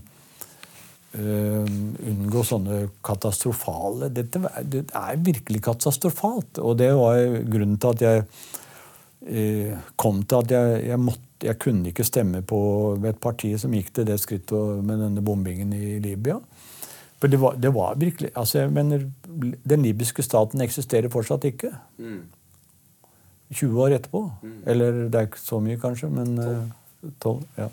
uh, 1.16 1.64
unngå 1.64 2.44
sånne 2.46 2.82
katastrofale 3.06 4.12
Dette 4.14 4.42
det 4.68 4.84
er 4.92 5.22
virkelig 5.24 5.64
katastrofalt. 5.66 6.60
Og 6.60 6.76
det 6.82 6.92
var 7.00 7.24
grunnen 7.48 7.80
til 7.80 7.96
at 7.96 8.04
jeg 8.04 8.26
uh, 8.28 9.88
kom 9.96 10.22
til 10.28 10.44
at 10.44 10.58
jeg, 10.58 10.84
jeg 10.92 11.04
måtte 11.10 11.30
Jeg 11.44 11.60
kunne 11.60 11.90
ikke 11.90 12.06
stemme 12.08 12.40
på 12.48 12.58
et 13.04 13.18
parti 13.20 13.50
som 13.60 13.74
gikk 13.76 13.90
til 13.92 14.06
det 14.08 14.16
skrittet 14.22 14.84
med 14.88 15.02
denne 15.04 15.20
bombingen 15.20 15.74
i 15.76 15.98
Libya. 16.00 16.38
For 17.24 17.32
det 17.32 17.40
var, 17.40 17.54
det 17.56 17.70
var 17.72 17.96
virkelig 17.96 18.34
altså 18.36 18.66
jeg 18.66 18.72
mener, 18.76 19.06
Den 19.64 19.86
libyske 19.86 20.26
staten 20.26 20.60
eksisterer 20.62 21.08
fortsatt 21.08 21.48
ikke. 21.48 21.70
Mm. 21.96 22.26
20 23.54 23.80
år 23.80 23.96
etterpå. 23.96 24.26
Mm. 24.42 24.58
Eller 24.68 24.98
det 25.08 25.16
er 25.16 25.30
ikke 25.30 25.40
så 25.40 25.62
mye, 25.64 25.80
kanskje, 25.80 26.10
men 26.12 26.36
12. 26.36 27.14
12 27.24 27.40
ja. 27.62 27.70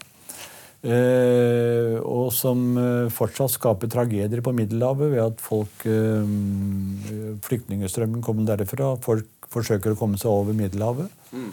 Eh, 0.81 1.97
og 1.99 2.31
som 2.33 2.63
eh, 2.81 3.11
fortsatt 3.13 3.53
skaper 3.53 3.91
tragedier 3.91 4.41
på 4.41 4.55
Middelhavet 4.57 5.11
ved 5.13 5.21
at 5.27 5.43
folk 5.45 5.83
eh, 5.91 6.31
Flyktningstrømmen 7.45 8.23
kommer 8.25 8.47
derfra. 8.49 8.95
Folk 9.03 9.51
forsøker 9.51 9.93
å 9.93 9.99
komme 9.99 10.21
seg 10.21 10.31
over 10.31 10.57
Middelhavet. 10.57 11.11
Mm. 11.35 11.51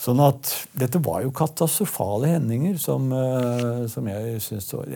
Sånn 0.00 0.24
at 0.24 0.54
dette 0.80 0.98
var 1.04 1.20
jo 1.26 1.34
katastrofale 1.36 2.32
hendinger 2.32 2.80
som, 2.80 3.12
eh, 3.12 3.84
som 3.92 4.08
jeg 4.08 4.40
syns 4.40 4.72
var, 4.72 4.88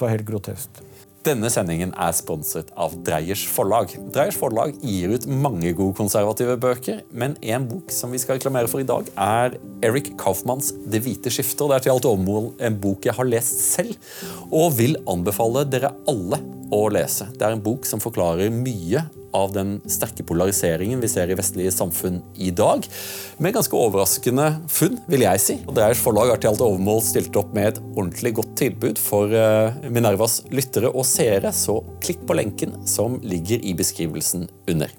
var 0.00 0.16
helt 0.16 0.30
grotesk. 0.32 0.80
Denne 1.28 1.50
sendingen 1.52 1.90
er 2.00 2.14
sponset 2.16 2.70
av 2.80 2.94
Dreyers 3.04 3.42
forlag. 3.52 3.90
Dreyers 4.14 4.38
forlag 4.40 4.78
gir 4.80 5.12
ut 5.12 5.26
mange 5.28 5.74
gode 5.76 5.92
konservative 5.98 6.54
bøker, 6.56 7.02
men 7.12 7.34
en 7.44 7.66
bok 7.68 7.92
som 7.92 8.14
vi 8.14 8.20
skal 8.22 8.38
reklamere 8.38 8.70
for 8.70 8.80
i 8.80 8.86
dag, 8.88 9.10
er 9.12 9.58
Eric 9.84 10.14
Kaufmanns 10.16 10.72
'Det 10.72 11.02
hvite 11.04 11.28
skiftet'. 11.28 11.60
og 11.60 11.68
Det 11.68 11.76
er 11.76 11.84
til 11.84 11.92
alt 11.92 12.08
overmål 12.08 12.54
en 12.60 12.80
bok 12.80 13.04
jeg 13.04 13.12
har 13.12 13.28
lest 13.28 13.60
selv, 13.76 13.94
og 14.50 14.78
vil 14.78 14.96
anbefale 15.06 15.68
dere 15.68 15.92
alle 16.08 16.40
å 16.72 16.88
lese. 16.88 17.28
Det 17.36 17.42
er 17.42 17.52
en 17.52 17.60
bok 17.60 17.84
som 17.84 18.00
forklarer 18.00 18.48
mye 18.48 19.04
av 19.36 19.52
den 19.54 19.76
sterke 19.90 20.24
polariseringen 20.26 21.00
vi 21.02 21.10
ser 21.10 21.30
i 21.30 21.36
vestlige 21.38 21.72
samfunn 21.74 22.20
i 22.36 22.50
dag. 22.54 22.86
Med 23.42 23.56
ganske 23.56 23.76
overraskende 23.76 24.48
funn, 24.72 24.98
vil 25.10 25.24
jeg 25.26 25.42
si. 25.44 25.58
Og 25.66 25.76
Dreiers 25.78 26.02
forlag 26.02 26.32
har 26.32 26.42
til 26.42 26.52
alt 26.52 26.64
overmål 26.64 27.02
stilt 27.06 27.36
opp 27.40 27.52
med 27.56 27.72
et 27.72 27.82
ordentlig 27.90 28.34
godt 28.38 28.54
tilbud 28.60 29.02
for 29.02 29.34
uh, 29.34 29.76
Minervas 29.90 30.40
lyttere 30.54 30.92
og 30.92 31.06
seere, 31.08 31.52
så 31.54 31.80
klikk 32.04 32.24
på 32.28 32.38
lenken 32.38 32.78
som 32.88 33.18
ligger 33.24 33.62
i 33.64 33.76
beskrivelsen 33.78 34.48
under. 34.70 34.94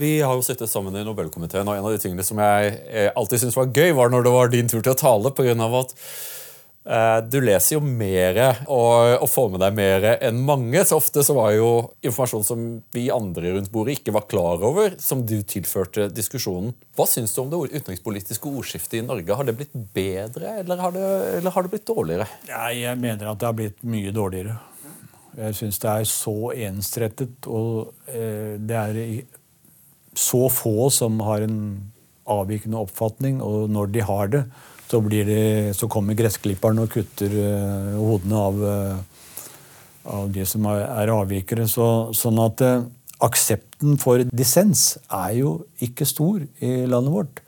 Vi 0.00 0.14
har 0.24 0.32
jo 0.32 0.44
sittet 0.44 0.70
sammen 0.72 0.94
i 0.96 1.04
Nobelkomiteen, 1.04 1.68
og 1.68 1.76
en 1.76 1.86
av 1.86 1.92
de 1.92 2.00
tingene 2.00 2.24
som 2.24 2.38
jeg 2.40 2.76
eh, 2.88 3.10
alltid 3.12 3.42
syntes 3.42 3.58
var 3.58 3.68
gøy, 3.68 3.90
var 3.98 4.08
når 4.08 4.24
det 4.24 4.32
var 4.32 4.52
din 4.52 4.70
tur 4.70 4.80
til 4.80 4.94
å 4.94 4.96
tale, 4.96 5.32
på 5.36 5.44
grunn 5.44 5.60
av 5.60 5.82
at 5.82 5.92
Eh, 5.92 6.39
du 6.80 7.36
leser 7.44 7.76
jo 7.76 7.80
mer 7.84 8.38
og, 8.64 9.20
og, 9.20 9.26
får 9.28 9.50
med 9.52 9.60
deg 9.60 9.74
mer 9.76 10.06
enn 10.14 10.38
mange. 10.46 10.80
Så 10.88 10.96
ofte 10.96 11.22
så 11.26 11.34
var 11.36 11.52
jo 11.52 11.68
informasjon 12.00 12.46
som 12.46 12.62
vi 12.96 13.04
andre 13.12 13.52
rundt 13.56 13.68
bordet 13.70 13.98
ikke 13.98 14.14
var 14.16 14.24
klar 14.30 14.64
over, 14.64 14.96
som 14.98 15.26
du 15.28 15.36
tilførte 15.44 16.08
diskusjonen. 16.08 16.72
Hva 16.96 17.04
syns 17.10 17.36
du 17.36 17.42
om 17.44 17.52
det 17.52 17.60
utenrikspolitiske 17.76 18.48
ordskiftet 18.48 19.02
i 19.02 19.04
Norge? 19.04 19.36
Har 19.36 19.46
det 19.46 19.58
blitt 19.60 19.76
bedre, 19.94 20.56
eller 20.62 20.80
har 20.80 20.96
det, 20.96 21.06
eller 21.36 21.54
har 21.54 21.68
det 21.68 21.74
blitt 21.76 21.86
dårligere? 21.92 22.28
Jeg 22.48 22.96
mener 23.02 23.28
at 23.28 23.42
det 23.42 23.50
har 23.50 23.60
blitt 23.60 23.84
mye 23.84 24.16
dårligere. 24.16 24.56
Jeg 25.36 25.60
syns 25.60 25.78
det 25.84 25.92
er 25.92 26.08
så 26.08 26.36
ensrettet, 26.56 27.46
og 27.46 27.92
eh, 28.10 28.56
det 28.58 28.80
er 28.80 28.98
så 30.18 30.48
få 30.52 30.90
som 30.92 31.20
har 31.22 31.44
en 31.44 31.60
avvikende 32.30 32.80
oppfatning, 32.80 33.38
og 33.42 33.70
når 33.72 33.92
de 33.94 34.02
har 34.06 34.32
det, 34.32 34.42
så, 34.90 35.00
det, 35.08 35.76
så 35.78 35.88
kommer 35.90 36.18
gressklipperen 36.18 36.82
og 36.82 36.90
kutter 36.90 37.30
uh, 37.30 37.98
hodene 38.00 38.40
av, 38.40 38.62
uh, 38.64 39.44
av, 40.16 40.30
de 40.34 40.46
som 40.48 40.66
er, 40.72 40.82
er 41.04 41.12
avvikere. 41.14 41.68
Så, 41.70 41.84
sånn 42.16 42.40
at 42.42 42.64
uh, 42.66 42.88
aksepten 43.22 44.00
for 44.00 44.24
dissens 44.32 44.96
er 45.06 45.36
jo 45.38 45.54
ikke 45.84 46.08
stor 46.08 46.42
i 46.64 46.74
landet 46.90 47.14
vårt. 47.14 47.44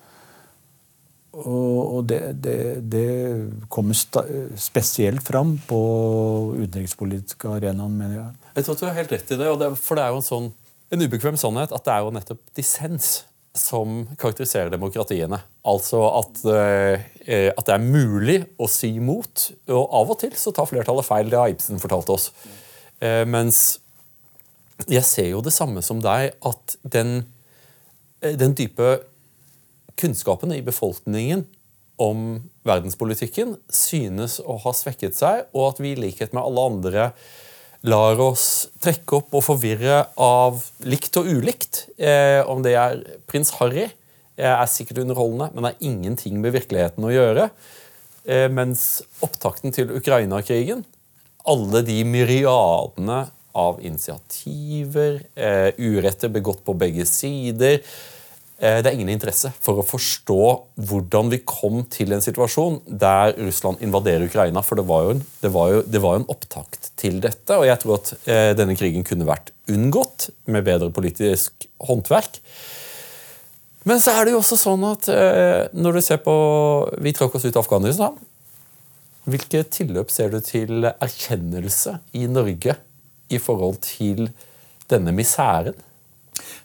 Og 1.32 2.02
det, 2.04 2.18
det, 2.44 2.56
det, 2.92 3.06
kommer 3.72 3.96
spesielt 3.96 5.22
fram 5.24 5.54
på 5.64 5.78
utenrikspolitiske 6.58 7.48
arenaen, 7.48 7.94
mener 7.96 8.18
jeg. 8.18 8.50
Jeg 8.58 8.66
tror 8.66 8.76
du 8.76 8.84
har 8.84 8.98
helt 8.98 9.14
rett 9.16 9.32
i 9.32 9.38
det, 9.40 9.70
for 9.80 9.96
det 9.96 10.04
er 10.04 10.12
jo 10.12 10.20
en 10.20 10.26
sånn 10.26 10.50
en 10.92 11.04
ubekvem 11.06 11.38
sannhet 11.40 11.72
at 11.72 11.86
det 11.86 11.92
er 11.94 12.04
jo 12.04 12.12
nettopp 12.12 12.40
dissens 12.58 13.22
som 13.54 14.06
karakteriserer 14.16 14.72
demokratiene. 14.72 15.38
Altså 15.68 16.00
at, 16.08 16.40
eh, 16.48 17.50
at, 17.52 17.66
det 17.66 17.74
er 17.74 17.84
mulig 17.84 18.38
å 18.56 18.68
si 18.70 18.94
imot. 18.96 19.50
Og 19.68 19.96
av 20.00 20.12
og 20.14 20.20
til 20.22 20.32
så 20.40 20.54
tar 20.56 20.70
flertallet 20.70 21.06
feil. 21.06 21.28
Det 21.30 21.38
har 21.38 21.52
Ibsen 21.52 21.82
fortalt 21.82 22.10
oss. 22.14 22.30
Eh, 23.02 23.24
mens 23.28 23.78
jeg 24.88 25.04
ser 25.06 25.28
jo 25.34 25.42
det 25.44 25.52
samme 25.54 25.82
som 25.84 26.00
deg, 26.02 26.32
at 26.42 26.76
den, 26.82 27.26
eh, 28.22 28.36
den 28.40 28.56
dype 28.56 29.02
kunnskapen 30.00 30.54
i 30.56 30.64
befolkningen 30.64 31.44
om 32.00 32.42
verdenspolitikken 32.64 33.58
synes 33.70 34.40
å 34.40 34.56
ha 34.64 34.72
svekket 34.74 35.14
seg, 35.14 35.44
og 35.52 35.74
at 35.74 35.82
vi 35.82 35.92
i 35.92 36.00
likhet 36.00 36.32
med 36.32 36.42
alle 36.42 36.68
andre 36.72 37.10
lar 37.88 38.20
oss 38.22 38.68
trekke 38.82 39.18
opp 39.18 39.34
og 39.34 39.44
forvirre 39.46 40.04
av 40.20 40.62
likt 40.86 41.18
og 41.18 41.28
ulikt. 41.28 41.86
Eh, 41.98 42.40
om 42.46 42.62
det 42.64 42.76
er 42.78 43.02
prins 43.30 43.50
Harry, 43.58 43.88
eh, 44.36 44.48
er 44.52 44.70
sikkert 44.70 45.02
underholdende, 45.02 45.50
men 45.54 45.70
har 45.70 45.80
ingenting 45.80 46.40
med 46.40 46.54
virkeligheten 46.54 47.04
å 47.04 47.12
gjøre. 47.12 47.50
Eh, 48.24 48.48
mens 48.48 49.02
opptakten 49.22 49.74
til 49.74 49.90
Ukraina-krigen, 49.98 50.84
alle 51.44 51.82
de 51.82 51.98
myriadene 52.06 53.24
av 53.54 53.80
initiativer, 53.82 55.20
eh, 55.34 55.72
uretter 55.76 56.30
begått 56.32 56.62
på 56.64 56.76
begge 56.78 57.04
sider, 57.04 57.82
det 58.62 58.86
er 58.86 58.94
ingen 58.94 59.10
interesse 59.10 59.50
for 59.58 59.80
å 59.80 59.84
forstå 59.86 60.42
hvordan 60.86 61.32
vi 61.32 61.40
kom 61.42 61.80
til 61.90 62.14
en 62.14 62.22
situasjon 62.22 62.76
der 62.86 63.32
Russland 63.40 63.82
invaderer 63.82 64.28
Ukraina. 64.28 64.62
For 64.62 64.78
det 64.78 64.84
var 64.86 65.02
jo 65.02 65.16
en, 65.16 65.24
det 65.42 65.50
var 65.50 65.72
jo, 65.72 65.80
det 65.82 66.02
var 66.04 66.20
en 66.20 66.28
opptakt 66.30 66.92
til 67.00 67.18
dette. 67.24 67.56
Og 67.56 67.66
jeg 67.66 67.82
tror 67.82 67.96
at 67.98 68.12
eh, 68.22 68.52
denne 68.54 68.76
krigen 68.78 69.02
kunne 69.08 69.26
vært 69.26 69.50
unngått 69.72 70.28
med 70.46 70.68
bedre 70.68 70.92
politisk 70.94 71.66
håndverk. 71.82 72.38
Men 73.88 73.98
så 73.98 74.14
er 74.14 74.26
det 74.26 74.36
jo 74.36 74.42
også 74.44 74.60
sånn 74.60 74.86
at 74.86 75.10
eh, 75.10 75.66
når 75.74 75.98
du 75.98 76.04
ser 76.06 76.22
på 76.22 76.34
Vi 77.02 77.14
trakk 77.16 77.34
oss 77.34 77.46
ut 77.48 77.56
av 77.56 77.64
Afghanistan. 77.64 78.14
Hvilke 79.26 79.62
tilløp 79.70 80.10
ser 80.10 80.30
du 80.30 80.38
til 80.42 80.86
erkjennelse 80.92 81.98
i 82.18 82.26
Norge 82.30 82.78
i 83.30 83.38
forhold 83.42 83.82
til 83.86 84.28
denne 84.90 85.14
misæren? 85.14 85.74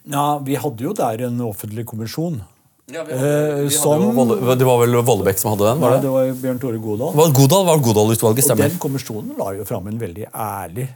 Ja, 0.07 0.27
Vi 0.45 0.55
hadde 0.55 0.85
jo 0.85 0.93
der 0.95 1.25
en 1.27 1.41
offentlig 1.45 1.85
kommisjon. 1.89 2.41
Ja, 2.87 3.03
vi 3.03 3.17
hadde, 3.17 3.31
vi 3.59 3.67
eh, 3.67 3.73
som, 3.75 4.03
hadde 4.15 4.55
det 4.61 4.67
var 4.67 4.77
vel 4.79 4.95
Vollebekk 5.03 5.41
som 5.41 5.51
hadde 5.51 5.65
den? 5.67 5.81
var 5.83 5.97
det? 5.97 6.03
det 6.05 6.11
var 6.13 6.29
Bjørn 6.43 6.61
Tore 6.61 6.77
Godal. 6.83 7.15
Var 7.19 7.33
Godal 7.35 7.65
var 7.67 7.81
Godal-utvalget, 7.83 8.47
stemmer. 8.47 8.69
Og 8.69 8.77
Den 8.77 8.83
kommisjonen 8.85 9.33
la 9.39 9.49
jo 9.57 9.65
fram 9.67 9.89
en 9.91 9.99
veldig 9.99 10.29
ærlig 10.31 10.87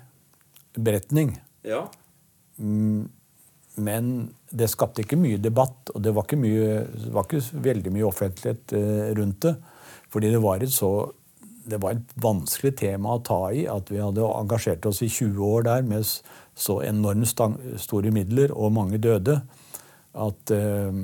beretning. 0.79 1.33
Ja. 1.67 1.81
Mm, 2.61 3.09
men 3.83 4.13
det 4.51 4.69
skapte 4.71 5.03
ikke 5.03 5.19
mye 5.19 5.39
debatt, 5.41 5.91
og 5.91 5.99
det 6.05 6.15
var 6.15 6.27
ikke, 6.27 6.39
mye, 6.39 6.85
var 7.11 7.27
ikke 7.27 7.63
veldig 7.67 7.93
mye 7.97 8.07
offentlighet 8.07 8.75
eh, 8.77 9.09
rundt 9.19 9.49
det. 9.49 9.57
Fordi 10.11 10.31
det 10.31 10.41
var 10.43 10.63
et 10.63 10.71
så 10.71 10.93
det 11.71 11.77
var 11.81 11.95
et 11.95 12.13
vanskelig 12.21 12.73
tema 12.79 13.15
å 13.15 13.23
ta 13.25 13.41
i. 13.53 13.65
At 13.69 13.91
vi 13.91 14.01
hadde 14.01 14.25
engasjert 14.25 14.85
oss 14.89 15.01
i 15.05 15.09
20 15.11 15.43
år 15.45 15.67
der 15.67 15.85
med 15.85 16.07
så 16.61 16.81
enormt 16.85 17.31
store 17.81 18.13
midler 18.13 18.53
og 18.53 18.73
mange 18.75 18.99
døde. 19.01 19.39
At 20.11 20.53
eh, 20.53 20.99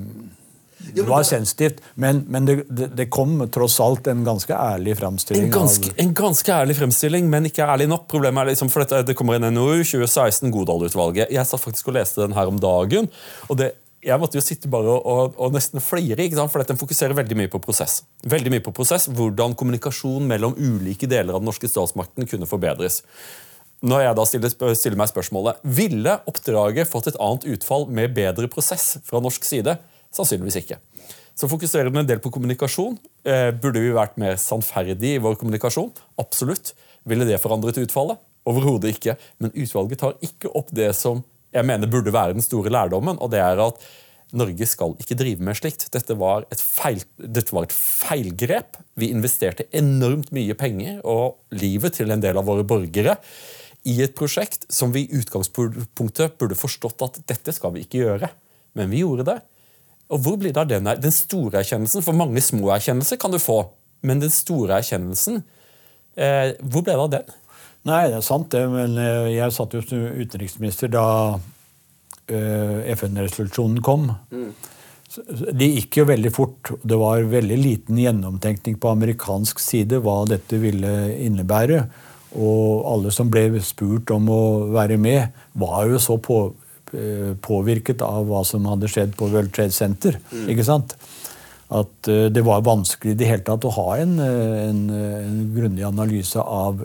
det 0.93 1.01
var 1.07 1.23
sensitivt. 1.23 1.81
Men, 1.95 2.21
men 2.29 2.45
det, 2.45 2.57
det, 2.69 3.07
kom 3.09 3.39
tross 3.53 3.79
alt 3.81 4.07
en 4.11 4.21
ganske 4.25 4.53
ærlig 4.53 4.97
fremstilling. 4.99 5.49
En 5.49 5.55
ganske, 5.55 5.93
en 5.97 6.13
ganske 6.17 6.53
ærlig 6.53 6.77
fremstilling, 6.77 7.29
men 7.29 7.49
ikke 7.49 7.65
ærlig 7.65 7.89
nok. 7.89 8.05
Problemet 8.11 8.43
er 8.43 8.53
liksom, 8.53 8.69
for 8.73 8.85
dette, 8.85 9.01
Det 9.07 9.17
kommer 9.17 9.39
en 9.39 9.49
NOU 9.53 9.81
2016, 9.81 10.51
Godal-utvalget. 10.53 11.33
Jeg 11.33 11.49
satt 11.49 11.63
faktisk 11.63 11.89
og 11.89 11.97
leste 11.97 12.21
den 12.21 12.37
her 12.37 12.53
om 12.53 12.61
dagen. 12.61 13.09
og 13.49 13.57
det 13.57 13.73
jeg 14.07 14.21
måtte 14.21 14.37
jo 14.37 14.43
sitte 14.45 14.69
bare 14.71 14.93
og, 14.93 15.07
og, 15.09 15.39
og 15.41 15.55
nesten 15.55 15.81
sant? 15.81 16.51
for 16.53 16.63
den 16.63 16.79
fokuserer 16.79 17.17
veldig 17.17 17.35
mye 17.35 17.49
på 17.51 17.59
prosess. 17.59 18.03
Veldig 18.23 18.53
mye 18.53 18.63
på 18.63 18.71
prosess, 18.71 19.09
Hvordan 19.09 19.55
kommunikasjon 19.57 20.27
mellom 20.29 20.53
ulike 20.55 21.09
deler 21.09 21.33
av 21.33 21.41
den 21.41 21.49
norske 21.49 21.67
statsmakten 21.67 22.29
kunne 22.29 22.47
forbedres. 22.47 23.01
Når 23.85 24.01
jeg 24.01 24.17
da 24.17 24.23
stiller, 24.25 24.73
stiller, 24.73 24.97
meg 24.97 25.09
spørsmålet 25.11 25.59
Ville 25.77 26.15
oppdraget 26.29 26.89
fått 26.89 27.11
et 27.11 27.19
annet 27.21 27.45
utfall 27.53 27.85
med 27.93 28.15
bedre 28.17 28.49
prosess 28.49 28.95
fra 29.05 29.21
norsk 29.21 29.45
side? 29.45 29.75
Sannsynligvis 30.15 30.57
ikke. 30.63 30.79
Så 31.37 31.49
fokuserer 31.51 31.91
den 31.91 32.01
en 32.01 32.09
del 32.09 32.21
på 32.23 32.31
kommunikasjon. 32.33 32.95
Eh, 33.27 33.51
burde 33.53 33.83
vi 33.83 33.93
vært 33.93 34.17
mer 34.17 34.39
sannferdige 34.41 35.19
i 35.19 35.21
vår 35.21 35.37
kommunikasjon? 35.37 35.91
Absolutt. 36.17 36.73
Ville 37.05 37.27
det 37.29 37.37
forandret 37.43 37.77
utfallet? 37.83 38.17
Overhodet 38.49 38.95
ikke. 38.95 39.13
Men 39.37 39.53
utvalget 39.53 40.01
tar 40.01 40.17
ikke 40.25 40.49
opp 40.57 40.73
det 40.73 40.89
som 40.97 41.21
jeg 41.53 41.67
mener 41.67 41.91
burde 41.91 42.13
være 42.13 42.33
den 42.33 42.45
store 42.45 42.73
lærdommen, 42.73 43.19
og 43.21 43.29
det 43.31 43.43
er 43.43 43.61
at 43.61 43.85
Norge 44.35 44.65
skal 44.67 44.97
ikke 44.99 45.15
drive 45.15 45.43
med 45.45 45.55
slikt. 45.55 45.85
Dette 45.93 46.17
var 46.19 46.43
feil, 46.59 46.99
dette 47.15 47.53
var 47.55 47.67
et 47.67 47.75
feilgrep. 47.75 48.81
Vi 48.99 49.11
investerte 49.13 49.69
enormt 49.77 50.33
mye 50.35 50.57
penger 50.57 50.99
og 51.07 51.37
livet 51.55 51.95
til 51.95 52.11
en 52.11 52.23
del 52.23 52.39
av 52.39 52.49
våre 52.49 52.65
borgere 52.67 53.15
i 53.87 53.95
et 54.03 54.15
prosjekt 54.17 54.65
som 54.73 54.91
vi 54.93 55.05
i 55.05 55.19
utgangspunktet 55.21 56.37
burde 56.39 56.57
forstått 56.59 57.05
at 57.05 57.19
dette 57.29 57.53
skal 57.55 57.73
vi 57.75 57.85
ikke 57.85 58.03
gjøre. 58.03 58.29
Men 58.77 58.91
vi 58.91 59.01
gjorde 59.03 59.27
det. 59.29 59.37
Og 60.13 60.21
hvor 60.23 60.37
blir 60.39 60.53
da 60.55 60.63
den, 60.67 60.87
den 61.01 61.13
store 61.13 61.61
erkjennelsen? 61.61 62.03
For 62.05 62.15
mange 62.15 62.43
små 62.43 62.71
erkjennelser 62.75 63.19
kan 63.19 63.33
du 63.33 63.39
få 63.41 63.65
Men 64.05 64.19
den 64.21 64.29
store 64.29 64.75
erkjennelsen, 64.77 65.39
eh, 66.13 66.51
hvor 66.61 66.83
ble 66.85 66.93
det 66.93 67.01
av 67.01 67.09
den? 67.15 67.31
Nei, 67.89 68.03
det 68.11 68.19
er 68.19 68.25
sant, 68.25 68.51
det. 68.53 68.61
Men 68.69 68.93
eh, 69.01 69.31
jeg 69.33 69.55
satt 69.55 69.73
jo 69.73 69.81
som 69.81 70.03
utenriksminister 70.21 70.91
da 70.93 71.05
uh, 71.33 72.77
FN-resolusjonen 72.93 73.81
kom. 73.81 74.05
Mm. 74.29 74.51
Det 75.57 75.69
gikk 75.71 76.01
jo 76.01 76.05
veldig 76.11 76.31
fort. 76.35 76.71
Det 76.83 76.99
var 76.99 77.25
veldig 77.31 77.57
liten 77.57 77.97
gjennomtenkning 78.03 78.77
på 78.77 78.91
amerikansk 78.91 79.61
side 79.63 80.01
hva 80.05 80.19
dette 80.29 80.59
ville 80.61 80.93
innebære. 81.25 81.81
Og 82.35 82.87
alle 82.91 83.13
som 83.15 83.29
ble 83.31 83.47
spurt 83.63 84.11
om 84.15 84.27
å 84.33 84.41
være 84.75 84.97
med, 84.99 85.35
var 85.57 85.87
jo 85.91 86.01
så 86.01 86.17
på, 86.19 86.41
uh, 86.93 87.31
påvirket 87.43 88.03
av 88.05 88.27
hva 88.27 88.43
som 88.47 88.67
hadde 88.67 88.91
skjedd 88.91 89.15
på 89.19 89.29
World 89.31 89.53
Trade 89.55 89.75
Center. 89.75 90.19
Mm. 90.33 90.49
ikke 90.53 90.67
sant? 90.67 90.97
At 91.67 92.11
uh, 92.11 92.27
det 92.33 92.43
var 92.47 92.67
vanskelig 92.67 93.15
i 93.15 93.19
det 93.19 93.31
hele 93.31 93.47
tatt 93.47 93.67
å 93.67 93.73
ha 93.79 93.89
en, 94.03 94.19
en, 94.19 94.83
en 94.91 95.41
grundig 95.55 95.87
analyse 95.87 96.43
av 96.43 96.83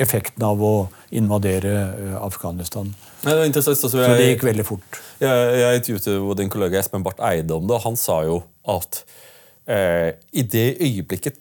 effekten 0.00 0.44
av 0.46 0.62
å 0.62 0.74
invadere 1.14 1.72
eh, 1.72 2.16
Afghanistan. 2.22 2.90
Ja, 3.22 3.36
det 3.36 3.52
jeg, 3.52 3.76
så, 3.76 3.90
det 3.92 4.30
gikk 4.32 4.46
veldig 4.48 4.66
fort. 4.66 5.00
Jeg, 5.22 5.58
jeg 5.60 5.82
intervjuet 5.82 6.40
din 6.40 6.52
kollega 6.52 6.80
Espen 6.80 7.04
Barth 7.06 7.22
Eide 7.26 7.56
om 7.56 7.68
det, 7.68 7.76
og 7.76 7.86
han 7.86 7.98
sa 8.00 8.22
jo 8.26 8.40
at 8.72 9.02
eh, 9.70 10.14
i 10.32 10.44
det 10.46 10.66
øyeblikket 10.80 11.38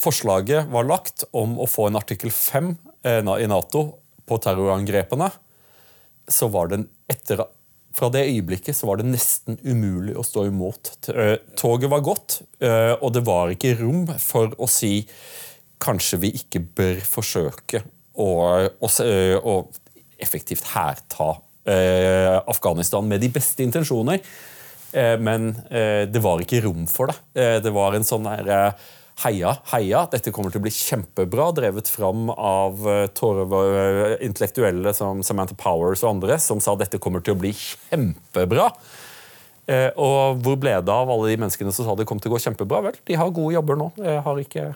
forslaget 0.00 0.70
var 0.72 0.86
lagt 0.88 1.26
om 1.32 1.58
å 1.60 1.68
få 1.70 1.88
en 1.88 1.98
artikkel 1.98 2.32
5 2.34 2.72
eh, 3.06 3.20
i 3.20 3.48
Nato 3.50 3.84
på 4.24 4.38
terrorangrepene, 4.42 5.28
så 6.28 6.48
var 6.52 6.72
den 6.72 6.88
etter 7.10 7.44
fra 7.94 8.08
det 8.10 8.24
øyeblikket 8.26 8.74
så 8.74 8.88
var 8.88 8.98
det 8.98 9.06
nesten 9.06 9.58
umulig 9.62 10.16
å 10.18 10.24
stå 10.26 10.48
imot. 10.48 10.96
Eh, 11.12 11.36
toget 11.58 11.92
var 11.92 12.02
gått, 12.02 12.40
eh, 12.58 12.94
og 12.98 13.12
det 13.14 13.22
var 13.26 13.52
ikke 13.54 13.76
rom 13.78 14.08
for 14.18 14.50
å 14.58 14.66
si 14.70 15.04
kanskje 15.84 16.18
vi 16.24 16.32
ikke 16.40 16.64
bør 16.74 16.98
forsøke 17.06 17.84
å, 18.18 18.30
å, 18.66 18.88
å 18.90 19.54
effektivt 20.22 20.70
hærta 20.74 21.34
Afghanistan 21.64 23.06
med 23.08 23.22
de 23.24 23.30
beste 23.32 23.64
intensjoner. 23.64 24.20
Men 25.24 25.46
det 25.64 26.20
var 26.22 26.42
ikke 26.44 26.60
rom 26.66 26.84
for 26.88 27.08
det. 27.08 27.16
Det 27.64 27.72
var 27.72 27.96
en 27.96 28.04
sånn 28.04 28.28
eh, 28.28 28.84
Heia, 29.22 29.52
heia, 29.70 30.00
dette 30.10 30.32
kommer 30.34 30.50
til 30.50 30.58
å 30.58 30.64
bli 30.64 30.72
kjempebra, 30.74 31.52
drevet 31.54 31.88
fram 31.88 32.26
av 32.34 32.82
uh, 32.82 33.04
torve, 33.14 33.60
intellektuelle 34.26 34.90
som 34.96 35.22
Samantha 35.22 35.54
Powers 35.58 36.02
og 36.02 36.16
andre, 36.16 36.40
som 36.42 36.58
sa 36.60 36.74
dette 36.76 36.98
kommer 36.98 37.22
til 37.22 37.36
å 37.36 37.40
bli 37.44 37.54
kjempebra. 37.54 38.72
Eh, 39.64 39.88
og 39.96 40.42
hvor 40.44 40.58
ble 40.60 40.74
det 40.84 40.92
av 40.92 41.08
alle 41.08 41.30
de 41.30 41.38
menneskene 41.40 41.72
som 41.72 41.86
sa 41.86 41.94
det 41.96 42.04
kom 42.08 42.18
til 42.20 42.28
å 42.28 42.34
gå 42.34 42.42
kjempebra? 42.44 42.82
Vel, 42.84 42.98
de 43.08 43.16
har 43.16 43.32
gode 43.32 43.54
jobber 43.56 43.78
nå. 43.80 43.88
Jeg 43.96 44.20
har 44.26 44.40
ikke 44.42 44.66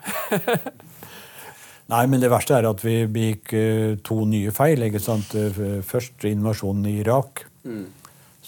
Nei, 1.93 2.03
men 2.09 2.21
det 2.21 2.31
verste 2.33 2.57
er 2.57 2.69
at 2.69 2.83
vi 2.85 3.03
begikk 3.09 3.53
uh, 3.57 3.93
to 4.05 4.23
nye 4.29 4.53
feil. 4.53 4.85
ikke 4.85 5.01
sant? 5.01 5.33
Eh, 5.37 5.81
først 5.85 6.25
invasjonen 6.29 6.89
i 6.89 6.99
Irak. 7.03 7.47
Mm. 7.65 7.87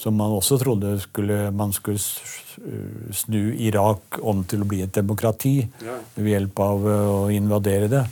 Som 0.01 0.17
man 0.17 0.33
også 0.33 0.57
trodde 0.61 0.95
skulle, 1.03 1.51
man 1.53 1.75
skulle 1.77 2.01
snu 3.13 3.41
Irak 3.61 4.17
om 4.25 4.45
til 4.49 4.65
å 4.65 4.69
bli 4.69 4.81
et 4.85 4.95
demokrati 4.97 5.59
ja. 5.61 5.99
ved 6.17 6.31
hjelp 6.33 6.63
av 6.65 6.87
uh, 6.87 7.11
å 7.19 7.27
invadere 7.35 7.91
det. 7.93 8.05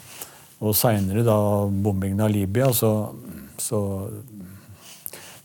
Og 0.59 0.77
seinere, 0.77 1.25
da 1.25 1.39
bombingen 1.71 2.21
av 2.27 2.35
Libya, 2.35 2.69
så, 2.77 2.93
så, 3.57 3.81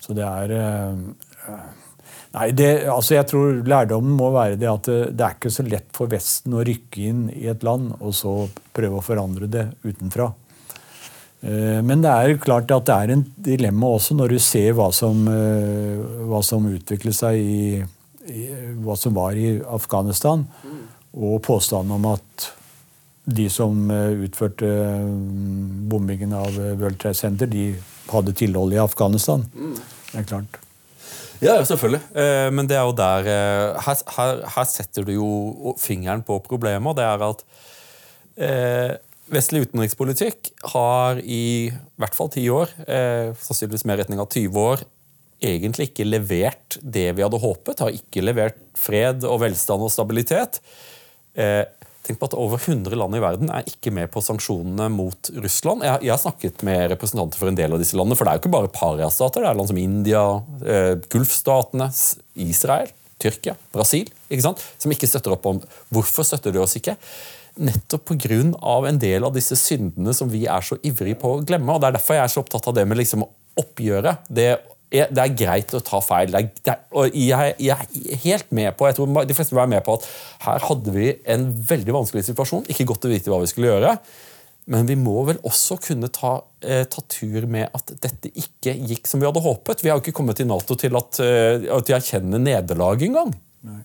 så 0.03 0.17
det 0.17 0.27
er 0.27 0.57
uh, 0.57 1.63
Nei, 2.33 2.47
det, 2.57 2.87
altså 2.89 3.13
jeg 3.13 3.27
tror 3.29 3.59
Lærdommen 3.69 4.15
må 4.17 4.31
være 4.33 4.55
det 4.57 4.65
at 4.65 4.87
det, 4.89 4.95
det, 5.13 5.25
er 5.25 5.35
ikke 5.35 5.51
så 5.53 5.65
lett 5.67 5.91
for 5.93 6.09
Vesten 6.09 6.55
å 6.57 6.63
rykke 6.65 7.03
inn 7.05 7.27
i 7.29 7.45
et 7.51 7.61
land 7.65 7.91
og 7.99 8.15
så 8.17 8.31
prøve 8.73 8.97
å 8.97 9.05
forandre 9.05 9.45
det 9.53 9.67
utenfra. 9.85 10.31
Eh, 11.43 11.79
men 11.83 12.03
det 12.03 12.11
er 12.11 12.37
klart 12.39 12.71
at 12.71 12.87
det 12.87 12.95
er 12.95 13.13
en 13.17 13.25
dilemma 13.43 13.89
også 13.97 14.15
når 14.15 14.35
du 14.35 14.39
ser 14.41 14.71
hva 14.77 14.87
som, 14.95 15.25
eh, 15.27 15.99
hva 16.29 16.39
som 16.45 16.69
utviklet 16.71 17.17
seg 17.17 17.39
i, 17.39 17.83
i, 18.31 18.43
Hva 18.83 18.95
som 18.95 19.15
var 19.17 19.35
i 19.35 19.57
Afghanistan, 19.59 20.45
og 21.13 21.41
påstanden 21.43 21.91
om 21.97 22.05
at 22.13 22.49
de 23.23 23.49
som 23.51 23.91
eh, 23.91 24.23
utførte 24.23 24.69
bombingen 25.91 26.35
av 26.35 26.55
World 26.55 27.01
Trade 27.03 27.19
Center, 27.19 27.51
de 27.51 27.73
hadde 28.11 28.35
tilhold 28.39 28.75
i 28.75 28.79
Afghanistan. 28.79 29.43
Det 29.51 30.21
er 30.21 30.29
klart. 30.29 30.59
Ja, 31.43 31.57
selvfølgelig. 31.67 31.99
Men 32.55 32.67
det 32.71 32.77
er 32.77 32.85
jo 32.87 32.95
der 32.95 33.25
her, 33.83 34.03
her, 34.15 34.43
her, 34.47 34.67
setter 34.69 35.03
du 35.03 35.11
jo 35.11 35.73
fingeren 35.75 36.23
på 36.23 36.37
problemet. 36.45 36.95
Det 36.95 37.03
er 37.03 37.25
at 37.27 37.43
vestlig 39.31 39.67
utenrikspolitikk 39.67 40.51
har 40.73 41.21
i 41.23 41.71
hvert 42.01 42.17
fall 42.17 42.31
ti 42.33 42.43
år, 42.51 42.73
eh, 42.87 43.31
sannsynligvis 43.39 43.85
mer 43.87 43.99
i 43.99 44.03
retning 44.03 44.19
av 44.19 44.29
20 44.31 44.59
år, 44.59 44.83
egentlig 45.43 45.89
ikke 45.91 46.07
levert 46.07 46.77
det 46.81 47.09
vi 47.15 47.23
hadde 47.23 47.39
håpet. 47.39 47.79
Har 47.79 47.95
ikke 47.95 48.23
levert 48.23 48.59
fred 48.79 49.23
og 49.27 49.41
velstand 49.43 49.83
og 49.83 49.91
stabilitet. 49.91 50.59
Eh, 51.35 51.65
Tenk 52.03 52.19
på 52.19 52.27
at 52.27 52.35
Over 52.35 52.59
100 52.59 52.97
land 52.99 53.15
i 53.15 53.21
verden 53.23 53.51
er 53.53 53.67
ikke 53.69 53.91
med 53.95 54.09
på 54.11 54.19
sanksjonene 54.23 54.89
mot 54.91 55.29
Russland. 55.39 55.85
Jeg, 55.87 56.01
jeg, 56.03 56.11
har 56.11 56.19
snakket 56.19 56.65
med 56.67 56.89
representanter 56.91 57.39
for 57.39 57.47
en 57.47 57.55
del 57.55 57.75
av 57.75 57.79
disse 57.79 57.95
landene, 57.95 58.17
for 58.19 58.27
det 58.27 58.33
er 58.33 58.39
jo 58.39 58.43
ikke 58.43 58.55
bare 58.57 58.71
pariastater. 58.75 59.45
Det 59.45 59.47
er 59.47 59.59
land 59.59 59.71
som 59.71 59.79
India, 59.79 60.23
eh, 60.67 60.95
Gulfstatene, 61.13 61.87
Israel, 62.43 62.91
Tyrkia, 63.23 63.55
Brasil, 63.71 64.11
ikke 64.27 64.43
sant? 64.43 64.65
som 64.83 64.91
ikke 64.91 65.07
støtter 65.07 65.37
opp 65.37 65.47
om 65.47 65.61
Hvorfor 65.95 66.27
støtter 66.27 66.51
de 66.51 66.59
oss 66.59 66.75
ikke? 66.75 66.97
Nettopp 67.61 68.05
pga. 68.09 68.39
en 68.87 68.99
del 68.99 69.23
av 69.23 69.33
disse 69.33 69.55
syndene 69.55 70.13
som 70.13 70.29
vi 70.29 70.45
er 70.45 70.61
så 70.61 70.77
ivrige 70.81 71.19
på 71.21 71.35
å 71.35 71.41
glemme. 71.45 71.73
og 71.73 71.81
Det 71.81 71.87
er 71.87 71.97
derfor 71.99 72.15
jeg 72.17 72.23
er 72.23 72.33
så 72.33 72.41
opptatt 72.41 72.67
av 72.67 72.75
det 72.75 72.87
med 72.87 72.97
liksom 72.97 73.25
oppgjøret. 73.59 74.29
Det 74.29 74.47
det 74.93 75.21
er 75.23 75.31
greit 75.33 75.73
å 75.73 75.81
ta 75.81 75.97
feil. 76.05 76.29
Det 76.29 76.37
er, 76.37 76.49
det 76.53 76.69
er, 76.69 76.81
og 76.93 77.15
jeg, 77.17 77.55
jeg, 77.65 77.87
er 78.13 78.19
helt 78.27 78.51
med 78.53 78.75
på 78.77 78.85
jeg 78.85 78.97
tror 78.99 79.25
de 79.25 79.33
fleste 79.33 79.55
vil 79.55 79.63
være 79.63 79.71
med 79.71 79.81
på 79.85 79.95
at 79.97 80.05
her 80.45 80.67
hadde 80.67 80.93
vi 80.93 81.07
en 81.33 81.47
veldig 81.71 81.95
vanskelig 81.95 82.27
situasjon. 82.27 82.67
Ikke 82.69 82.85
godt 82.91 83.07
å 83.07 83.11
vite 83.11 83.33
hva 83.33 83.39
vi 83.41 83.49
skulle 83.49 83.71
gjøre. 83.71 83.95
Men 84.71 84.85
vi 84.87 84.95
må 84.95 85.15
vel 85.27 85.41
også 85.43 85.79
kunne 85.83 86.07
ta, 86.13 86.35
eh, 86.63 86.85
ta, 86.87 87.01
tur 87.09 87.47
med 87.51 87.73
at 87.75 87.89
dette 88.05 88.29
ikke 88.37 88.75
gikk 88.91 89.09
som 89.09 89.19
vi 89.19 89.27
hadde 89.27 89.41
håpet. 89.43 89.81
Vi 89.83 89.89
har 89.91 89.97
jo 89.97 90.05
ikke 90.05 90.15
kommet 90.21 90.39
til 90.39 90.47
Nato 90.47 90.77
til 90.79 90.95
at, 90.95 91.19
eh, 91.19 91.65
at 91.73 91.89
de 91.89 91.97
erkjenner 91.97 92.39
nederlag 92.39 93.01
engang. 93.03 93.33
Nei. 93.65 93.81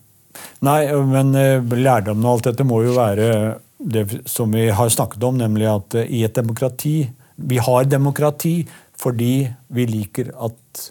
Nei, 0.65 0.81
men 1.09 1.33
eh, 1.35 1.63
lærdommen 1.63 2.25
av 2.25 2.37
alt 2.37 2.51
dette 2.51 2.67
må 2.67 2.83
jo 2.85 2.93
være 2.97 3.57
det 3.79 4.05
som 4.27 4.51
vi 4.51 4.67
har 4.75 4.91
snakket 4.91 5.23
om, 5.23 5.37
nemlig 5.39 5.67
at 5.71 5.99
eh, 6.01 6.13
i 6.19 6.23
et 6.27 6.35
demokrati 6.35 7.09
Vi 7.39 7.57
har 7.63 7.85
demokrati 7.87 8.67
fordi 8.99 9.47
vi 9.71 9.85
liker 9.87 10.33
at 10.35 10.89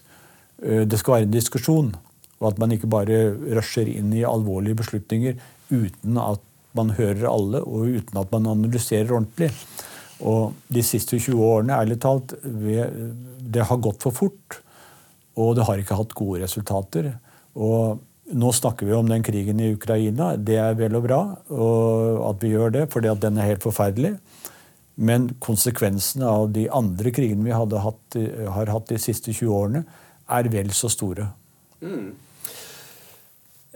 Eh, 0.62 0.84
det 0.86 0.98
skal 0.98 1.18
være 1.18 1.28
en 1.28 1.34
diskusjon, 1.34 1.92
og 2.38 2.50
at 2.50 2.60
man 2.60 2.74
ikke 2.74 2.90
bare 2.90 3.20
rusher 3.58 3.88
inn 3.90 4.12
i 4.14 4.26
alvorlige 4.26 4.80
beslutninger 4.80 5.38
uten 5.70 6.18
at 6.22 6.42
man 6.78 6.92
hører 6.96 7.26
alle, 7.30 7.62
og 7.62 7.94
uten 7.98 8.18
at 8.20 8.32
man 8.34 8.50
analyserer 8.54 9.14
ordentlig. 9.14 9.50
Og 10.18 10.54
de 10.74 10.82
siste 10.82 11.18
20 11.18 11.38
årene, 11.46 11.78
ærlig 11.78 12.00
talt, 12.02 12.34
det 12.42 13.66
har 13.70 13.82
gått 13.82 14.02
for 14.02 14.14
fort. 14.14 14.58
Og 15.38 15.54
det 15.54 15.66
har 15.68 15.78
ikke 15.78 15.98
hatt 15.98 16.14
gode 16.18 16.42
resultater. 16.42 17.12
Og 17.54 18.00
nå 18.32 18.52
snakker 18.52 18.86
vi 18.86 18.92
om 18.96 19.08
den 19.08 19.22
krigen 19.24 19.60
i 19.60 19.72
Ukraina. 19.72 20.34
Det 20.36 20.58
er 20.60 20.76
vel 20.78 20.98
og 20.98 21.06
bra 21.06 21.20
og 21.54 22.20
at 22.28 22.44
vi 22.44 22.52
gjør 22.52 22.74
det, 22.74 22.86
at 22.92 23.22
den 23.24 23.38
er 23.38 23.52
helt 23.52 23.64
forferdelig. 23.64 24.16
Men 24.98 25.30
konsekvensene 25.40 26.26
av 26.26 26.48
de 26.52 26.66
andre 26.74 27.12
krigene 27.14 27.46
vi 27.46 27.54
hatt, 27.54 28.16
har 28.54 28.72
hatt 28.74 28.88
de 28.90 28.98
siste 29.00 29.32
20 29.32 29.52
årene, 29.54 29.84
er 30.28 30.48
vel 30.52 30.72
så 30.76 30.90
store. 30.92 31.28
Mm. 31.80 32.16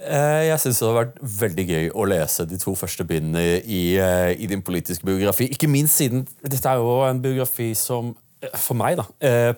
Jeg 0.02 0.58
syns 0.58 0.80
det 0.80 0.88
har 0.88 0.96
vært 0.96 1.20
veldig 1.22 1.64
gøy 1.68 1.84
å 1.94 2.06
lese 2.10 2.44
de 2.50 2.58
to 2.58 2.74
første 2.74 3.06
bindene 3.06 3.60
i, 3.62 3.94
eh, 4.02 4.32
i, 4.34 4.48
din 4.50 4.64
politiske 4.66 5.06
biografi. 5.06 5.46
Ikke 5.54 5.70
minst 5.70 6.00
siden 6.00 6.24
dette 6.42 6.66
er 6.66 6.82
jo 6.82 6.96
en 7.06 7.22
biografi 7.22 7.70
som 7.78 8.10
eh, 8.42 8.50
for 8.58 8.74
meg 8.80 8.98
da, 8.98 9.06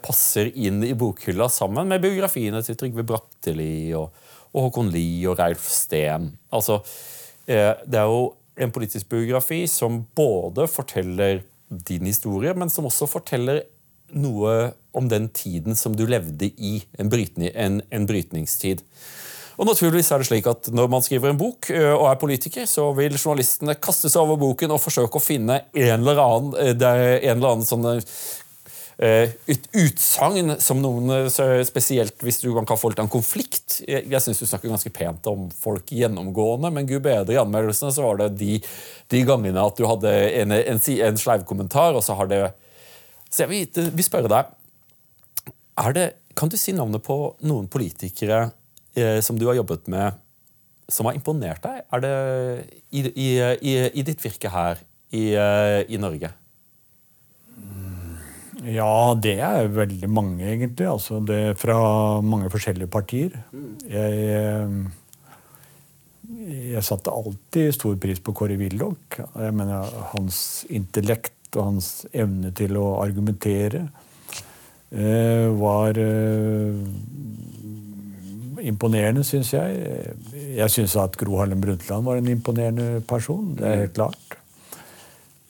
passer 0.05 0.53
inn 0.53 0.85
i 0.85 0.93
bokhylla 0.93 1.49
sammen 1.49 1.89
med 1.89 2.05
biografiene 2.05 2.61
til 2.67 2.77
Trygve 2.77 3.07
Bratteli 3.09 3.95
og, 3.97 4.13
og 4.55 4.69
Håkon 4.69 4.93
Lie 4.95 5.27
og 5.31 5.39
Reilf 5.41 5.67
Steen. 5.69 6.31
Altså, 6.55 6.81
det 7.45 7.99
er 7.99 8.07
jo 8.09 8.31
en 8.55 8.73
politisk 8.73 9.11
biografi 9.11 9.65
som 9.69 10.05
både 10.17 10.69
forteller 10.71 11.43
din 11.69 12.07
historie, 12.07 12.55
men 12.55 12.71
som 12.71 12.87
også 12.87 13.11
forteller 13.11 13.65
noe 14.15 14.73
om 14.95 15.11
den 15.11 15.29
tiden 15.35 15.75
som 15.77 15.97
du 15.99 16.07
levde 16.07 16.53
i, 16.55 16.79
en, 16.99 17.11
brytning, 17.11 17.51
en, 17.51 17.81
en 17.91 18.07
brytningstid. 18.07 18.85
Og 19.55 19.69
naturligvis 19.69 20.11
er 20.11 20.19
det 20.19 20.27
slik 20.27 20.47
at 20.51 20.67
Når 20.75 20.89
man 20.91 21.03
skriver 21.05 21.31
en 21.31 21.39
bok 21.39 21.69
og 21.71 22.09
er 22.09 22.19
politiker, 22.19 22.65
så 22.67 22.89
vil 22.97 23.15
journalistene 23.15 23.77
kaste 23.79 24.11
seg 24.11 24.25
over 24.25 24.41
boken 24.41 24.75
og 24.75 24.83
forsøke 24.83 25.21
å 25.21 25.23
finne 25.23 25.61
en 25.71 26.01
eller 26.01 26.19
annen, 26.23 26.57
en 26.59 27.37
eller 27.37 27.53
annen 27.53 27.67
sånn 27.67 27.87
eh, 27.93 28.17
et 28.99 29.65
utsagn 29.75 30.55
som 30.63 30.79
noen 30.79 31.11
eh, 31.11 31.63
Spesielt 31.67 32.21
hvis 32.23 32.39
du 32.45 32.51
kan 32.55 32.79
få 32.79 32.93
litt 32.93 33.01
av 33.03 33.09
en 33.09 33.13
konflikt. 33.13 33.81
Jeg, 33.83 34.07
jeg 34.11 34.23
syns 34.23 34.43
du 34.43 34.47
snakker 34.47 34.71
ganske 34.71 34.93
pent 34.95 35.27
om 35.31 35.49
folk 35.51 35.91
gjennomgående, 35.91 36.71
men 36.75 36.87
gud 36.87 37.03
bedre 37.07 37.35
i 37.35 37.41
anmeldelsene 37.41 37.95
så 37.95 38.05
var 38.07 38.21
det 38.23 38.29
de, 38.39 38.59
de 39.11 39.23
gangene 39.27 39.65
at 39.65 39.81
du 39.81 39.87
hadde 39.91 40.13
en, 40.43 40.55
en, 40.55 40.83
en 41.09 41.19
sleivkommentar, 41.19 41.99
og 41.99 42.05
så 42.07 42.19
har 42.21 42.31
det 42.31 42.43
Så 43.31 43.45
jeg 43.45 43.51
vil, 43.51 43.89
vil 43.97 44.07
spørre 44.07 44.31
deg 44.31 44.53
det, 45.95 46.13
Kan 46.39 46.51
du 46.51 46.57
si 46.59 46.73
navnet 46.75 47.03
på 47.03 47.35
noen 47.43 47.67
politikere 47.71 48.53
eh, 48.95 49.19
som 49.23 49.39
du 49.39 49.49
har 49.49 49.59
jobbet 49.59 49.91
med, 49.91 50.23
som 50.87 51.07
har 51.07 51.19
imponert 51.19 51.63
deg? 51.67 51.83
Er 51.91 52.05
det 52.05 52.15
i, 52.91 53.03
i, 53.11 53.29
i, 53.59 53.75
i 53.91 54.07
ditt 54.07 54.23
virke 54.23 54.51
her 54.55 54.79
i, 55.11 55.33
eh, 55.35 55.83
i 55.91 55.99
Norge? 55.99 56.31
Ja, 58.65 59.15
det 59.21 59.39
er 59.45 59.69
veldig 59.73 60.09
mange, 60.09 60.45
egentlig. 60.49 60.87
Altså, 60.89 61.21
det 61.21 61.39
er 61.51 61.57
fra 61.59 61.79
mange 62.25 62.51
forskjellige 62.53 62.89
partier. 62.93 63.37
Jeg, 63.91 64.13
eh, 64.39 64.71
jeg 66.73 66.85
satte 66.85 67.13
alltid 67.13 67.75
stor 67.77 67.97
pris 68.01 68.21
på 68.25 68.33
Kåre 68.33 68.57
Willoch. 68.61 69.21
Hans 70.15 70.39
intellekt 70.73 71.57
og 71.57 71.65
hans 71.69 71.91
evne 72.13 72.51
til 72.57 72.77
å 72.81 73.01
argumentere 73.03 73.85
eh, 74.91 75.49
var 75.61 76.01
eh, 76.01 76.81
imponerende, 78.65 79.25
syns 79.27 79.53
jeg. 79.53 79.69
Jeg 80.57 80.73
syns 80.73 80.97
at 81.01 81.19
Gro 81.21 81.37
Harlem 81.43 81.61
Brundtland 81.61 82.09
var 82.09 82.17
en 82.21 82.33
imponerende 82.33 83.05
person. 83.09 83.53
Det 83.59 83.69
er 83.69 83.85
helt 83.85 83.99
klart. 84.01 84.39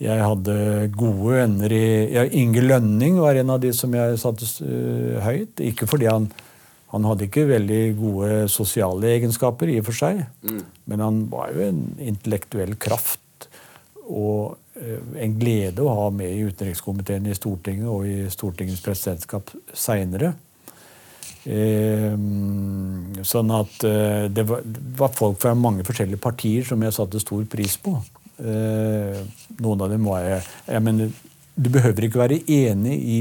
Jeg 0.03 0.19
hadde 0.19 0.55
gode 0.99 1.37
venner 1.37 1.73
i 1.73 1.85
ja, 2.11 2.25
Inge 2.35 2.65
Lønning 2.65 3.21
var 3.23 3.39
en 3.39 3.53
av 3.55 3.61
de 3.63 3.71
som 3.77 3.93
jeg 3.95 4.19
satte 4.19 4.49
uh, 4.67 5.21
høyt. 5.23 5.61
Ikke 5.63 5.87
fordi 5.87 6.09
han, 6.11 6.27
han 6.91 7.07
hadde 7.07 7.29
ikke 7.29 7.47
veldig 7.47 7.83
gode 8.01 8.31
sosiale 8.51 9.13
egenskaper, 9.15 9.71
i 9.71 9.79
og 9.79 9.87
for 9.89 10.01
seg. 10.01 10.25
Mm. 10.43 10.65
Men 10.91 11.05
han 11.05 11.21
var 11.31 11.55
jo 11.55 11.63
en 11.69 11.85
intellektuell 12.03 12.75
kraft 12.81 13.47
og 14.05 14.59
uh, 14.81 14.99
en 15.23 15.39
glede 15.39 15.85
å 15.85 15.95
ha 16.01 16.09
med 16.15 16.33
i 16.33 16.43
utenrikskomiteen 16.51 17.31
i 17.31 17.39
Stortinget 17.39 17.87
og 17.87 18.11
i 18.11 18.27
Stortingets 18.35 18.83
presidentskap 18.83 19.55
seinere. 19.71 20.35
Uh, 21.47 22.19
sånn 23.23 23.55
at 23.55 23.79
det 24.35 24.43
var, 24.49 24.67
det 24.67 24.85
var 24.99 25.15
folk 25.15 25.39
fra 25.39 25.55
mange 25.55 25.87
forskjellige 25.87 26.25
partier 26.25 26.67
som 26.67 26.83
jeg 26.83 26.99
satte 26.99 27.23
stor 27.23 27.47
pris 27.47 27.79
på. 27.79 27.95
Eh, 28.39 29.21
noen 29.63 29.85
av 29.85 29.93
dem 29.93 30.09
var 30.11 30.25
jeg, 30.27 30.43
jeg 30.67 30.83
mener, 30.83 31.13
Du 31.55 31.69
behøver 31.71 32.09
ikke 32.09 32.19
være 32.19 32.41
enig 32.51 32.95
i, 32.99 33.19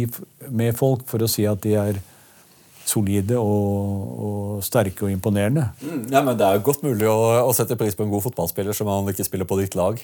med 0.49 0.73
folk 0.73 1.05
for 1.05 1.21
å 1.21 1.29
si 1.29 1.45
at 1.45 1.61
de 1.61 1.75
er 1.77 1.99
solide 2.83 3.37
og, 3.39 4.07
og 4.25 4.63
sterke 4.65 5.05
og 5.05 5.11
imponerende. 5.13 5.67
Mm, 5.83 6.01
ja, 6.11 6.21
men 6.25 6.37
Det 6.39 6.47
er 6.47 6.57
jo 6.57 6.65
godt 6.67 6.83
mulig 6.85 7.07
å, 7.09 7.17
å, 7.45 7.53
sette 7.55 7.77
pris 7.79 7.95
på 7.95 8.05
en 8.05 8.11
god 8.11 8.25
fotballspiller 8.25 8.75
som 8.75 8.89
han 8.91 9.07
ikke 9.11 9.25
spiller 9.27 9.47
på 9.49 9.59
ditt 9.61 9.77
lag. 9.79 10.01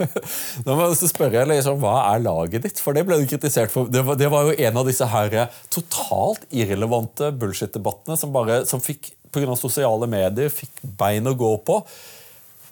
Nå 0.66 0.74
må 0.76 0.88
jeg 0.88 1.12
spørre 1.12 1.46
liksom, 1.52 1.78
Hva 1.82 1.98
er 2.14 2.24
laget 2.24 2.66
ditt? 2.66 2.82
For 2.82 2.96
Det 2.96 3.06
ble 3.06 3.20
du 3.20 3.28
kritisert 3.30 3.72
for. 3.72 3.90
Det 3.92 4.02
var, 4.06 4.18
det 4.18 4.32
var 4.32 4.48
jo 4.48 4.56
en 4.56 4.82
av 4.82 4.90
disse 4.90 5.06
her 5.12 5.38
totalt 5.72 6.48
irrelevante 6.50 7.30
bullshit-debattene 7.38 8.18
som, 8.18 8.34
bare, 8.34 8.64
som 8.68 8.82
fikk 8.82 9.12
pga. 9.34 9.56
sosiale 9.58 10.08
medier 10.10 10.52
fikk 10.52 10.82
bein 10.98 11.28
å 11.28 11.36
gå 11.38 11.56
på. 11.66 11.82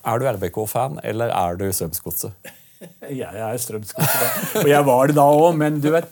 Er 0.05 0.21
du 0.21 0.29
RBK-fan, 0.29 1.01
eller 1.03 1.33
er 1.33 1.59
du 1.59 1.67
Strømsgodset? 1.73 2.35
jeg 3.23 3.45
er 3.49 3.61
Strømsgodset, 3.61 4.57
og 4.61 4.69
jeg 4.69 4.87
var 4.87 5.09
det 5.09 5.17
da 5.17 5.29
òg. 5.33 5.55
Men 5.61 5.79
du 5.81 5.91
vet, 5.95 6.11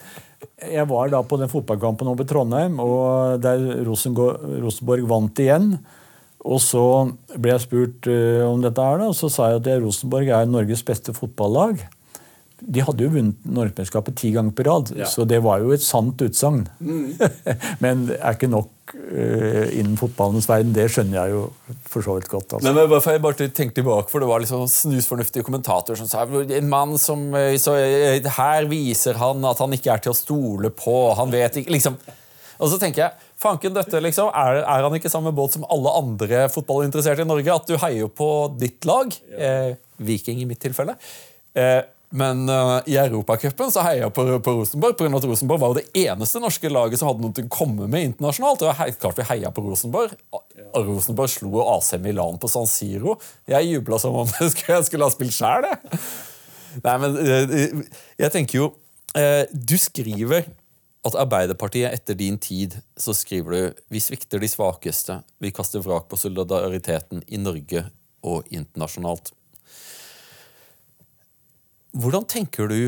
jeg 0.73 0.87
var 0.91 1.11
da 1.13 1.21
på 1.27 1.39
den 1.41 1.51
fotballkampen 1.53 2.09
over 2.13 2.29
Trondheim, 2.29 2.79
og 2.83 3.43
der 3.45 3.83
Rosenborg 3.87 5.05
vant 5.11 5.43
igjen. 5.45 5.75
Og 6.43 6.59
så 6.59 6.85
ble 7.39 7.53
jeg 7.55 7.65
spurt 7.67 8.09
uh, 8.11 8.49
om 8.49 8.63
dette 8.65 8.83
her, 8.83 9.05
og 9.07 9.15
så 9.15 9.31
sa 9.31 9.53
jeg 9.53 9.63
at 9.63 9.85
Rosenborg 9.85 10.33
er 10.33 10.49
Norges 10.51 10.83
beste 10.87 11.15
fotballag. 11.15 11.85
De 12.63 12.83
hadde 12.85 13.03
jo 13.03 13.11
vunnet 13.11 13.47
Norgesmesterskapet 13.49 14.17
ti 14.21 14.31
ganger 14.35 14.55
på 14.55 14.67
rad, 14.69 14.93
ja. 14.97 15.09
så 15.09 15.27
det 15.29 15.41
var 15.43 15.63
jo 15.65 15.73
et 15.75 15.83
sant 15.83 16.21
utsagn. 16.23 16.65
Mm. 16.79 17.17
Men 17.85 18.07
det 18.11 18.21
er 18.21 18.37
ikke 18.37 18.51
nok 18.53 18.95
uh, 18.95 19.67
innen 19.73 19.99
fotballens 19.99 20.47
verden. 20.51 20.75
Det 20.77 20.87
skjønner 20.93 21.19
jeg 21.19 21.35
jo 21.35 21.43
for 21.91 22.07
så 22.07 22.17
vidt 22.19 22.31
godt. 22.31 22.57
Altså. 22.57 22.69
Men, 22.69 22.79
men 22.91 23.09
jeg 23.15 23.25
bare 23.25 23.49
tenkte 23.49 23.81
tilbake, 23.81 24.11
for 24.13 24.23
Det 24.23 24.31
var 24.31 24.43
liksom 24.45 24.65
snusfornuftige 24.71 25.47
kommentatorer 25.47 25.99
som 25.99 26.11
sa 26.11 26.25
en 26.25 26.71
mann 26.71 26.97
som 27.01 27.31
eh, 27.39 27.57
så, 27.61 27.77
eh, 27.81 28.33
Her 28.37 28.69
viser 28.71 29.19
han 29.21 29.45
at 29.49 29.63
han 29.63 29.75
ikke 29.75 29.95
er 29.95 30.03
til 30.05 30.15
å 30.15 30.19
stole 30.19 30.73
på. 30.75 30.97
Han 31.19 31.33
vet 31.35 31.63
ikke 31.63 31.75
liksom. 31.75 31.99
Og 32.63 32.71
så 32.71 32.79
tenker 32.79 33.07
jeg 33.07 33.31
fanken 33.43 33.75
dette 33.75 34.01
liksom, 34.05 34.31
er, 34.39 34.63
er, 34.63 34.85
han 34.87 34.95
ikke 34.97 35.11
samme 35.11 35.33
båt 35.35 35.57
som 35.57 35.67
alle 35.73 35.95
andre 35.99 36.47
fotballinteresserte 36.53 37.25
i 37.25 37.29
Norge? 37.29 37.57
At 37.57 37.67
du 37.71 37.79
heier 37.83 38.13
på 38.13 38.29
ditt 38.61 38.87
lag? 38.89 39.11
Eh, 39.35 39.75
Viking 40.03 40.43
i 40.43 40.49
mitt 40.49 40.63
tilfelle. 40.63 40.97
Eh, 41.55 41.81
men 42.13 42.45
uh, 42.49 42.83
i 42.87 42.99
Europacupen 43.01 43.71
heier 43.87 44.03
jeg 44.03 44.13
på, 44.13 44.25
på 44.45 44.53
Rosenborg, 44.59 45.01
av 45.01 45.15
at 45.17 45.27
Rosenborg 45.31 45.63
var 45.63 45.73
jo 45.73 45.79
det 45.79 46.03
eneste 46.05 46.43
norske 46.43 46.69
laget 46.69 47.01
som 47.01 47.09
hadde 47.09 47.25
noe 47.25 47.45
å 47.45 47.53
komme 47.53 47.89
med 47.89 48.11
internasjonalt. 48.11 48.65
og 48.67 48.77
helt 48.77 48.99
klart 49.01 49.21
vi 49.23 49.29
heia 49.31 49.53
på 49.55 49.65
Rosenborg. 49.65 50.13
Rosenborg 50.77 51.33
slo 51.33 51.65
AC 51.73 51.95
Milan 52.05 52.37
på 52.43 52.51
San 52.53 52.69
Siro. 52.69 53.17
Jeg 53.49 53.71
jubla 53.71 54.01
som 54.03 54.19
om 54.23 54.29
jeg 54.41 54.53
skulle, 54.53 54.77
jeg 54.77 54.91
skulle 54.91 55.09
ha 55.09 55.15
spilt 55.17 55.37
sjæl, 55.39 55.71
jeg. 55.71 56.03
Nei, 56.85 56.97
men 57.01 57.17
uh, 57.17 57.83
jeg 58.21 58.33
tenker 58.33 58.63
jo 58.63 58.73
Du 59.53 59.75
skriver 59.77 60.47
at 61.05 61.17
Arbeiderpartiet 61.19 61.93
etter 61.93 62.17
din 62.17 62.39
tid 62.41 62.79
så 62.97 63.13
skriver 63.17 63.53
du 63.53 63.83
vi 63.93 64.01
svikter 64.01 64.41
de 64.41 64.49
svakeste, 64.49 65.19
vi 65.43 65.51
kaster 65.53 65.83
vrak 65.85 66.09
på 66.09 66.17
solidariteten 66.21 67.25
i 67.27 67.41
Norge 67.43 67.89
og 68.23 68.47
internasjonalt. 68.55 69.33
Hvordan 71.93 72.25
tenker 72.29 72.71
du 72.71 72.79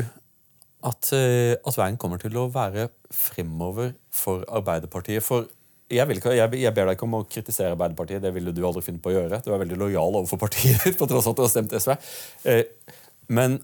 at, 0.85 1.11
eh, 1.13 1.53
at, 1.53 1.77
veien 1.77 1.97
kommer 2.01 2.21
til 2.21 2.35
å 2.41 2.47
være 2.53 2.87
fremover 3.13 3.93
for 4.13 4.45
Arbeiderpartiet? 4.49 5.23
For 5.25 5.45
jeg, 5.91 6.09
ikke, 6.17 6.33
jeg, 6.33 6.49
jeg, 6.57 6.73
ber 6.73 6.89
deg 6.89 6.97
ikke 6.97 7.05
om 7.05 7.19
å 7.19 7.25
kritisere 7.29 7.75
Arbeiderpartiet, 7.75 8.23
det 8.23 8.33
ville 8.33 8.53
du 8.55 8.63
aldri 8.65 8.81
finne 8.85 9.01
på 9.01 9.11
å 9.11 9.15
gjøre. 9.19 9.41
Du 9.45 9.51
er 9.53 9.61
veldig 9.61 9.77
lojal 9.81 10.19
overfor 10.21 10.41
partiet 10.47 10.81
ditt, 10.87 10.97
på 10.97 11.09
tross 11.09 11.29
av 11.29 11.35
at 11.35 11.41
du 11.41 11.45
har 11.45 11.53
stemt 11.53 11.75
SV. 11.77 11.95
Eh, 12.49 12.63
men 13.35 13.59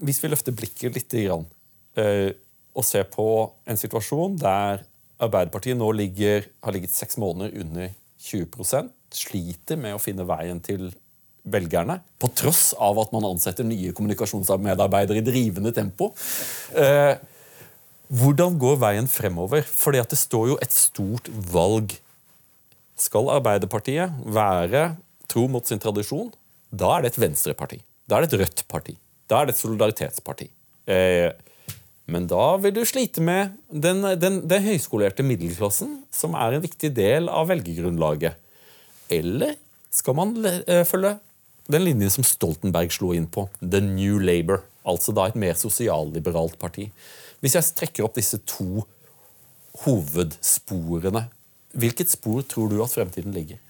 hvis 0.00 0.22
vi 0.22 0.30
løfter 0.32 0.56
blikket 0.56 0.96
litt 0.96 1.16
eh, 1.18 2.30
og 2.78 2.86
ser 2.86 3.08
på 3.12 3.28
en 3.68 3.80
situasjon 3.80 4.38
der 4.40 4.86
Arbeiderpartiet 5.18 5.76
nå 5.76 5.90
ligger, 5.98 6.46
har 6.62 6.72
ligget 6.72 6.94
seks 6.94 7.18
måneder 7.20 7.56
under 7.60 7.92
20% 8.22 8.94
sliter 9.14 9.78
med 9.80 9.96
å 9.96 10.02
finne 10.02 10.26
veien 10.28 10.60
til 10.64 10.90
velgerne, 11.52 11.98
på 12.20 12.30
tross 12.36 12.70
av 12.74 13.00
at 13.02 13.12
man 13.14 13.26
ansetter 13.28 13.66
nye 13.66 13.94
kommunikasjonsmedarbeidere 13.96 15.22
i 15.22 15.26
drivende 15.26 15.72
tempo. 15.76 16.12
Eh, 16.74 17.14
hvordan 18.08 18.56
går 18.60 18.78
veien 18.80 19.08
fremover? 19.10 19.64
Fordi 19.64 20.00
at 20.00 20.12
det 20.12 20.20
står 20.20 20.52
jo 20.52 20.60
et 20.64 20.74
stort 20.74 21.28
valg. 21.52 21.92
Skal 22.98 23.28
Arbeiderpartiet 23.36 24.14
være 24.24 24.90
tro 25.28 25.44
mot 25.50 25.66
sin 25.68 25.80
tradisjon, 25.82 26.30
da 26.72 26.96
er 26.96 27.04
det 27.04 27.12
et 27.12 27.20
venstreparti. 27.26 27.82
Da 28.08 28.18
er 28.18 28.24
det 28.24 28.32
et 28.32 28.40
rødt 28.42 28.64
parti. 28.68 28.96
Da 29.28 29.42
er 29.42 29.48
det 29.48 29.56
et 29.56 29.60
solidaritetsparti. 29.60 30.48
Eh, 30.88 31.30
men 32.08 32.24
da 32.28 32.56
vil 32.56 32.72
du 32.72 32.82
slite 32.88 33.20
med 33.24 33.52
den, 33.68 34.00
den, 34.16 34.40
den 34.48 34.64
høyskolerte 34.64 35.24
middelklassen, 35.26 35.98
som 36.08 36.36
er 36.40 36.56
en 36.56 36.64
viktig 36.64 36.90
del 36.96 37.28
av 37.28 37.50
velgergrunnlaget. 37.50 38.38
Eller 39.12 39.56
skal 39.92 40.16
man 40.16 40.32
eh, 40.46 40.84
følge 40.88 41.18
den 41.68 41.84
linjen 41.84 42.12
som 42.12 42.26
Stoltenberg 42.26 42.92
slo 42.94 43.12
inn 43.16 43.28
på, 43.30 43.46
The 43.60 43.80
New 43.84 44.18
Labour, 44.22 44.62
altså 44.88 45.12
da 45.16 45.28
et 45.28 45.38
mer 45.38 45.56
sosialliberalt 45.58 46.56
parti. 46.60 46.88
Hvis 47.44 47.58
jeg 47.58 47.74
trekker 47.78 48.06
opp 48.06 48.16
disse 48.18 48.40
to 48.48 48.84
hovedsporene, 49.84 51.28
hvilket 51.78 52.10
spor 52.10 52.42
tror 52.48 52.72
du 52.72 52.80
at 52.82 52.94
fremtiden 52.96 53.34
ligger? 53.36 53.60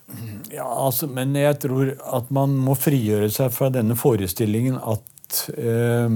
Ja, 0.52 0.64
altså, 0.64 1.08
men 1.10 1.34
jeg 1.36 1.58
tror 1.60 1.90
at 2.16 2.30
man 2.32 2.54
må 2.56 2.76
frigjøre 2.78 3.28
seg 3.34 3.50
fra 3.52 3.68
denne 3.74 3.98
forestillingen 3.98 4.78
at 4.78 5.40
eh, 5.58 6.14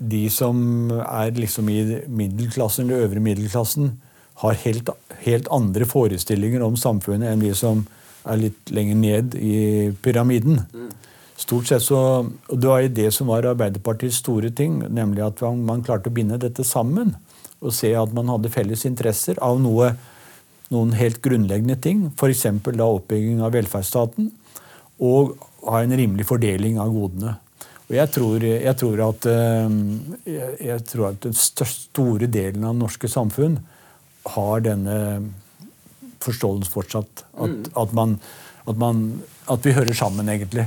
de 0.00 0.22
som 0.32 0.90
er 0.96 1.36
liksom 1.36 1.68
i 1.70 1.80
middelklassen 2.08 2.86
eller 2.88 3.06
øvre 3.06 3.22
middelklassen, 3.22 3.92
har 4.40 4.56
helt, 4.62 4.88
helt 5.20 5.48
andre 5.52 5.84
forestillinger 5.84 6.62
om 6.64 6.78
samfunnet 6.80 7.28
enn 7.28 7.42
de 7.44 7.52
som 7.56 7.84
er 8.28 8.40
litt 8.40 8.72
lenger 8.74 8.98
ned 8.98 9.36
i 9.38 9.56
pyramiden. 10.02 10.60
Stort 11.40 11.70
sett 11.70 11.82
så, 11.86 12.00
og 12.28 12.56
Det 12.60 12.68
var 12.68 12.82
jo 12.84 12.92
det 12.98 13.08
som 13.16 13.30
var 13.32 13.48
Arbeiderpartiets 13.48 14.20
store 14.20 14.50
ting, 14.52 14.82
nemlig 14.92 15.24
at 15.24 15.40
man, 15.56 15.84
klarte 15.84 16.12
å 16.12 16.14
binde 16.14 16.40
dette 16.40 16.66
sammen. 16.66 17.14
Og 17.60 17.72
se 17.76 17.92
at 17.96 18.12
man 18.16 18.28
hadde 18.28 18.52
felles 18.52 18.84
interesser 18.88 19.40
av 19.44 19.60
noe, 19.60 19.94
noen 20.72 20.92
helt 20.96 21.20
grunnleggende 21.24 21.76
ting. 21.80 22.10
F.eks. 22.12 22.46
oppbygging 22.46 23.40
av 23.44 23.54
velferdsstaten. 23.56 24.30
Og 25.00 25.36
ha 25.64 25.80
en 25.80 25.96
rimelig 25.96 26.28
fordeling 26.28 26.78
av 26.80 26.92
godene. 26.92 27.36
Og 27.90 27.96
jeg 27.96 28.12
tror, 28.14 28.44
jeg 28.44 28.76
tror, 28.78 29.00
at, 29.08 29.26
jeg, 30.28 30.50
jeg 30.62 30.82
tror 30.92 31.08
at 31.08 31.24
den 31.24 31.34
store 31.34 32.28
delen 32.30 32.64
av 32.64 32.76
det 32.76 32.84
norske 32.84 33.08
samfunn 33.10 33.58
har 34.36 34.62
denne 34.62 34.98
forståelsen 36.24 36.72
fortsatt. 36.72 37.24
At, 37.34 37.50
mm. 37.50 37.72
at, 37.82 37.92
man, 37.96 38.16
at, 38.66 38.76
man, 38.76 39.04
at, 39.46 39.64
vi 39.64 39.74
hører 39.76 39.96
sammen, 39.96 40.28
egentlig. 40.28 40.66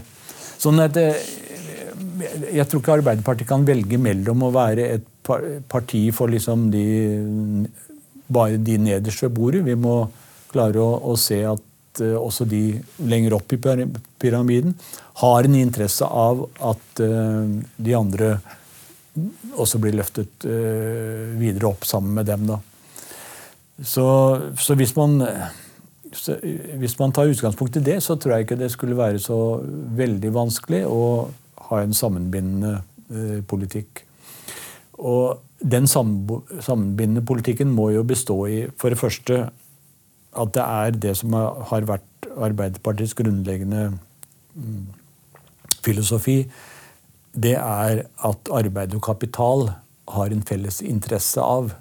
Sånn 0.62 0.80
at 0.84 0.98
Jeg 0.98 2.66
tror 2.70 2.80
ikke 2.80 2.96
Arbeiderpartiet 3.00 3.50
kan 3.50 3.66
velge 3.68 3.98
mellom 4.00 4.46
å 4.48 4.54
være 4.54 4.88
et 4.96 5.08
parti 5.72 6.06
for 6.16 6.32
liksom 6.32 6.70
de, 6.72 6.86
bare 8.28 8.60
de 8.60 8.78
nederst 8.80 9.24
ved 9.26 9.36
bordet. 9.36 9.64
Vi 9.66 9.76
må 9.80 10.04
klare 10.54 10.82
å, 10.82 10.98
å 11.12 11.16
se 11.20 11.42
at 11.48 12.02
uh, 12.04 12.18
også 12.20 12.48
de 12.50 12.66
lenger 13.10 13.38
opp 13.40 13.56
i 13.56 13.60
pyramiden 13.60 14.76
har 15.24 15.48
en 15.48 15.56
interesse 15.58 16.06
av 16.06 16.46
at 16.72 17.02
uh, 17.04 17.50
de 17.78 17.96
andre 17.98 18.36
også 19.62 19.78
blir 19.78 19.94
løftet 19.94 20.46
videre 21.38 21.68
opp 21.70 21.84
sammen 21.86 22.16
med 22.18 22.26
dem. 22.26 22.48
da. 22.50 22.56
Så, 23.84 24.08
så 24.58 24.76
hvis 24.80 24.96
man 24.96 25.20
hvis 26.78 27.00
man 27.00 27.12
tar 27.12 27.32
utgangspunkt 27.32 27.78
i 27.80 27.84
det, 27.84 27.98
så 28.04 28.16
tror 28.16 28.36
jeg 28.36 28.46
ikke 28.46 28.60
det 28.60 28.72
skulle 28.72 28.98
være 28.98 29.20
så 29.20 29.38
veldig 29.98 30.34
vanskelig 30.34 30.84
å 30.86 31.30
ha 31.70 31.82
en 31.82 31.96
sammenbindende 31.96 32.74
eh, 33.10 33.40
politikk. 33.50 34.04
Og 35.02 35.42
den 35.64 35.88
sammenbindende 35.88 37.24
politikken 37.26 37.72
må 37.74 37.90
jo 37.96 38.04
bestå 38.06 38.38
i 38.52 38.60
for 38.78 38.94
det 38.94 39.00
første 39.00 39.40
at 40.34 40.54
det 40.54 40.64
er 40.64 40.98
det 41.08 41.16
som 41.18 41.34
har 41.34 41.88
vært 41.90 42.10
Arbeiderpartiets 42.34 43.14
grunnleggende 43.14 43.92
mm, 44.56 44.86
filosofi. 45.86 46.40
Det 47.34 47.54
er 47.60 48.06
at 48.26 48.50
arbeid 48.50 48.96
og 48.98 49.04
kapital 49.06 49.68
har 50.16 50.34
en 50.34 50.42
felles 50.46 50.82
interesse 50.82 51.42
av 51.42 51.76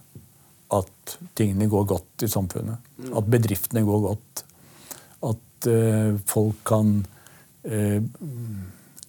at 0.73 1.17
tingene 1.39 1.69
går 1.71 1.89
godt 1.95 2.25
i 2.25 2.31
samfunnet. 2.31 2.81
Mm. 2.99 3.17
At 3.19 3.31
bedriftene 3.31 3.85
går 3.87 4.05
godt. 4.07 4.45
At 5.33 5.69
uh, 5.71 6.21
folk 6.27 6.63
kan 6.67 6.95
uh, 7.69 8.01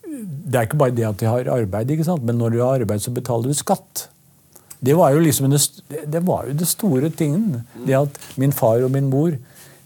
Det 0.04 0.56
er 0.56 0.68
ikke 0.68 0.82
bare 0.82 0.94
det 0.94 1.08
at 1.08 1.20
de 1.20 1.30
har 1.30 1.50
arbeid, 1.50 1.92
ikke 1.92 2.06
sant? 2.06 2.24
men 2.24 2.38
når 2.38 2.54
du 2.54 2.60
har 2.62 2.82
arbeid, 2.82 3.02
så 3.02 3.14
betaler 3.14 3.50
du 3.50 3.58
skatt. 3.58 4.08
Det 4.84 4.94
var 5.00 5.14
jo 5.16 5.24
liksom 5.24 5.50
det, 5.50 5.62
det, 6.12 6.22
var 6.28 6.48
jo 6.48 6.54
det 6.60 6.68
store 6.68 7.10
tingen. 7.10 7.64
Mm. 7.74 7.86
Det 7.88 7.98
at 7.98 8.20
min 8.38 8.52
far 8.52 8.84
og 8.84 8.92
min 8.92 9.10
mor 9.10 9.38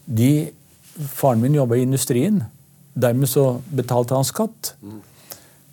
de, 0.05 0.49
Faren 0.97 1.41
min 1.41 1.53
jobba 1.53 1.77
i 1.77 1.83
industrien. 1.85 2.41
Dermed 2.97 3.29
så 3.29 3.59
betalte 3.69 4.15
han 4.17 4.25
skatt. 4.25 4.73
Mm. 4.81 5.03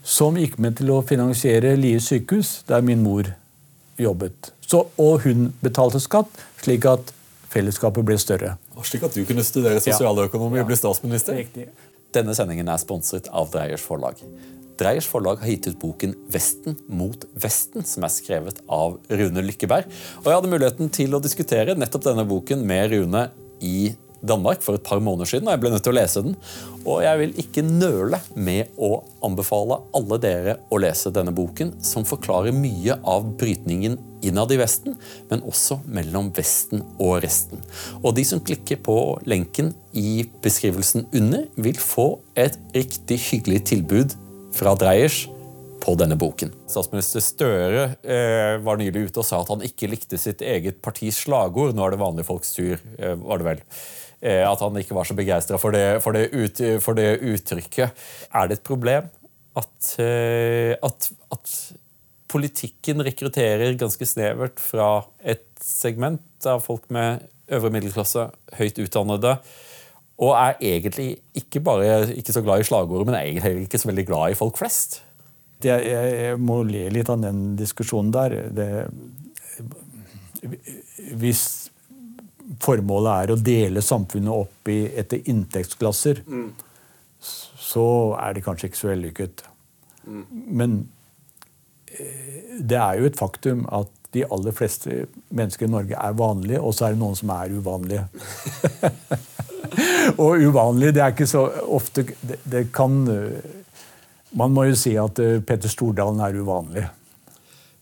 Som 0.04 0.36
gikk 0.36 0.58
med 0.60 0.76
til 0.76 0.92
å 0.92 1.00
finansiere 1.08 1.72
Lie 1.80 2.02
sykehus, 2.04 2.58
der 2.68 2.84
min 2.84 3.00
mor 3.00 3.30
jobbet. 3.96 4.52
Så, 4.74 4.80
og 4.98 5.22
hun 5.22 5.52
betalte 5.62 6.00
skatt, 6.02 6.40
slik 6.64 6.86
at 6.90 7.12
fellesskapet 7.52 8.02
ble 8.06 8.16
større. 8.18 8.56
Og 8.74 8.86
slik 8.88 9.04
at 9.06 9.14
du 9.14 9.22
kunne 9.28 9.44
studere 9.46 9.78
sosialøkonomi 9.84 10.58
og 10.58 10.66
bli 10.66 10.78
statsminister? 10.80 11.36
Riktig. 11.38 11.68
Denne 12.14 12.34
sendingen 12.34 12.66
er 12.70 12.80
sponset 12.82 13.30
av 13.30 13.52
Dreyers 13.54 13.84
forlag. 13.86 14.18
Dreyers 14.80 15.06
forlag 15.06 15.38
har 15.44 15.52
gitt 15.52 15.68
ut 15.70 15.78
boken 15.78 16.16
'Vesten 16.26 16.74
mot 16.90 17.22
Vesten', 17.38 17.86
som 17.86 18.02
er 18.02 18.10
skrevet 18.10 18.58
av 18.66 18.98
Rune 19.06 19.46
Lykkeberg. 19.46 19.86
Og 20.24 20.26
Jeg 20.26 20.38
hadde 20.40 20.50
muligheten 20.50 20.90
til 20.90 21.14
å 21.14 21.22
diskutere 21.22 21.78
nettopp 21.78 22.08
denne 22.10 22.26
boken 22.26 22.66
med 22.66 22.90
Rune 22.90 23.28
i 23.62 23.94
Danmark 24.24 24.62
for 24.64 24.78
et 24.78 24.86
par 24.86 25.02
måneder 25.04 25.28
siden, 25.28 25.48
og 25.48 25.54
jeg 25.54 25.62
ble 25.62 25.72
nødt 25.74 25.84
til 25.86 25.94
å 25.94 25.98
lese 25.98 26.22
den. 26.24 26.36
Og 26.84 27.02
jeg 27.04 27.20
vil 27.20 27.36
ikke 27.40 27.64
nøle 27.64 28.20
med 28.36 28.72
å 28.76 28.98
anbefale 29.24 29.80
alle 29.96 30.18
dere 30.20 30.56
å 30.72 30.80
lese 30.82 31.12
denne 31.14 31.34
boken, 31.34 31.76
som 31.84 32.06
forklarer 32.08 32.56
mye 32.56 32.98
av 33.00 33.28
brytningen 33.40 33.98
innad 34.24 34.52
i 34.52 34.58
Vesten, 34.60 34.96
men 35.30 35.44
også 35.44 35.80
mellom 35.84 36.30
Vesten 36.36 36.84
og 36.96 37.18
resten. 37.24 37.60
Og 38.02 38.14
de 38.16 38.24
som 38.28 38.42
klikker 38.44 38.80
på 38.84 38.96
lenken 39.28 39.72
i 39.92 40.24
beskrivelsen 40.44 41.08
under, 41.12 41.46
vil 41.56 41.80
få 41.80 42.08
et 42.36 42.58
riktig 42.76 43.20
hyggelig 43.28 43.64
tilbud 43.74 44.16
fra 44.54 44.76
Dreyers 44.78 45.24
på 45.84 45.94
denne 46.00 46.16
boken. 46.16 46.52
Statsminister 46.70 47.22
Støre 47.24 47.82
eh, 48.00 48.56
var 48.64 48.80
nylig 48.80 49.08
ute 49.08 49.20
og 49.20 49.28
sa 49.28 49.42
at 49.42 49.50
han 49.52 49.64
ikke 49.66 49.90
likte 49.92 50.18
sitt 50.20 50.40
eget 50.44 50.80
partis 50.84 51.20
slagord. 51.26 51.74
Nå 51.76 51.84
er 51.84 51.94
det 51.94 52.00
vanlige 52.00 52.28
folks 52.30 52.54
tur, 52.56 52.80
eh, 52.96 53.14
var 53.20 53.42
det 53.42 53.48
vel. 53.50 53.62
Eh, 54.24 54.40
at 54.48 54.62
han 54.64 54.80
ikke 54.80 54.96
var 54.96 55.04
så 55.04 55.16
begeistra 55.16 55.58
for, 55.60 55.76
for, 56.00 56.16
for, 56.80 56.96
det 56.96 57.08
uttrykket. 57.20 58.04
Er 58.32 58.48
det 58.48 58.58
et 58.58 58.64
problem 58.64 59.10
at, 59.54 59.90
eh, 60.00 60.72
at, 60.80 61.10
at 61.34 61.52
politikken 62.32 63.04
rekrutterer 63.04 63.76
ganske 63.78 64.08
snevert 64.08 64.62
fra 64.62 65.04
et 65.20 65.44
segment 65.60 66.48
av 66.48 66.64
folk 66.64 66.88
med 66.94 67.26
øvre 67.52 67.70
middelklasse, 67.74 68.24
høyt 68.56 68.80
utdannede, 68.80 69.36
og 70.24 70.32
er 70.38 70.56
egentlig 70.62 71.18
ikke 71.36 71.60
bare 71.60 72.14
ikke 72.14 72.32
så 72.32 72.40
glad 72.44 72.62
i 72.62 72.66
slagordet, 72.66 73.08
men 73.08 73.18
er 73.18 73.28
egentlig 73.28 73.66
ikke 73.66 73.82
så 73.82 73.90
veldig 73.90 74.06
glad 74.08 74.32
i 74.32 74.38
folk 74.38 74.56
flest? 74.56 75.02
Jeg, 75.64 75.84
jeg 75.84 76.40
må 76.40 76.62
le 76.66 76.86
litt 76.92 77.10
av 77.12 77.20
den 77.20 77.54
diskusjonen 77.58 78.12
der. 78.14 78.38
Det, 78.54 78.68
hvis 81.20 81.63
formålet 82.64 83.12
er 83.14 83.32
å 83.32 83.40
dele 83.40 83.82
samfunnet 83.84 84.32
opp 84.32 84.70
i, 84.72 84.80
etter 85.00 85.24
inntektsklasser, 85.30 86.22
mm. 86.26 86.48
så 87.20 87.86
er 88.20 88.36
det 88.36 88.44
kanskje 88.44 88.70
ikke 88.70 88.80
så 88.80 88.90
vellykket. 88.92 89.44
Mm. 90.04 90.24
Men 90.60 90.78
eh, 91.88 92.56
det 92.60 92.80
er 92.80 93.00
jo 93.00 93.08
et 93.08 93.20
faktum 93.20 93.64
at 93.72 93.92
de 94.14 94.22
aller 94.30 94.54
fleste 94.54 95.04
mennesker 95.34 95.66
i 95.66 95.72
Norge 95.72 95.98
er 95.98 96.18
vanlige, 96.18 96.60
og 96.62 96.74
så 96.74 96.86
er 96.86 96.94
det 96.94 97.02
noen 97.02 97.16
som 97.18 97.32
er 97.34 97.54
uvanlige. 97.56 98.04
og 100.22 100.44
uvanlige, 100.44 100.94
det 100.94 101.02
er 101.02 101.14
ikke 101.16 101.26
så 101.26 101.48
ofte 101.74 102.06
det, 102.20 102.38
det, 102.44 102.68
kan 102.74 103.00
Man 104.34 104.54
må 104.54 104.68
jo 104.68 104.76
si 104.78 104.94
at 104.98 105.18
uh, 105.22 105.40
Petter 105.46 105.70
Stordalen 105.70 106.22
er 106.22 106.38
uvanlig. 106.38 106.84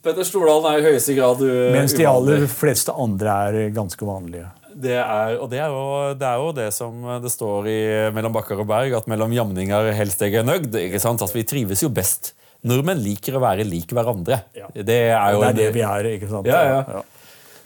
Petter 0.03 0.27
Stordalen 0.27 0.67
er 0.73 0.81
i 0.81 0.91
høyeste 0.91 1.15
grad 1.15 1.39
uvanlig. 1.43 1.77
Mens 1.77 1.95
de 1.95 2.07
aller 2.11 2.45
fleste 2.51 2.95
andre 2.99 3.39
er 3.47 3.73
ganske 3.75 4.07
vanlige. 4.07 4.49
Det 4.83 4.97
er, 4.97 5.37
og 5.37 5.51
det 5.53 5.61
er, 5.61 5.71
jo, 5.71 6.13
det 6.19 6.27
er, 6.27 6.41
jo, 6.41 6.53
det 6.57 6.69
som 6.75 7.03
det 7.23 7.31
står 7.31 7.67
i 7.69 7.81
Mellom 8.17 8.33
bakker 8.35 8.63
og 8.63 8.67
berg, 8.71 8.95
at 8.97 9.09
mellom 9.11 9.35
jamninger 9.37 9.91
helst 9.95 10.25
jeg 10.25 10.41
er 10.41 10.47
nøgd. 10.49 10.75
ikke 10.81 11.01
sant? 11.03 11.23
At 11.23 11.35
vi 11.37 11.45
trives 11.47 11.85
jo 11.85 11.93
best. 11.93 12.33
Nordmenn 12.67 13.03
liker 13.03 13.37
å 13.37 13.43
være 13.43 13.67
lik 13.69 13.93
hverandre. 13.95 14.41
Ja. 14.57 14.71
Det 14.75 15.01
er 15.13 15.35
jo 15.35 15.43
det 15.43 15.51
er 15.51 15.59
det 15.59 15.69
vi 15.77 15.85
er, 15.87 16.09
ikke 16.17 16.31
sant? 16.31 16.49
Ja, 16.51 16.63
ja. 16.67 16.81
ja. 16.99 17.03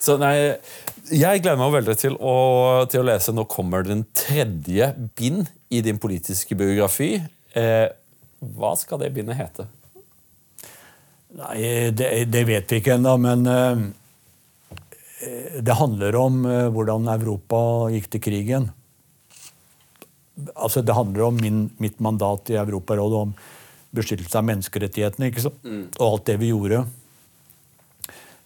Så 0.02 0.18
nei, 0.20 0.34
jeg 1.08 1.42
gleder 1.44 1.60
meg 1.60 1.72
veldig 1.78 1.96
til 2.00 2.16
å, 2.20 2.34
til 2.90 3.00
å, 3.04 3.06
lese. 3.08 3.32
Nå 3.36 3.46
kommer 3.48 3.86
den 3.86 4.04
tredje 4.16 4.90
bind 5.16 5.48
i 5.72 5.80
din 5.84 6.00
politiske 6.02 6.58
biografi. 6.58 7.14
Eh, 7.56 7.86
hva 8.56 8.74
skal 8.76 9.00
det 9.00 9.14
bindet 9.16 9.38
hete? 9.40 9.68
Nei, 11.36 11.90
det, 11.92 12.10
det 12.32 12.42
vet 12.48 12.72
vi 12.72 12.80
ikke 12.80 12.96
ennå, 12.96 13.16
men 13.20 13.48
Eh, 15.20 15.62
det 15.62 15.72
handler 15.72 16.16
om 16.16 16.44
eh, 16.46 16.66
hvordan 16.72 17.08
Europa 17.08 17.60
gikk 17.94 18.10
til 18.12 18.24
krigen. 18.28 18.68
Altså, 20.54 20.82
det 20.84 20.96
handler 20.96 21.30
om 21.30 21.40
min, 21.40 21.62
mitt 21.80 22.00
mandat 22.00 22.50
i 22.52 22.58
Europarådet 22.60 23.22
om 23.24 23.32
beskyttelse 23.96 24.36
av 24.36 24.44
menneskerettighetene. 24.50 25.32
Mm. 25.64 25.84
Og 25.96 26.06
alt 26.06 26.26
det 26.28 26.36
vi 26.42 26.50
gjorde 26.52 26.82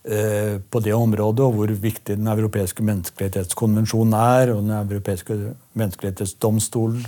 eh, 0.04 0.60
på 0.62 0.82
det 0.84 0.94
området, 0.94 1.46
og 1.46 1.58
hvor 1.58 1.74
viktig 1.74 2.16
Den 2.16 2.30
europeiske 2.30 2.86
menneskerettighetskonvensjonen 2.86 4.14
er, 4.14 4.54
og 4.54 4.62
Den 4.62 4.76
europeiske 4.78 5.40
menneskerettighetsdomstolen, 5.74 7.02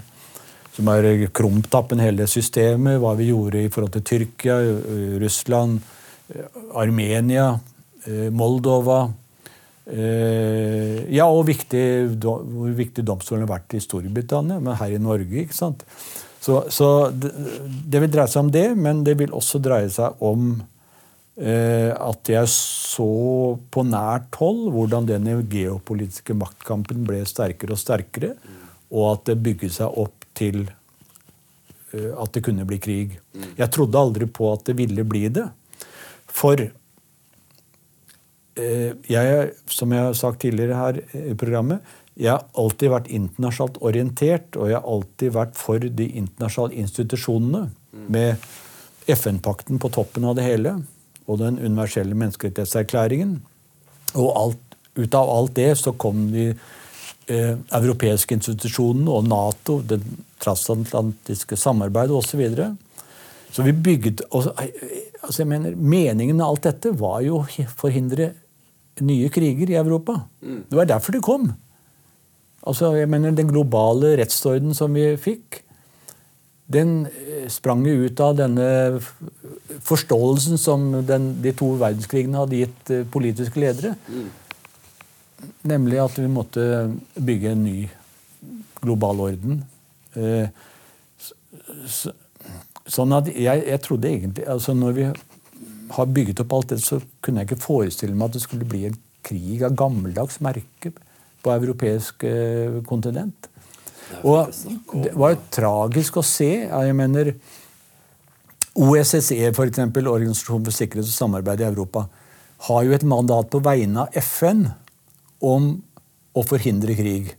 som 0.73 0.89
er 0.89 1.27
krumtappen 1.35 2.01
hele 2.01 2.27
systemet, 2.31 3.01
hva 3.03 3.17
vi 3.19 3.31
gjorde 3.31 3.61
i 3.61 3.73
forhold 3.73 3.93
til 3.97 4.07
Tyrkia, 4.09 4.61
Russland, 5.21 5.83
Armenia, 6.81 7.51
Moldova 8.33 9.03
Eh, 9.83 11.03
ja, 11.11 11.27
og 11.27 11.49
viktig, 11.49 11.85
hvor 12.23 12.75
viktig 12.77 13.03
domstolen 13.07 13.43
har 13.45 13.57
vært 13.57 13.75
i 13.75 13.83
Storbritannia, 13.83 14.61
men 14.63 14.79
her 14.79 14.95
i 14.95 15.01
Norge. 15.03 15.43
ikke 15.43 15.57
sant? 15.57 15.83
Så, 16.43 16.65
så 16.75 17.11
det, 17.11 17.33
det, 17.87 18.03
vil 18.03 18.13
dreie 18.13 18.31
seg 18.31 18.47
om 18.47 18.53
det, 18.55 18.69
men 18.79 19.03
det 19.07 19.17
vil 19.19 19.35
også 19.35 19.61
dreie 19.63 19.91
seg 19.93 20.23
om 20.23 20.55
eh, 21.39 21.91
at 21.91 22.31
jeg 22.31 22.51
så 22.51 23.13
på 23.75 23.85
nært 23.87 24.39
hold 24.41 24.65
hvordan 24.75 25.07
denne 25.11 25.39
geopolitiske 25.51 26.35
maktkampen 26.39 27.05
ble 27.07 27.23
sterkere 27.27 27.77
og 27.77 27.83
sterkere, 27.83 28.35
og 28.93 29.07
at 29.13 29.31
det 29.31 29.41
bygget 29.43 29.79
seg 29.81 30.03
opp 30.03 30.22
til 30.39 30.65
eh, 30.67 32.13
at 32.13 32.33
det 32.35 32.45
kunne 32.45 32.69
bli 32.69 32.79
krig. 32.83 33.19
Jeg 33.59 33.71
trodde 33.73 34.01
aldri 34.01 34.29
på 34.29 34.53
at 34.53 34.65
det 34.69 34.77
ville 34.79 35.05
bli 35.09 35.27
det. 35.33 35.49
For 36.33 36.61
Eh, 38.53 38.93
jeg, 39.09 39.53
som 39.73 39.93
jeg 39.95 40.09
har 40.09 40.17
sagt 40.17 40.43
tidligere 40.45 40.77
her 40.77 40.99
i 41.17 41.37
programmet, 41.39 41.81
jeg 42.21 42.35
har 42.35 42.43
alltid 42.61 42.91
vært 42.93 43.09
internasjonalt 43.09 43.79
orientert, 43.81 44.59
og 44.61 44.69
jeg 44.69 44.77
har 44.77 44.91
alltid 44.95 45.33
vært 45.33 45.55
for 45.57 45.81
de 45.81 46.09
internasjonale 46.21 46.77
institusjonene. 46.83 47.63
Med 48.13 48.45
FN-pakten 49.09 49.81
på 49.81 49.91
toppen 49.93 50.25
av 50.29 50.37
det 50.37 50.45
hele, 50.45 50.77
og 51.27 51.41
den 51.41 51.59
universelle 51.61 52.17
menneskerettighetserklæringen. 52.19 53.39
Og 54.13 54.29
alt, 54.37 54.77
ut 55.01 55.17
av 55.17 55.33
alt 55.33 55.57
det 55.57 55.71
så 55.81 55.95
kom 55.97 56.29
de 56.35 56.51
eh, 57.31 57.57
europeiske 57.79 58.37
institusjonene 58.39 59.11
og 59.13 59.27
Nato, 59.29 59.81
det 59.83 60.01
transatlantiske 60.43 61.59
samarbeidet 61.59 62.17
osv. 62.17 62.45
Så, 62.57 62.69
så 63.53 63.67
vi 63.67 63.73
bygget 63.73 64.25
altså 64.33 65.43
jeg 65.43 65.51
mener, 65.51 65.77
Meningen 65.77 66.37
med 66.37 66.47
alt 66.47 66.65
dette 66.67 66.95
var 66.99 67.21
jo 67.25 67.43
å 67.43 67.67
forhindre 67.79 68.33
nye 69.03 69.29
kriger 69.33 69.71
i 69.71 69.79
Europa. 69.81 70.19
Mm. 70.43 70.65
Det 70.69 70.79
var 70.79 70.89
derfor 70.91 71.17
det 71.17 71.25
kom. 71.25 71.53
Altså, 72.63 72.93
jeg 72.95 73.09
mener, 73.11 73.31
Den 73.31 73.51
globale 73.51 74.17
rettsorden 74.21 74.75
som 74.75 74.95
vi 74.95 75.17
fikk, 75.17 75.63
den 76.73 77.07
eh, 77.07 77.49
sprang 77.51 77.83
jo 77.87 78.07
ut 78.07 78.21
av 78.23 78.37
denne 78.39 79.01
forståelsen 79.83 80.61
som 80.61 80.87
den, 81.07 81.33
de 81.43 81.53
to 81.57 81.73
verdenskrigene 81.81 82.39
hadde 82.39 82.61
gitt 82.63 82.93
eh, 82.95 83.03
politiske 83.11 83.61
ledere. 83.61 83.97
Nemlig 85.67 85.99
at 86.03 86.19
vi 86.19 86.29
måtte 86.31 86.65
bygge 87.15 87.53
en 87.53 87.65
ny 87.65 87.77
global 88.83 89.23
orden. 89.29 89.63
Eh, 90.19 90.49
sånn 92.91 93.15
at 93.17 93.31
jeg, 93.31 93.63
jeg, 93.69 93.81
trodde 93.81 94.11
egentlig 94.11 94.45
altså 94.51 94.75
Når 94.77 94.97
vi 94.97 95.05
har 95.95 96.11
bygget 96.17 96.43
opp 96.43 96.53
alt 96.57 96.75
det, 96.75 96.81
så 96.83 96.99
kunne 97.23 97.43
jeg 97.43 97.51
ikke 97.51 97.65
forestille 97.65 98.17
meg 98.17 98.31
at 98.31 98.37
det 98.37 98.45
skulle 98.45 98.69
bli 98.69 98.87
en 98.89 98.99
krig 99.23 99.63
av 99.63 99.77
gammeldags 99.79 100.41
merke 100.43 100.93
på 101.43 101.55
europeisk 101.55 102.25
eh, 102.27 102.81
kontinent. 102.89 103.49
Og 104.27 104.51
det 105.03 105.13
var 105.17 105.35
jo 105.35 105.43
tragisk 105.55 106.19
å 106.21 106.27
se. 106.27 106.51
Jeg 106.65 106.97
mener 106.97 107.33
OSSE, 108.73 109.39
f.eks., 109.51 109.81
Organisasjonen 109.83 110.67
for 110.67 110.75
sikkerhet 110.75 111.09
og 111.09 111.15
samarbeid 111.15 111.63
i 111.63 111.69
Europa, 111.69 112.07
har 112.69 112.85
jo 112.87 112.95
et 112.95 113.07
mandat 113.09 113.51
på 113.53 113.61
vegne 113.65 114.05
av 114.05 114.21
FN 114.23 114.67
om 115.43 115.75
å 116.33 116.45
forhindre 116.47 116.97
krig. 116.97 117.33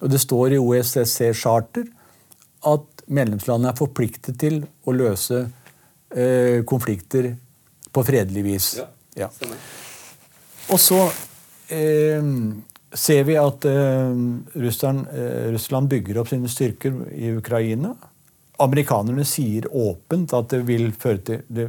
Og 0.00 0.10
Det 0.12 0.20
står 0.20 0.56
i 0.56 0.60
OSSE-charter 0.60 1.86
at 2.66 3.04
medlemslandene 3.06 3.72
er 3.72 3.78
forpliktet 3.78 4.38
til 4.40 4.62
å 4.86 4.94
løse 4.94 5.44
eh, 6.10 6.62
konflikter 6.68 7.34
på 7.92 8.04
fredelig 8.06 8.44
vis. 8.44 8.70
Ja, 8.80 8.88
ja. 9.16 9.28
Og 10.72 10.80
så 10.82 10.98
eh, 11.72 12.24
ser 12.96 13.22
vi 13.28 13.38
at 13.40 13.64
eh, 13.68 14.18
Russland, 14.66 15.06
eh, 15.12 15.46
Russland, 15.54 15.88
bygger 15.92 16.20
opp 16.20 16.32
sine 16.32 16.50
styrker 16.50 16.98
i 17.14 17.30
Ukraina. 17.36 17.94
Amerikanerne 18.62 19.24
sier 19.28 19.68
åpent 19.70 20.32
at 20.36 20.50
det 20.52 20.62
vil 20.68 20.90
føre 20.96 21.22
til 21.24 21.46
det, 21.48 21.68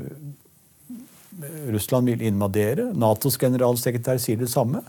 Russland 1.70 2.10
vil 2.10 2.24
invadere. 2.26 2.88
Natos 2.98 3.38
generalsekretær 3.38 4.18
sier 4.22 4.40
det 4.42 4.50
samme. 4.50 4.82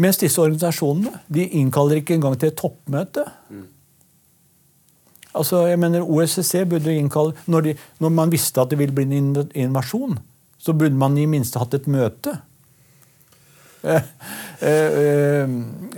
Mens 0.00 0.18
disse 0.20 0.40
organisasjonene 0.40 1.20
de 1.32 1.44
innkaller 1.60 2.00
ikke 2.00 2.16
engang 2.16 2.38
til 2.40 2.52
et 2.52 2.58
toppmøte. 2.58 3.26
Mm. 3.52 3.66
Altså, 5.32 5.66
jeg 5.68 5.80
mener 5.80 6.04
OSSE 6.04 6.64
burde 6.68 6.94
innkalle 6.96 7.36
når, 7.48 7.66
de, 7.66 7.74
når, 8.00 8.12
man 8.12 8.32
visste 8.32 8.60
at 8.60 8.72
det 8.72 8.78
ville 8.80 8.94
bli 8.94 9.06
en 9.16 9.34
invasjon, 9.54 10.18
så 10.60 10.74
burde 10.76 10.96
man 10.96 11.16
i 11.18 11.28
minste 11.28 11.60
hatt 11.60 11.78
et 11.80 11.90
møte. 11.90 12.38
Eh, 13.82 14.04
eh, 14.62 14.92
eh, 15.42 15.54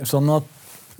sånn 0.09 0.29
at, 0.33 0.45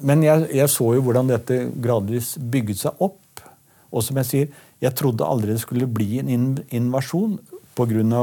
men 0.06 0.22
jeg, 0.22 0.44
jeg, 0.54 0.70
så 0.70 0.92
jo 0.94 1.02
hvordan 1.08 1.32
dette 1.32 1.56
gradvis 1.82 2.36
bygget 2.38 2.78
seg 2.84 3.02
opp. 3.02 3.42
Og 3.90 4.06
som 4.06 4.20
jeg 4.22 4.30
sier, 4.30 4.52
jeg 4.86 4.94
trodde 4.94 5.26
aldri 5.26 5.56
det 5.56 5.64
skulle 5.64 5.88
bli 5.90 6.20
en 6.22 6.30
invasjon 6.70 7.40
pga. 7.74 8.22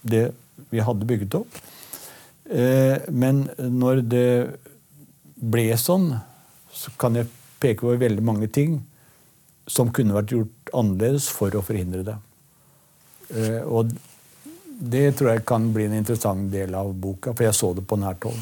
det 0.00 0.22
vi 0.72 0.80
hadde 0.80 1.10
bygget 1.10 1.36
opp. 1.42 1.60
Men 2.44 3.44
når 3.56 4.02
det 4.10 4.30
ble 5.42 5.68
sånn, 5.78 6.10
så 6.72 6.92
kan 6.98 7.16
jeg 7.18 7.30
peke 7.62 7.86
på 7.86 7.94
veldig 8.00 8.24
mange 8.26 8.48
ting 8.52 8.80
som 9.70 9.92
kunne 9.94 10.16
vært 10.16 10.34
gjort 10.34 10.72
annerledes 10.74 11.28
for 11.30 11.54
å 11.54 11.62
forhindre 11.64 12.02
det. 12.06 12.16
Og 13.70 13.92
det 14.82 15.04
tror 15.18 15.30
jeg 15.32 15.44
kan 15.46 15.68
bli 15.74 15.86
en 15.86 15.94
interessant 16.00 16.48
del 16.50 16.74
av 16.74 16.90
boka, 16.98 17.30
for 17.30 17.46
jeg 17.46 17.54
så 17.54 17.70
det 17.78 17.84
på 17.86 17.98
nært 18.02 18.26
hold. 18.26 18.40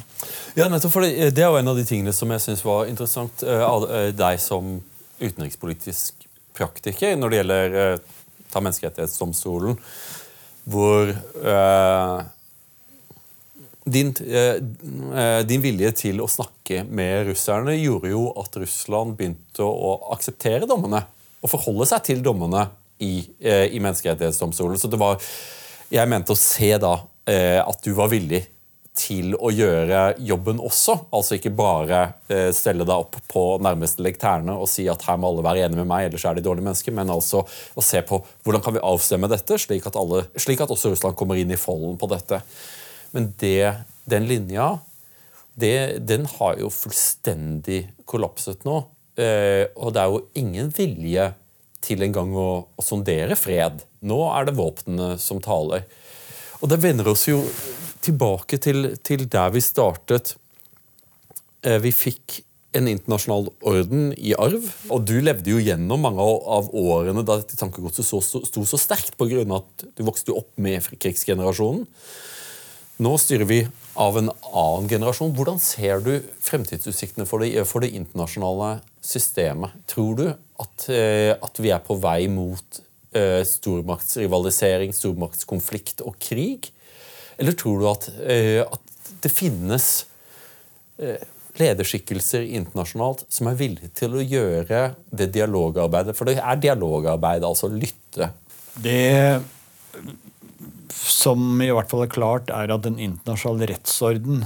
Ja, 0.57 0.71
nettopp, 0.73 0.95
for 0.95 1.05
det, 1.05 1.35
det 1.37 1.45
er 1.45 1.53
jo 1.53 1.61
en 1.61 1.73
av 1.73 1.77
de 1.77 1.85
tingene 1.87 2.15
som 2.17 2.33
jeg 2.33 2.45
syns 2.47 2.65
var 2.65 2.89
interessant 2.89 3.45
av 3.45 3.85
deg 4.17 4.41
som 4.41 4.79
utenrikspolitisk 5.21 6.25
praktiker 6.57 7.21
når 7.21 7.31
det 7.31 7.41
gjelder 7.43 7.77
ta 8.51 8.63
Menneskerettighetsdomstolen, 8.65 9.79
hvor 10.71 11.13
uh, 11.45 12.23
din, 13.91 14.11
din, 14.15 15.63
vilje 15.65 15.91
til 15.99 16.23
å 16.23 16.29
snakke 16.31 16.85
med 16.89 17.29
russerne 17.29 17.75
gjorde 17.77 18.13
jo 18.13 18.27
at 18.41 18.59
Russland 18.63 19.17
begynte 19.19 19.67
å 19.67 19.97
akseptere 20.15 20.69
dommene 20.71 21.03
og 21.41 21.53
forholde 21.53 21.89
seg 21.91 22.05
til 22.09 22.23
dommene 22.25 22.67
i, 23.03 23.25
i 23.41 23.81
Menneskerettighetsdomstolen. 23.83 24.79
Så 24.81 24.91
det 24.93 25.01
var 25.01 25.19
jeg 25.91 26.07
mente 26.07 26.35
å 26.35 26.39
se 26.39 26.71
da 26.79 26.95
eh, 27.27 27.59
at 27.59 27.83
du 27.83 27.91
var 27.99 28.11
villig 28.13 28.45
til 29.01 29.35
å 29.39 29.51
gjøre 29.55 30.15
jobben 30.27 30.61
også. 30.63 30.97
Altså 31.15 31.37
ikke 31.37 31.53
bare 31.57 32.01
eh, 32.31 32.51
stelle 32.55 32.87
deg 32.87 32.95
opp 32.95 33.19
på 33.31 33.45
nærmeste 33.63 34.05
lekterne 34.07 34.55
og 34.55 34.69
si 34.71 34.87
at 34.91 35.03
her 35.09 35.19
må 35.19 35.31
alle 35.31 35.45
være 35.47 35.65
enige 35.65 35.81
med 35.81 35.91
meg, 35.91 36.09
ellers 36.09 36.27
er 36.29 36.39
de 36.39 36.45
dårlige 36.47 36.69
mennesker, 36.69 36.95
men 36.95 37.11
altså 37.11 37.43
å 37.43 37.85
se 37.85 38.03
på 38.07 38.21
hvordan 38.45 38.63
kan 38.63 38.77
vi 38.77 38.85
avstemme 38.87 39.31
dette, 39.31 39.59
slik 39.59 39.89
at, 39.91 39.99
alle, 39.99 40.29
slik 40.39 40.63
at 40.63 40.71
også 40.71 40.93
Russland 40.93 41.19
kommer 41.19 41.41
inn 41.41 41.51
i 41.51 41.59
folden 41.59 41.99
på 41.99 42.11
dette. 42.13 42.39
Men 43.17 43.33
det, 43.41 43.75
den 44.11 44.29
linja, 44.31 44.79
det, 45.59 46.01
den 46.07 46.27
har 46.39 46.59
jo 46.61 46.71
fullstendig 46.73 47.83
kollapset 48.09 48.65
nå. 48.69 48.83
Eh, 49.21 49.67
og 49.77 49.95
det 49.95 50.03
er 50.03 50.13
jo 50.13 50.25
ingen 50.39 50.71
vilje 50.75 51.31
til 51.85 52.05
en 52.05 52.15
gang 52.15 52.35
å, 52.37 52.49
å 52.77 52.85
sondere 52.85 53.37
fred. 53.39 53.83
Nå 54.07 54.21
er 54.35 54.49
det 54.49 54.57
våpnene 54.59 55.15
som 55.21 55.41
taler. 55.43 55.87
Og 56.61 56.69
det 56.71 56.81
vender 56.83 57.09
oss 57.11 57.27
jo 57.29 57.41
tilbake 58.05 58.61
til, 58.63 58.95
til 59.05 59.27
der 59.33 59.53
vi 59.55 59.65
startet. 59.65 60.35
Eh, 61.65 61.81
vi 61.83 61.93
fikk 61.93 62.41
en 62.77 62.87
internasjonal 62.87 63.49
orden 63.67 64.11
i 64.15 64.35
arv. 64.39 64.67
Og 64.93 65.05
du 65.09 65.17
levde 65.25 65.53
jo 65.53 65.61
gjennom 65.63 66.05
mange 66.07 66.25
av 66.25 66.71
årene 66.77 67.25
da 67.27 67.41
dette 67.41 67.59
tankegodset 67.59 68.07
sto 68.07 68.65
så 68.65 68.81
sterkt 68.81 69.19
pga. 69.19 69.43
at 69.57 69.87
du 69.97 70.05
vokste 70.07 70.37
opp 70.37 70.53
med 70.57 70.87
krigsgenerasjonen. 71.01 71.87
Nå 73.01 73.15
styrer 73.17 73.49
vi 73.49 73.63
av 73.97 74.19
en 74.19 74.29
annen 74.29 74.89
generasjon. 74.91 75.33
Hvordan 75.33 75.57
ser 75.63 76.03
du 76.05 76.13
fremtidsutsiktene 76.45 77.25
for 77.29 77.41
det, 77.41 77.63
for 77.65 77.81
det 77.81 77.95
internasjonale 77.97 78.83
systemet? 79.01 79.73
Tror 79.89 80.19
du 80.19 80.27
at, 80.29 80.85
eh, 80.93 81.33
at, 81.33 81.61
vi 81.65 81.73
er 81.73 81.81
på 81.81 81.97
vei 81.97 82.27
mot 82.29 82.81
uh, 83.17 83.41
stormaktsrivalisering, 83.49 84.93
stormaktskonflikt 84.93 86.05
og 86.05 86.19
krig? 86.21 86.69
Eller 87.41 87.57
tror 87.57 87.81
du 87.81 87.89
at, 87.89 88.09
uh, 88.21 88.69
at 88.69 89.15
det 89.25 89.33
finnes 89.33 89.91
lederskikkelser 91.57 92.45
internasjonalt 92.45 93.23
som 93.33 93.49
er 93.49 93.57
villige 93.57 93.89
til 93.97 94.19
å 94.19 94.25
gjøre 94.25 94.83
det 95.09 95.31
dialogarbeidet? 95.39 96.13
For 96.19 96.29
det 96.29 96.37
er 96.37 96.61
dialogarbeid, 96.61 97.49
altså 97.49 97.73
lytte. 97.73 98.29
Det 98.77 99.41
som 100.95 101.61
i 101.63 101.71
hvert 101.71 101.91
fall 101.91 102.05
er 102.05 102.13
klart, 102.13 102.51
er 102.55 102.73
at 102.73 102.85
den 102.87 102.99
internasjonale 103.03 103.71
rettsorden, 103.73 104.45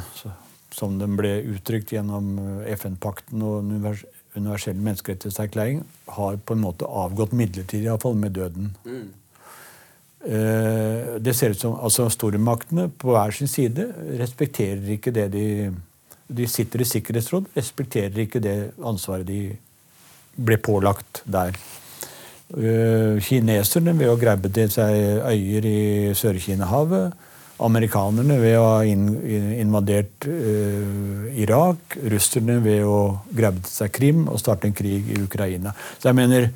som 0.75 0.99
den 0.99 1.17
ble 1.19 1.37
uttrykt 1.55 1.93
gjennom 1.95 2.37
FN-pakten 2.75 3.43
og 3.47 3.61
universell 4.35 4.79
menneskerettighetserklæring, 4.79 5.85
har 6.17 6.39
på 6.43 6.57
en 6.57 6.65
måte 6.65 6.89
avgått 6.89 7.35
midlertidig, 7.37 7.87
iallfall 7.87 8.17
med 8.19 8.35
døden. 8.37 8.73
Mm. 8.85 9.13
Det 10.25 11.35
ser 11.37 11.53
ut 11.53 11.61
som 11.61 11.75
altså 11.77 12.07
Stormaktene 12.09 12.89
på 12.89 13.13
hver 13.13 13.35
sin 13.37 13.51
side 13.51 13.91
respekterer 14.17 14.95
ikke 14.97 15.13
det 15.13 15.27
de 15.35 15.49
De 16.25 16.47
sitter 16.49 16.81
i 16.81 16.87
Sikkerhetsråd, 16.89 17.51
respekterer 17.53 18.17
ikke 18.23 18.41
det 18.41 18.73
ansvaret 18.81 19.27
de 19.29 19.59
ble 20.41 20.57
pålagt 20.57 21.21
der. 21.29 21.53
Eh, 22.53 23.17
kineserne 23.25 23.95
ved 23.97 24.11
å 24.13 24.19
grabbe 24.21 24.51
til 24.53 24.69
seg 24.73 25.23
øyer 25.25 25.65
i 25.65 25.79
Sør-Kina-havet. 26.19 27.15
Amerikanerne 27.65 28.37
ved 28.43 28.57
å 28.59 28.65
ha 28.67 28.79
invadert 28.85 30.27
uh, 30.27 31.29
Irak. 31.39 31.95
Russerne 32.11 32.59
ved 32.65 32.83
å 32.83 33.23
grabbe 33.31 33.63
til 33.63 33.71
seg 33.71 33.93
Krim 33.95 34.25
og 34.27 34.41
starte 34.43 34.67
en 34.67 34.75
krig 34.75 35.07
i 35.15 35.21
Ukraina. 35.23 35.73
Så 36.03 36.11
jeg 36.11 36.19
mener, 36.19 36.49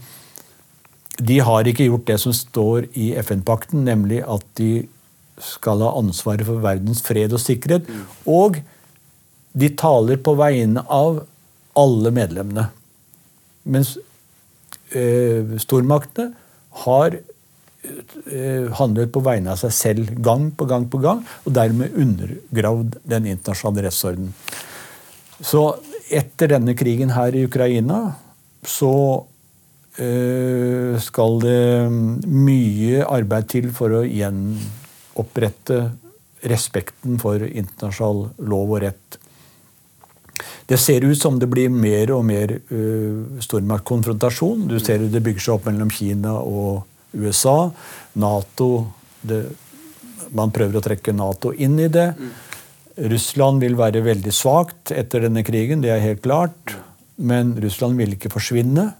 De 1.19 1.39
har 1.43 1.67
ikke 1.67 1.87
gjort 1.87 2.07
det 2.07 2.19
som 2.23 2.35
står 2.35 2.91
i 2.95 3.13
FN-pakten, 3.19 3.87
nemlig 3.87 4.21
at 4.23 4.45
de 4.59 4.87
skal 5.43 5.81
ha 5.83 5.95
ansvaret 5.99 6.47
for 6.47 6.63
verdens 6.63 7.01
fred 7.03 7.33
og 7.35 7.43
sikkerhet. 7.43 7.89
Og 8.27 8.61
de 9.59 9.71
taler 9.75 10.21
på 10.23 10.37
vegne 10.39 10.85
av 10.87 11.25
alle 11.79 12.13
medlemmene. 12.15 12.69
Mens 13.67 13.97
stormaktene 15.61 16.33
har 16.85 17.17
eh, 17.19 18.69
handlet 18.79 19.13
på 19.13 19.23
vegne 19.25 19.53
av 19.55 19.61
seg 19.61 19.75
selv 19.75 20.13
gang 20.25 20.51
på 20.57 20.69
gang 20.71 20.87
på 20.91 21.01
gang, 21.03 21.23
og 21.45 21.55
dermed 21.57 21.97
undergravd 21.99 22.99
den 23.09 23.29
internasjonale 23.35 23.89
rettsordenen. 23.89 24.33
Så 25.39 25.65
etter 26.09 26.55
denne 26.55 26.75
krigen 26.79 27.13
her 27.15 27.37
i 27.37 27.45
Ukraina 27.47 28.01
så 28.67 28.95
øh, 30.01 30.99
skal 31.03 31.41
det 31.45 31.89
mye 32.27 33.05
arbeid 33.07 33.49
til 33.53 33.71
for 33.77 34.01
å 34.01 34.03
gjenopprette 34.07 35.81
respekten 36.49 37.19
for 37.23 37.43
internasjonal 37.43 38.29
lov 38.51 38.77
og 38.77 38.83
rett. 38.87 39.19
Det 40.69 40.77
ser 40.77 41.05
ut 41.05 41.17
som 41.17 41.39
det 41.41 41.49
blir 41.49 41.73
mer 41.73 42.11
og 42.13 42.27
mer 42.29 42.53
uh, 42.53 43.41
stormaktkonfrontasjon. 43.41 44.67
Du 44.69 44.77
ser 44.83 45.07
det 45.09 45.23
bygger 45.25 45.45
seg 45.45 45.55
opp 45.57 45.69
mellom 45.71 45.93
Kina 45.93 46.35
og 46.45 46.85
USA. 47.17 47.71
Nato 48.21 48.69
det, 49.25 49.47
Man 50.37 50.53
prøver 50.53 50.77
å 50.77 50.85
trekke 50.85 51.15
Nato 51.17 51.55
inn 51.57 51.79
i 51.81 51.89
det. 51.89 52.11
Russland 53.09 53.63
vil 53.65 53.79
være 53.79 54.03
veldig 54.05 54.35
svakt 54.35 54.93
etter 54.93 55.25
denne 55.25 55.45
krigen, 55.47 55.81
det 55.81 55.95
er 55.95 56.05
helt 56.05 56.21
klart. 56.27 56.77
Men 57.17 57.55
Russland 57.63 57.97
vil 57.97 58.19
ikke 58.19 58.33
forsvinne. 58.35 58.91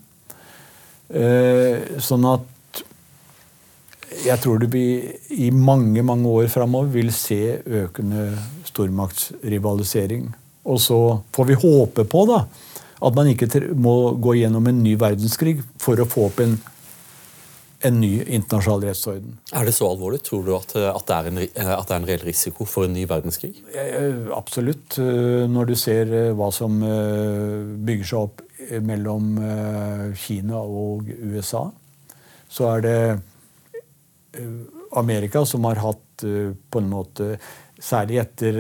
Uh, 1.13 2.01
sånn 2.01 2.25
at 2.33 2.83
jeg 4.25 4.41
tror 4.41 4.65
vi 4.73 4.85
i 5.37 5.51
mange 5.53 6.03
mange 6.03 6.29
år 6.33 6.49
framover 6.53 6.91
vil 6.97 7.13
se 7.15 7.59
økende 7.85 8.31
stormaktsrivalisering. 8.67 10.31
Og 10.69 10.81
så 10.83 10.99
får 11.33 11.49
vi 11.49 11.61
håpe 11.63 12.05
på 12.09 12.25
da, 12.29 12.43
at 12.99 13.15
man 13.17 13.31
ikke 13.31 13.49
må 13.79 13.95
gå 14.21 14.41
gjennom 14.41 14.67
en 14.69 14.83
ny 14.83 14.97
verdenskrig 15.01 15.61
for 15.81 16.01
å 16.01 16.09
få 16.09 16.27
opp 16.29 16.43
en, 16.43 16.57
en 17.87 18.01
ny 18.01 18.11
internasjonal 18.25 18.89
rettsorden. 18.91 19.39
Er 19.55 19.69
det 19.69 19.77
så 19.77 19.89
alvorlig? 19.89 20.21
Tror 20.27 20.43
du 20.45 20.53
at, 20.57 20.75
at, 20.77 21.07
det 21.09 21.33
en, 21.33 21.41
at, 21.47 21.87
det 21.87 21.95
er 21.95 22.01
en, 22.01 22.09
reell 22.11 22.27
risiko 22.27 22.67
for 22.69 22.89
en 22.89 22.97
ny 22.97 23.07
verdenskrig? 23.09 23.55
Absolutt. 24.35 24.99
Når 24.99 25.71
du 25.71 25.75
ser 25.79 26.13
eh, 26.13 26.35
hva 26.37 26.51
som 26.55 26.83
eh, 26.85 27.63
bygger 27.89 28.11
seg 28.13 28.27
opp 28.27 28.45
mellom 28.85 29.39
eh, 29.41 30.05
Kina 30.19 30.61
og 30.61 31.09
USA, 31.09 31.69
så 32.49 32.73
er 32.75 32.85
det 32.85 32.99
Amerika 34.97 35.41
som 35.49 35.65
har 35.69 35.81
hatt 35.83 36.23
på 36.23 36.81
en 36.81 36.89
måte 36.91 37.37
Særlig 37.79 38.19
etter 38.23 38.57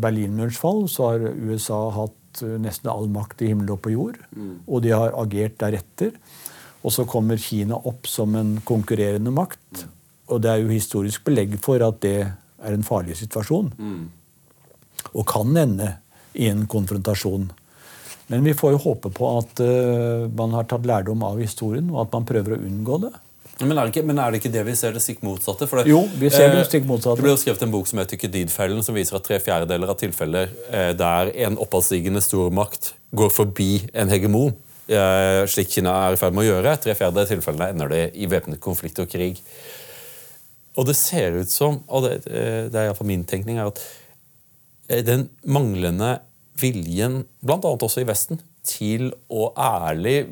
Berlinmurens 0.00 0.58
fall 0.60 0.86
så 0.88 1.10
har 1.10 1.26
USA 1.28 1.80
hatt 1.92 2.42
nesten 2.62 2.88
all 2.88 3.08
makt 3.12 3.42
i 3.44 3.50
himmel 3.50 3.74
og 3.74 3.82
på 3.84 3.92
jord. 3.92 4.20
Mm. 4.32 4.62
Og 4.66 4.84
de 4.84 4.94
har 4.94 5.16
agert 5.18 5.58
deretter. 5.60 6.14
Og 6.80 6.94
så 6.94 7.04
kommer 7.08 7.40
Kina 7.40 7.76
opp 7.76 8.08
som 8.08 8.34
en 8.38 8.54
konkurrerende 8.64 9.32
makt. 9.34 9.84
Og 10.30 10.40
det 10.42 10.52
er 10.52 10.62
jo 10.62 10.72
historisk 10.72 11.26
belegg 11.26 11.58
for 11.62 11.82
at 11.84 12.00
det 12.04 12.18
er 12.24 12.76
en 12.76 12.86
farlig 12.86 13.18
situasjon. 13.20 13.72
Mm. 13.76 14.04
Og 15.12 15.26
kan 15.28 15.56
ende 15.56 15.94
i 16.38 16.48
en 16.48 16.66
konfrontasjon. 16.70 17.50
Men 18.30 18.44
vi 18.46 18.54
får 18.54 18.76
jo 18.76 18.84
håpe 18.84 19.10
på 19.10 19.30
at 19.40 19.62
uh, 19.64 20.28
man 20.38 20.54
har 20.54 20.68
tatt 20.70 20.86
lærdom 20.86 21.24
av 21.26 21.40
historien, 21.42 21.88
og 21.90 22.04
at 22.04 22.14
man 22.14 22.28
prøver 22.28 22.54
å 22.54 22.62
unngå 22.62 23.00
det. 23.02 23.10
Men 23.60 23.76
er, 23.76 23.90
ikke, 23.90 24.02
men 24.06 24.18
er, 24.22 24.32
det 24.32 24.40
ikke, 24.40 24.52
det 24.54 24.62
vi 24.64 24.74
ser 24.78 24.94
det 24.96 25.02
stikk 25.04 25.20
motsatte? 25.26 25.66
Det, 25.68 25.84
jo, 25.90 26.00
vi 26.20 26.30
ser 26.32 26.54
det 26.54 26.64
stikk 26.68 26.86
motsatte. 26.88 27.18
Det 27.20 27.26
ble 27.26 27.34
jo 27.34 27.40
skrevet 27.42 27.64
en 27.66 27.74
bok 27.74 27.90
som 27.90 28.00
heter 28.00 28.20
Kedid-fellen, 28.20 28.80
som 28.86 28.96
viser 28.96 29.18
at 29.18 29.26
tre 29.26 29.36
fjerdedeler 29.42 29.92
av 29.92 29.98
tilfeller 30.00 30.54
eh, 30.70 30.92
der 30.96 31.32
en 31.46 31.58
oppadstigende 31.60 32.22
stormakt 32.24 32.94
går 33.16 33.32
forbi 33.34 33.70
en 33.92 34.12
hegemon, 34.12 34.54
eh, 34.88 35.42
slik 35.50 35.74
Kina 35.74 35.92
er 36.06 36.16
i 36.16 36.20
ferd 36.20 36.36
med 36.36 36.46
å 36.46 36.48
gjøre, 36.48 36.76
tre 36.80 36.96
fjerdedeler 36.96 37.28
av 37.28 37.34
tilfellene 37.34 37.70
ender 37.74 37.92
det 37.92 38.02
i 38.16 38.30
væpnet 38.30 38.62
konflikt 38.64 39.02
og 39.02 39.10
krig. 39.12 39.42
Og 40.78 40.86
det 40.88 40.96
ser 40.96 41.36
ut 41.40 41.50
som, 41.50 41.82
og 41.88 42.06
det, 42.06 42.14
eh, 42.30 42.66
det 42.70 42.78
er 42.78 42.88
iallfall 42.88 43.10
min 43.10 43.26
tenkning, 43.28 43.58
er 43.60 43.72
at 43.72 43.82
eh, 44.88 45.02
den 45.04 45.28
manglende 45.44 46.20
viljen, 46.60 47.24
bl.a. 47.44 47.60
også 47.60 48.04
i 48.04 48.08
Vesten, 48.08 48.40
til 48.66 49.10
å 49.32 49.50
ærlig 49.56 50.28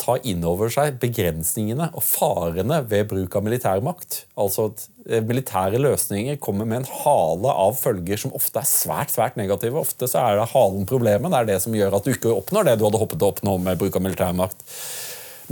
ta 0.00 0.16
inn 0.28 0.44
over 0.46 0.70
seg 0.72 0.98
begrensningene 1.00 1.88
og 1.96 2.04
farene 2.04 2.82
ved 2.88 3.08
bruk 3.10 3.36
av 3.38 3.44
militærmakt. 3.46 4.22
Altså 4.38 4.68
at 4.70 4.84
eh, 5.08 5.24
Militære 5.24 5.80
løsninger 5.80 6.38
kommer 6.42 6.68
med 6.68 6.82
en 6.82 6.90
hale 7.02 7.52
av 7.64 7.78
følger 7.80 8.20
som 8.20 8.34
ofte 8.36 8.60
er 8.60 8.68
svært 8.68 9.14
svært 9.14 9.38
negative. 9.40 9.80
Ofte 9.80 10.08
så 10.10 10.22
er 10.22 10.40
det 10.40 10.50
halen 10.52 10.88
problemet. 10.88 11.32
Det 11.32 11.40
er 11.40 11.50
det 11.52 11.60
som 11.64 11.76
gjør 11.76 11.98
at 11.98 12.06
du 12.06 12.12
ikke 12.12 12.34
oppnår 12.34 12.68
det 12.68 12.78
du 12.78 12.86
hadde 12.86 13.02
håpet 13.02 13.24
å 13.24 13.30
oppnå 13.32 13.56
med 13.64 13.80
bruk 13.80 13.96
av 13.96 14.04
militærmakt. 14.04 14.66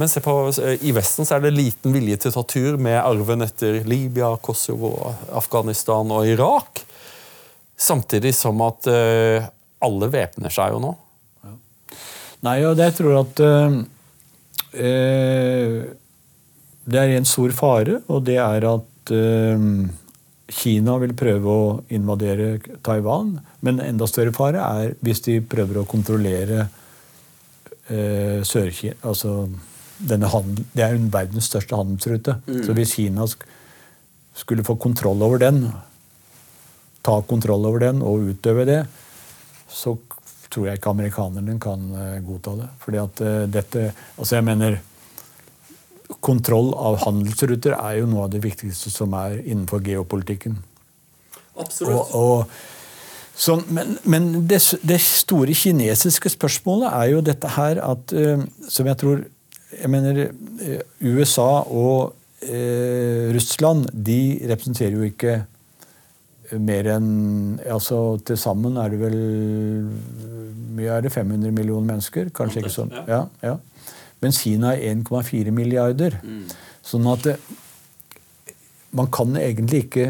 Men 0.00 0.10
se 0.10 0.20
på, 0.24 0.34
eh, 0.60 0.76
i 0.84 0.92
Vesten 0.96 1.26
så 1.26 1.38
er 1.38 1.46
det 1.46 1.54
liten 1.56 1.94
vilje 1.94 2.20
til 2.24 2.34
å 2.34 2.36
ta 2.40 2.44
tur 2.54 2.76
med 2.82 2.98
arven 3.00 3.46
etter 3.46 3.80
Libya, 3.88 4.34
Kosovo, 4.42 4.92
Afghanistan 5.32 6.12
og 6.12 6.28
Irak. 6.28 6.84
Samtidig 7.80 8.30
som 8.38 8.60
at 8.62 8.86
uh, 8.86 9.46
alle 9.82 10.06
væpner 10.06 10.52
seg 10.54 10.76
jo 10.76 10.78
nå. 10.78 10.92
Nei, 12.46 12.60
og 12.68 12.78
jeg 12.78 12.94
tror 12.94 13.16
at 13.24 13.40
uh 13.42 13.80
det 16.84 17.00
er 17.00 17.12
en 17.14 17.28
stor 17.28 17.52
fare, 17.56 18.00
og 18.12 18.24
det 18.26 18.38
er 18.42 18.66
at 18.68 19.12
eh, 19.14 19.68
Kina 20.54 20.96
vil 21.00 21.14
prøve 21.16 21.48
å 21.48 21.68
invadere 21.96 22.58
Taiwan. 22.84 23.38
Men 23.64 23.80
enda 23.80 24.08
større 24.10 24.34
fare 24.36 24.60
er 24.64 24.96
hvis 25.04 25.24
de 25.24 25.38
prøver 25.40 25.80
å 25.80 25.88
kontrollere 25.88 26.66
eh, 27.88 28.42
Sør-Kina 28.44 29.00
altså 29.02 29.48
handel, 30.04 30.64
Det 30.74 30.82
er 30.84 30.96
jo 30.96 31.08
verdens 31.12 31.48
største 31.48 31.76
handelsrute. 31.78 32.36
Mm. 32.46 32.62
Så 32.66 32.76
hvis 32.76 32.94
Kina 32.98 33.26
skulle 34.34 34.66
få 34.66 34.76
kontroll 34.76 35.22
over 35.22 35.38
den, 35.40 35.68
ta 37.04 37.20
kontroll 37.22 37.64
over 37.64 37.80
den 37.80 38.02
og 38.02 38.28
utøve 38.34 38.66
det, 38.68 38.82
så 39.68 39.96
tror 40.54 40.68
jeg 40.68 40.78
ikke 40.78 40.92
amerikanerne 40.94 41.56
kan 41.62 41.86
eh, 41.98 42.18
godta 42.24 42.54
det. 42.62 42.68
Fordi 42.84 43.00
at 43.02 43.24
eh, 43.24 43.40
dette 43.50 43.88
Altså, 44.16 44.36
jeg 44.36 44.46
mener 44.46 44.78
Kontroll 46.24 46.70
av 46.76 46.98
handelsruter 47.00 47.74
er 47.78 47.98
jo 47.98 48.06
noe 48.06 48.26
av 48.26 48.32
det 48.34 48.42
viktigste 48.44 48.90
som 48.92 49.14
er 49.16 49.38
innenfor 49.40 49.80
geopolitikken. 49.84 50.58
Absolutt. 51.56 52.12
Og, 52.12 52.44
og 52.44 53.34
så, 53.34 53.56
men, 53.72 53.96
men 54.04 54.28
det, 54.46 54.60
det, 54.84 54.98
store 55.02 55.56
kinesiske 55.58 56.34
spørsmålet 56.36 56.92
er 56.92 57.08
jo 57.10 57.22
dette 57.24 57.50
her 57.56 57.80
at 57.82 58.12
uh, 58.14 58.44
Som 58.70 58.86
jeg 58.86 58.98
tror 59.00 59.24
Jeg 59.74 59.90
mener 59.90 60.20
USA 61.02 61.64
og 61.66 62.14
eh, 62.46 63.32
Russland 63.34 63.88
de 63.90 64.20
representerer 64.52 64.94
jo 64.94 65.08
ikke 65.08 65.40
mer 66.60 66.88
enn 66.94 67.08
altså 67.70 68.18
Til 68.26 68.38
sammen 68.40 68.76
er 68.80 68.92
det 68.92 69.00
vel 69.00 69.16
mye 70.74 70.90
er 70.90 71.04
det 71.04 71.12
500 71.14 71.54
millioner 71.54 71.86
mennesker. 71.92 72.30
Kanskje 72.34 72.64
ikke 72.64 72.74
sånn. 72.74 72.94
Ja, 73.08 73.24
ja. 73.44 73.58
Mens 74.24 74.40
Kina 74.42 74.74
er 74.74 74.94
1,4 74.94 75.52
milliarder. 75.54 76.16
Mm. 76.24 76.46
Sånn 76.84 77.06
at 77.12 77.26
det, 77.28 77.36
man 78.94 79.10
kan 79.12 79.36
egentlig 79.38 79.84
ikke 79.86 80.08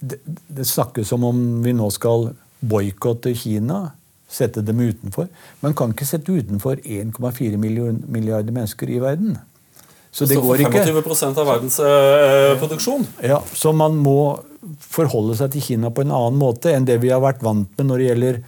det, 0.00 0.20
det, 0.24 0.66
snakkes 0.66 1.10
som 1.12 1.24
om 1.28 1.60
vi 1.64 1.74
nå 1.76 1.90
skal 1.94 2.30
boikotte 2.60 3.34
Kina. 3.38 3.90
Sette 4.30 4.62
dem 4.62 4.78
utenfor. 4.78 5.26
Man 5.62 5.74
kan 5.74 5.90
ikke 5.94 6.06
sette 6.06 6.30
utenfor 6.30 6.78
1,4 6.86 7.58
milliarder 7.58 8.52
mennesker 8.54 8.90
i 8.90 9.00
verden. 9.02 9.38
Så 10.10 10.26
det, 10.26 10.36
det 10.36 10.44
går 10.44 10.62
ikke. 10.66 10.84
25% 10.86 11.38
av 11.38 11.48
verdens 11.48 11.78
øh, 11.82 12.54
produksjon. 12.58 13.06
Ja, 13.26 13.40
Så 13.54 13.72
man 13.74 13.98
må 13.98 14.38
forholde 14.84 15.36
seg 15.38 15.54
til 15.54 15.64
Kina 15.64 15.90
på 15.94 16.04
en 16.04 16.12
annen 16.12 16.40
måte 16.40 16.72
enn 16.74 16.88
det 16.88 16.98
vi 17.00 17.12
har 17.12 17.22
vært 17.24 17.44
vant 17.44 17.70
med 17.78 17.88
når 17.88 18.02
det 18.02 18.08
gjelder 18.10 18.40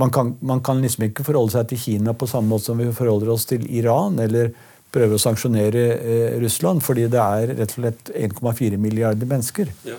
man 0.00 0.10
kan, 0.10 0.36
man 0.40 0.62
kan 0.64 0.80
liksom 0.80 1.04
ikke 1.08 1.24
forholde 1.26 1.52
seg 1.52 1.68
til 1.70 1.80
Kina 1.82 2.14
på 2.16 2.28
samme 2.30 2.54
måte 2.54 2.70
som 2.70 2.78
vi 2.80 2.88
forholder 2.94 3.32
oss 3.34 3.44
til 3.50 3.66
Iran, 3.68 4.16
eller 4.22 4.52
prøve 4.94 5.16
å 5.16 5.22
sanksjonere 5.22 5.82
eh, 5.98 6.38
Russland, 6.42 6.82
fordi 6.84 7.04
det 7.10 7.20
er 7.20 7.52
rett 7.58 7.74
og 7.74 7.82
slett 7.82 8.12
1,4 8.16 8.78
milliarder 8.80 9.28
mennesker. 9.28 9.70
Ja. 9.86 9.98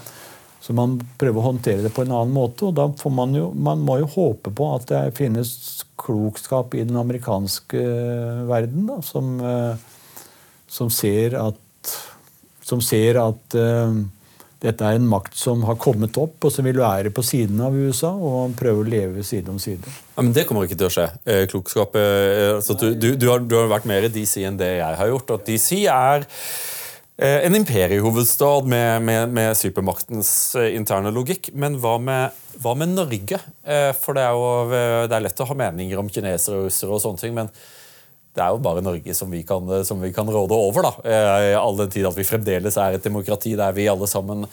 Så 0.62 0.76
man 0.78 1.00
prøver 1.20 1.42
å 1.42 1.48
håndtere 1.52 1.86
det 1.86 1.94
på 1.94 2.06
en 2.06 2.14
annen 2.14 2.34
måte, 2.36 2.68
og 2.70 2.76
da 2.78 2.86
får 2.98 3.14
man 3.18 3.34
jo 3.34 3.48
Man 3.58 3.82
må 3.82 3.96
jo 3.98 4.10
håpe 4.14 4.52
på 4.54 4.68
at 4.76 4.92
det 4.92 5.00
finnes 5.18 5.54
klokskap 6.02 6.76
i 6.78 6.84
den 6.86 7.00
amerikanske 7.02 7.82
eh, 7.82 8.44
verden, 8.50 8.86
da, 8.90 9.00
som, 9.06 9.36
eh, 9.42 10.22
som 10.70 10.92
ser 10.94 11.38
at 11.42 11.94
Som 12.62 12.82
ser 12.86 13.18
at 13.18 13.56
uh, 13.58 13.90
dette 14.62 14.86
er 14.86 15.00
en 15.00 15.08
makt 15.10 15.34
som 15.38 15.64
har 15.66 15.78
kommet 15.82 16.18
opp, 16.22 16.36
og 16.46 16.54
som 16.54 16.68
vil 16.68 16.78
være 16.78 17.10
på 17.14 17.24
siden 17.26 17.62
av 17.66 17.74
USA 17.74 18.12
og 18.14 18.54
prøve 18.60 18.84
å 18.84 18.90
leve 18.90 19.24
side 19.26 19.50
om 19.50 19.58
side. 19.62 19.90
Ja, 20.14 20.22
men 20.22 20.34
Det 20.36 20.46
kommer 20.46 20.68
ikke 20.68 20.78
til 20.78 20.90
å 20.90 20.94
skje. 20.94 21.08
klokskapet. 21.26 21.50
klokskap 21.52 21.98
eh, 21.98 22.52
altså, 22.60 22.78
du, 22.78 22.94
du, 22.94 23.08
du, 23.18 23.26
har, 23.32 23.42
du, 23.42 23.56
har, 23.58 23.72
vært 23.72 23.90
mer 23.90 24.06
i 24.06 24.14
DC 24.14 24.38
enn 24.46 24.60
det 24.62 24.76
jeg 24.78 25.00
har 25.02 25.10
gjort. 25.10 25.34
At 25.34 25.50
DC 25.50 25.82
er 25.90 26.28
eh, 27.18 27.40
en 27.48 27.58
imperiehovedstad 27.58 28.70
med, 28.70 29.02
med, 29.10 29.34
med, 29.34 29.58
supermaktens 29.58 30.54
eh, 30.62 30.76
interne 30.78 31.10
logikk. 31.16 31.50
Men 31.58 31.82
hva 31.82 31.98
med, 31.98 32.38
hva 32.62 32.78
med 32.78 32.94
Norge? 32.94 33.42
Eh, 33.66 33.90
for 33.98 34.14
det 34.14 34.28
er 34.28 34.38
jo 34.38 35.08
det 35.10 35.18
er 35.18 35.26
lett 35.26 35.42
å 35.42 35.50
ha 35.50 35.62
meninger 35.66 36.06
om 36.06 36.14
kinesere 36.14 36.62
og 36.62 36.70
russere, 36.70 36.94
og 36.94 37.02
sånne 37.02 37.26
ting, 37.26 37.34
men 37.34 37.50
det 38.32 38.44
er 38.44 38.54
jo 38.54 38.62
bare 38.64 38.84
Norge 38.84 39.14
som 39.16 39.32
vi 39.32 39.42
kan, 39.48 39.68
som 39.88 40.00
vi 40.02 40.12
kan 40.16 40.30
råde 40.30 40.56
over. 40.56 40.86
da, 40.88 40.94
eh, 41.04 41.56
All 41.60 41.78
den 41.78 41.90
tid 41.92 42.08
at 42.08 42.16
vi 42.16 42.28
fremdeles 42.28 42.78
er 42.78 42.96
et 42.96 43.04
demokrati 43.04 43.56
der 43.60 43.76
vi 43.76 43.90
alle 43.92 44.08
sammen 44.08 44.48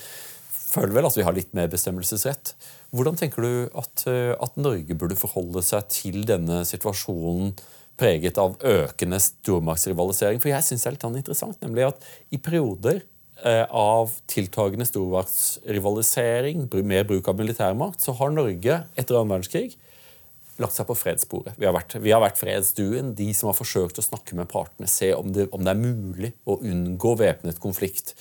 føler 0.69 0.93
vel 0.99 1.09
at 1.09 1.17
vi 1.17 1.25
har 1.25 1.37
litt 1.37 1.55
mer 1.57 1.71
bestemmelsesrett. 1.73 2.55
Hvordan 2.93 3.17
tenker 3.17 3.45
du 3.45 3.53
at, 3.79 4.07
eh, 4.07 4.35
at 4.35 4.57
Norge 4.57 4.95
burde 4.99 5.17
forholde 5.17 5.63
seg 5.63 5.89
til 5.89 6.25
denne 6.29 6.65
situasjonen 6.69 7.55
preget 7.99 8.39
av 8.39 8.59
økende 8.59 9.21
stormaktsrivalisering? 9.23 10.41
For 10.43 10.53
jeg 10.53 10.67
synes 10.67 10.83
det 10.83 10.91
er 10.91 10.97
litt 10.97 11.07
sånn 11.07 11.21
interessant, 11.23 11.61
nemlig 11.63 11.89
at 11.89 12.11
i 12.33 12.39
perioder 12.39 13.03
eh, 13.45 13.67
av 13.71 14.11
tiltagende 14.27 14.87
stormaktsrivalisering, 14.89 16.67
mer 16.83 17.05
bruk 17.05 17.29
av 17.29 17.39
militærmakt, 17.39 18.03
så 18.03 18.17
har 18.19 18.35
Norge 18.35 18.85
etter 18.99 19.15
annen 19.15 19.37
verdenskrig 19.37 19.77
lagt 20.59 20.75
seg 20.75 20.89
på 20.89 20.97
fredssporet. 20.99 21.57
Vi 21.59 21.67
har, 21.69 21.75
vært, 21.77 21.97
vi 22.03 22.13
har 22.15 22.23
vært 22.23 22.41
fredsduen, 22.41 23.15
de 23.19 23.29
som 23.37 23.51
har 23.51 23.57
forsøkt 23.59 24.01
å 24.01 24.07
snakke 24.07 24.39
med 24.39 24.51
partene, 24.51 24.91
se 24.91 25.13
om 25.15 25.31
det, 25.35 25.49
om 25.55 25.65
det 25.65 25.75
er 25.75 25.83
mulig 25.83 26.33
å 26.49 26.59
unngå 26.59 27.15
væpnet 27.21 27.61
konflikt. 27.63 28.15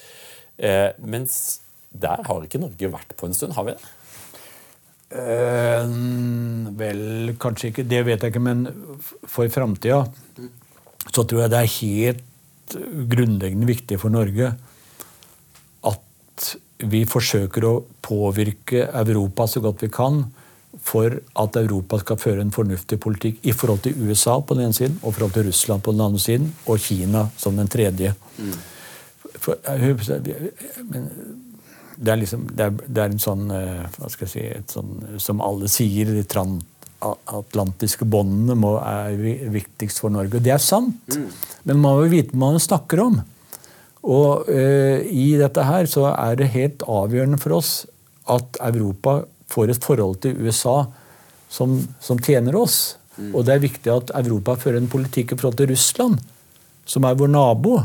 Eh, 0.57 0.91
mens 1.01 1.61
der 1.89 2.21
har 2.27 2.45
ikke 2.45 2.61
Norge 2.61 2.91
vært 2.93 3.15
på 3.17 3.29
en 3.29 3.35
stund, 3.37 3.55
har 3.57 3.67
vi 3.67 3.75
det? 3.75 3.93
Eh, 5.17 5.91
vel, 6.77 7.35
kanskje 7.39 7.71
ikke. 7.71 7.87
Det 7.87 8.03
vet 8.05 8.23
jeg 8.23 8.33
ikke. 8.33 8.43
Men 8.43 8.65
for 9.25 9.47
framtida 9.51 10.03
så 11.07 11.23
tror 11.23 11.45
jeg 11.45 11.53
det 11.53 11.61
er 11.61 11.75
helt 11.79 12.25
grunnleggende 13.07 13.69
viktig 13.69 13.99
for 14.01 14.11
Norge 14.11 14.51
at 15.87 16.49
vi 16.91 17.05
forsøker 17.07 17.65
å 17.65 17.77
påvirke 18.03 18.89
Europa 18.91 19.47
så 19.47 19.63
godt 19.63 19.85
vi 19.85 19.89
kan 19.93 20.25
for 20.83 21.17
at 21.41 21.59
Europa 21.59 21.99
skal 22.01 22.19
føre 22.21 22.43
en 22.43 22.53
fornuftig 22.53 22.99
politikk 23.01 23.41
i 23.47 23.53
forhold 23.55 23.83
til 23.85 23.97
USA 24.07 24.37
på 24.39 24.57
den 24.57 24.67
ene 24.67 24.77
siden, 24.77 24.99
og 25.01 25.11
i 25.11 25.17
forhold 25.17 25.35
til 25.35 25.47
Russland 25.49 25.83
på 25.83 25.93
den 25.95 26.05
andre 26.05 26.21
siden, 26.21 26.49
og 26.65 26.79
Kina 26.79 27.27
som 27.37 27.57
den 27.57 27.67
tredje. 27.71 28.13
Mm. 28.37 28.53
For, 29.37 29.57
men, 30.91 31.09
det 31.97 32.11
er 32.13 32.19
liksom 32.19 32.45
det 32.53 32.65
er, 32.65 32.75
det 32.85 33.03
er 33.03 33.13
en 33.13 33.21
sånn 33.21 33.47
eh, 33.53 33.85
hva 33.97 34.09
skal 34.13 34.27
jeg 34.27 34.33
si, 34.33 34.43
et 34.59 34.73
sånn, 34.73 34.91
Som 35.21 35.41
alle 35.41 35.69
sier, 35.71 36.11
de 36.13 36.25
transatlantiske 36.29 38.05
båndene 38.05 38.73
er 38.81 39.49
viktigst 39.53 40.03
for 40.03 40.13
Norge. 40.13 40.37
Og 40.37 40.45
det 40.45 40.53
er 40.53 40.61
sant. 40.61 41.01
Mm. 41.09 41.31
Men 41.63 41.81
man 41.81 41.97
må 41.97 42.11
vite 42.11 42.35
hva 42.35 42.51
man 42.51 42.61
snakker 42.61 43.01
om. 43.01 43.17
Og 44.07 44.47
uh, 44.47 44.99
i 45.03 45.33
dette 45.39 45.63
her 45.67 45.89
så 45.89 46.05
er 46.13 46.37
det 46.39 46.53
helt 46.53 46.85
avgjørende 46.87 47.39
for 47.41 47.57
oss 47.57 47.71
at 48.29 48.59
Europa 48.69 49.23
får 49.51 49.73
et 49.73 49.83
forhold 49.83 50.21
til 50.23 50.39
USA 50.43 50.85
som, 51.49 51.79
som 52.03 52.19
tjener 52.19 52.57
oss. 52.59 52.97
Mm. 53.17 53.31
Og 53.33 53.45
det 53.47 53.55
er 53.55 53.63
viktig 53.63 53.93
at 53.93 54.13
Europa 54.19 54.57
fører 54.59 54.81
en 54.81 54.91
politikk 54.91 55.33
i 55.33 55.39
forhold 55.39 55.57
til 55.61 55.71
Russland, 55.71 56.19
som 56.87 57.07
er 57.07 57.17
vår 57.17 57.31
nabo, 57.33 57.79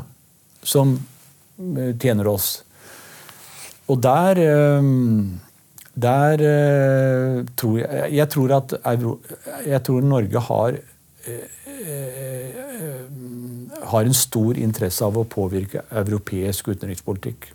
som 0.62 0.96
uh, 0.96 1.90
tjener 1.98 2.28
oss. 2.30 2.60
Og 3.90 3.98
der, 4.02 4.38
eh, 4.38 4.82
der 5.94 6.44
eh, 6.46 7.44
tror 7.56 7.78
jeg 7.78 8.12
Jeg 8.14 8.28
tror 8.28 8.54
at 8.56 8.74
jeg 9.66 9.82
tror 9.82 10.00
Norge 10.00 10.40
har 10.40 10.78
eh, 11.26 11.48
har 13.82 14.04
en 14.04 14.14
stor 14.14 14.58
interesse 14.58 15.04
av 15.04 15.18
å 15.18 15.24
påvirke 15.28 15.82
europeisk 15.90 16.68
utenrikspolitikk. 16.68 17.50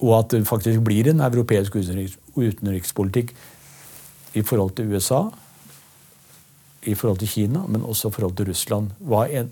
Og 0.00 0.18
at 0.18 0.32
det 0.32 0.46
faktisk 0.48 0.82
blir 0.84 1.10
en 1.10 1.20
europeisk 1.24 1.76
utenrikspolitikk 1.76 3.34
i 4.34 4.42
forhold 4.46 4.76
til 4.78 4.92
USA, 4.94 5.24
i 6.88 6.94
forhold 6.94 7.18
til 7.20 7.28
Kina, 7.28 7.64
men 7.68 7.84
også 7.84 8.08
i 8.08 8.14
forhold 8.16 8.36
til 8.38 8.48
Russland. 8.48 8.90
En, 9.30 9.50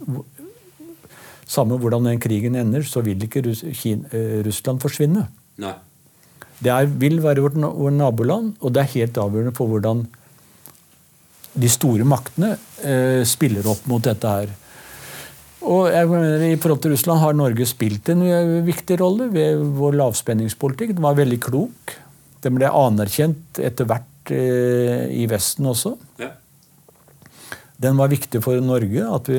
samme 1.49 1.79
hvordan 1.81 2.07
den 2.07 2.21
krigen 2.21 2.57
ender, 2.57 2.85
så 2.85 3.03
vil 3.05 3.23
ikke 3.25 3.43
eh, 3.45 4.45
Russland 4.47 4.81
forsvinne. 4.81 5.27
Nei. 5.59 5.75
Det 6.59 6.73
er, 6.75 6.89
vil 6.91 7.21
være 7.23 7.45
vårt, 7.45 7.59
vårt, 7.59 7.95
naboland, 7.95 8.55
og 8.61 8.75
det 8.75 8.83
er 8.83 8.95
helt 8.97 9.19
avgjørende 9.19 9.55
for 9.57 9.71
hvordan 9.71 10.07
de 11.59 11.69
store 11.71 12.07
maktene 12.07 12.55
eh, 12.85 13.23
spiller 13.27 13.67
opp 13.71 13.87
mot 13.91 14.05
dette 14.05 14.33
her. 14.33 14.53
Og 15.69 15.89
jeg 15.93 16.09
mener, 16.09 16.45
I 16.49 16.57
forhold 16.61 16.83
til 16.85 16.95
Russland 16.95 17.21
har 17.21 17.37
Norge 17.37 17.67
spilt 17.69 18.09
en 18.13 18.25
eh, 18.25 18.59
viktig 18.65 18.99
rolle 19.03 19.29
ved 19.33 19.61
vår 19.77 19.99
lavspenningspolitikk. 20.01 20.95
Den 20.97 21.05
var 21.05 21.19
veldig 21.19 21.41
klok. 21.45 21.97
Den 22.45 22.57
ble 22.57 22.71
anerkjent 22.73 23.61
etter 23.61 23.89
hvert 23.89 24.33
eh, 24.33 25.09
i 25.13 25.27
Vesten 25.29 25.69
også. 25.69 25.97
Ja. 26.23 26.33
Den 27.79 27.99
var 28.01 28.11
viktig 28.11 28.41
for 28.43 28.59
Norge 28.65 29.05
at 29.07 29.29
vi 29.31 29.39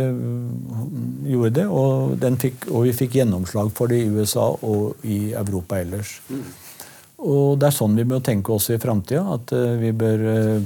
gjorde 1.34 1.56
det, 1.58 1.66
og, 1.68 2.24
fikk, 2.40 2.70
og 2.72 2.86
vi 2.88 2.96
fikk 2.96 3.18
gjennomslag 3.20 3.72
for 3.76 3.92
det 3.92 4.00
i 4.00 4.10
USA 4.14 4.46
og 4.54 5.04
i 5.04 5.34
Europa 5.36 5.82
ellers. 5.82 6.20
Mm. 6.30 6.46
Og 7.20 7.58
Det 7.60 7.68
er 7.68 7.76
sånn 7.76 7.98
vi 8.00 8.08
bør 8.08 8.22
tenke 8.24 8.54
også 8.56 8.78
i 8.78 8.80
framtida. 8.80 9.26
At 9.36 9.52
uh, 9.52 9.74
vi 9.82 9.92
bør 9.92 10.22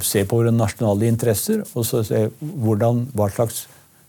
se 0.06 0.22
på 0.22 0.38
våre 0.38 0.54
nasjonale 0.54 1.08
interesser 1.10 1.64
og 1.64 1.88
så 1.88 2.04
se 2.06 2.28
hvordan, 2.38 3.08
hva 3.16 3.26
slags 3.34 3.64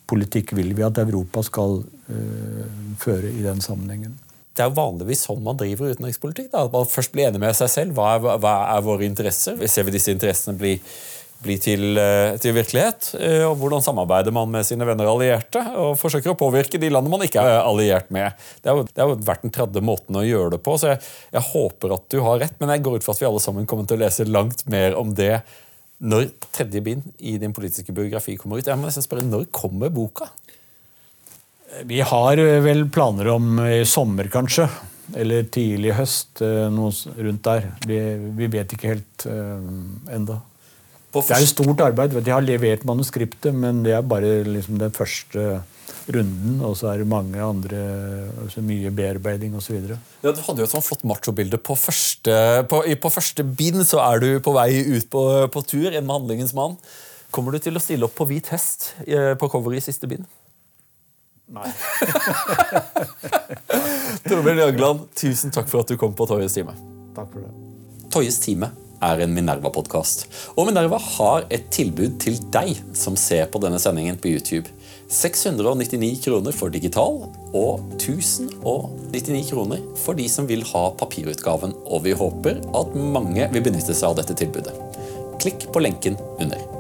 politikk 0.10 0.54
vil 0.58 0.74
vi 0.78 0.86
at 0.86 1.00
Europa 1.02 1.44
skal 1.46 1.82
uh, 1.82 2.64
føre 3.02 3.32
i 3.32 3.44
den 3.46 3.64
sammenhengen. 3.64 4.16
Det 4.56 4.64
er 4.64 4.70
jo 4.70 4.78
vanligvis 4.78 5.26
sånn 5.28 5.44
man 5.44 5.58
driver 5.60 5.92
utenrikspolitikk. 5.92 6.52
Da. 6.54 6.64
At 6.68 6.76
man 6.76 6.88
først 6.88 7.12
blir 7.12 7.28
enig 7.28 7.42
med 7.44 7.58
seg 7.58 7.72
selv. 7.74 7.98
Hva 7.98 8.16
er, 8.16 8.40
hva 8.40 8.56
er 8.72 8.86
våre 8.86 9.08
interesser? 9.08 9.60
Ser 9.68 9.88
vi 9.88 9.98
disse 9.98 10.16
interessene 10.16 10.56
bli 10.60 10.78
bli 11.46 11.58
til, 11.62 11.98
eh, 11.98 12.36
til, 12.42 12.56
virkelighet. 12.56 13.12
Eh, 13.20 13.44
og 13.46 13.58
hvordan 13.60 13.84
samarbeider 13.84 14.34
man 14.36 14.50
med 14.52 14.66
sine 14.68 14.86
venner 14.88 15.08
og 15.10 15.20
allierte? 15.20 15.62
Og 15.82 15.98
forsøker 16.00 16.34
å 16.34 16.40
påvirke 16.40 16.80
de 16.82 16.90
landene 16.90 17.14
man 17.18 17.26
ikke 17.28 17.44
er 17.44 17.62
alliert 17.62 18.10
med. 18.16 18.34
Det 18.62 18.72
har 18.72 19.12
jo 19.12 19.20
vært 19.28 19.46
den 19.46 19.54
tredje 19.56 19.84
måten 19.86 20.18
å 20.18 20.26
gjøre 20.26 20.56
det 20.56 20.64
på, 20.66 20.78
så 20.80 20.94
jeg, 20.94 21.04
jeg, 21.36 21.46
håper 21.52 21.96
at 21.98 22.08
du 22.10 22.20
har 22.26 22.42
rett. 22.42 22.58
Men 22.60 22.74
jeg 22.74 22.86
går 22.88 22.98
ut 22.98 23.06
fra 23.06 23.16
at 23.16 23.22
vi 23.22 23.30
alle 23.30 23.44
sammen 23.44 23.70
kommer 23.70 23.88
til 23.88 24.00
å 24.00 24.06
lese 24.06 24.28
langt 24.28 24.66
mer 24.72 24.98
om 25.00 25.14
det 25.16 25.44
når 26.04 26.28
tredje 26.52 26.82
bind 26.84 27.06
i 27.20 27.38
din 27.40 27.54
politiske 27.56 27.94
biografi 27.96 28.36
kommer 28.40 28.60
ut. 28.60 28.68
Jeg 28.68 28.80
må 28.80 28.90
nesten 28.90 29.06
spørre, 29.06 29.24
Når 29.24 29.48
kommer 29.52 29.94
boka? 29.94 30.28
Vi 31.86 32.02
har 32.02 32.40
vel 32.64 32.86
planer 32.90 33.28
om 33.34 33.60
i 33.64 33.84
sommer, 33.88 34.28
kanskje. 34.32 34.68
Eller 35.16 35.46
tidlig 35.52 35.94
høst. 35.96 36.42
Eh, 36.42 36.68
noe 36.74 36.92
rundt 37.18 37.44
der. 37.46 37.70
Vi, 37.86 38.00
vi 38.38 38.50
vet 38.52 38.74
ikke 38.74 38.94
helt 38.96 39.26
uh, 39.30 39.62
enda. 40.12 40.40
Det 41.16 41.32
er 41.32 41.46
et 41.46 41.52
stort 41.52 41.80
arbeid. 41.80 42.16
De 42.26 42.34
har 42.34 42.44
levert 42.44 42.84
manuskriptet, 42.88 43.54
men 43.56 43.84
det 43.86 43.94
er 43.96 44.04
bare 44.04 44.42
liksom 44.48 44.80
den 44.82 44.92
første 44.96 45.62
runden, 46.12 46.60
og 46.66 46.76
så 46.78 46.92
er 46.92 47.02
det 47.02 47.08
mange 47.10 47.42
andre 47.42 47.82
altså 48.44 48.62
Mye 48.66 48.92
bearbeiding 48.94 49.56
osv. 49.58 49.80
Ja, 50.22 50.32
du 50.32 50.42
hadde 50.46 50.62
jo 50.62 50.68
et 50.68 50.74
sånn 50.74 50.86
flott 50.86 51.06
machobilde. 51.08 51.58
På 51.58 51.78
første, 51.80 52.36
på, 52.70 52.84
på 53.02 53.14
første 53.14 53.46
bind 53.58 53.82
så 53.88 54.04
er 54.06 54.22
du 54.22 54.30
på 54.46 54.54
vei 54.56 54.70
ut 54.86 55.10
på, 55.12 55.26
på 55.52 55.66
tur, 55.66 55.90
en 55.92 56.06
med 56.06 56.16
handlingens 56.20 56.56
mann. 56.58 56.78
Kommer 57.34 57.56
du 57.56 57.60
til 57.64 57.76
å 57.76 57.84
stille 57.84 58.08
opp 58.08 58.16
på 58.18 58.28
hvit 58.30 58.48
hest 58.54 58.94
eh, 59.08 59.34
på 59.40 59.50
coveret 59.52 59.82
i 59.82 59.88
siste 59.90 60.08
bind? 60.08 60.24
Nei. 61.56 61.68
Torbjørn 64.26 64.64
Jagland, 64.64 65.04
tusen 65.18 65.54
takk 65.54 65.70
for 65.70 65.84
at 65.84 65.92
du 65.92 66.00
kom 66.02 66.16
på 66.18 66.26
Toyes 66.30 66.56
time. 66.58 66.74
Takk 67.18 67.30
for 67.34 67.44
det. 67.44 67.52
Toyes 68.14 68.40
time 68.42 68.72
er 69.04 69.22
en 69.26 69.34
Minerva-podkast. 69.36 70.26
Og 70.56 70.70
Minerva 70.70 70.98
har 71.02 71.46
et 71.54 71.68
tilbud 71.74 72.18
til 72.24 72.40
deg 72.54 72.80
som 72.98 73.18
ser 73.20 73.50
på 73.52 73.62
denne 73.62 73.82
sendingen 73.82 74.18
på 74.22 74.32
YouTube. 74.32 74.72
699 75.10 76.24
kroner 76.24 76.56
for 76.56 76.74
digital 76.74 77.20
og 77.56 77.84
1099 78.00 79.52
kroner 79.52 79.84
for 80.02 80.18
de 80.18 80.26
som 80.32 80.50
vil 80.50 80.66
ha 80.72 80.88
papirutgaven. 80.98 81.76
Og 81.86 82.06
vi 82.08 82.16
håper 82.18 82.64
at 82.76 82.96
mange 82.98 83.50
vil 83.54 83.66
benytte 83.70 83.94
seg 83.94 84.10
av 84.12 84.18
dette 84.22 84.38
tilbudet. 84.42 84.74
Klikk 85.42 85.70
på 85.72 85.84
lenken 85.86 86.18
under. 86.40 86.75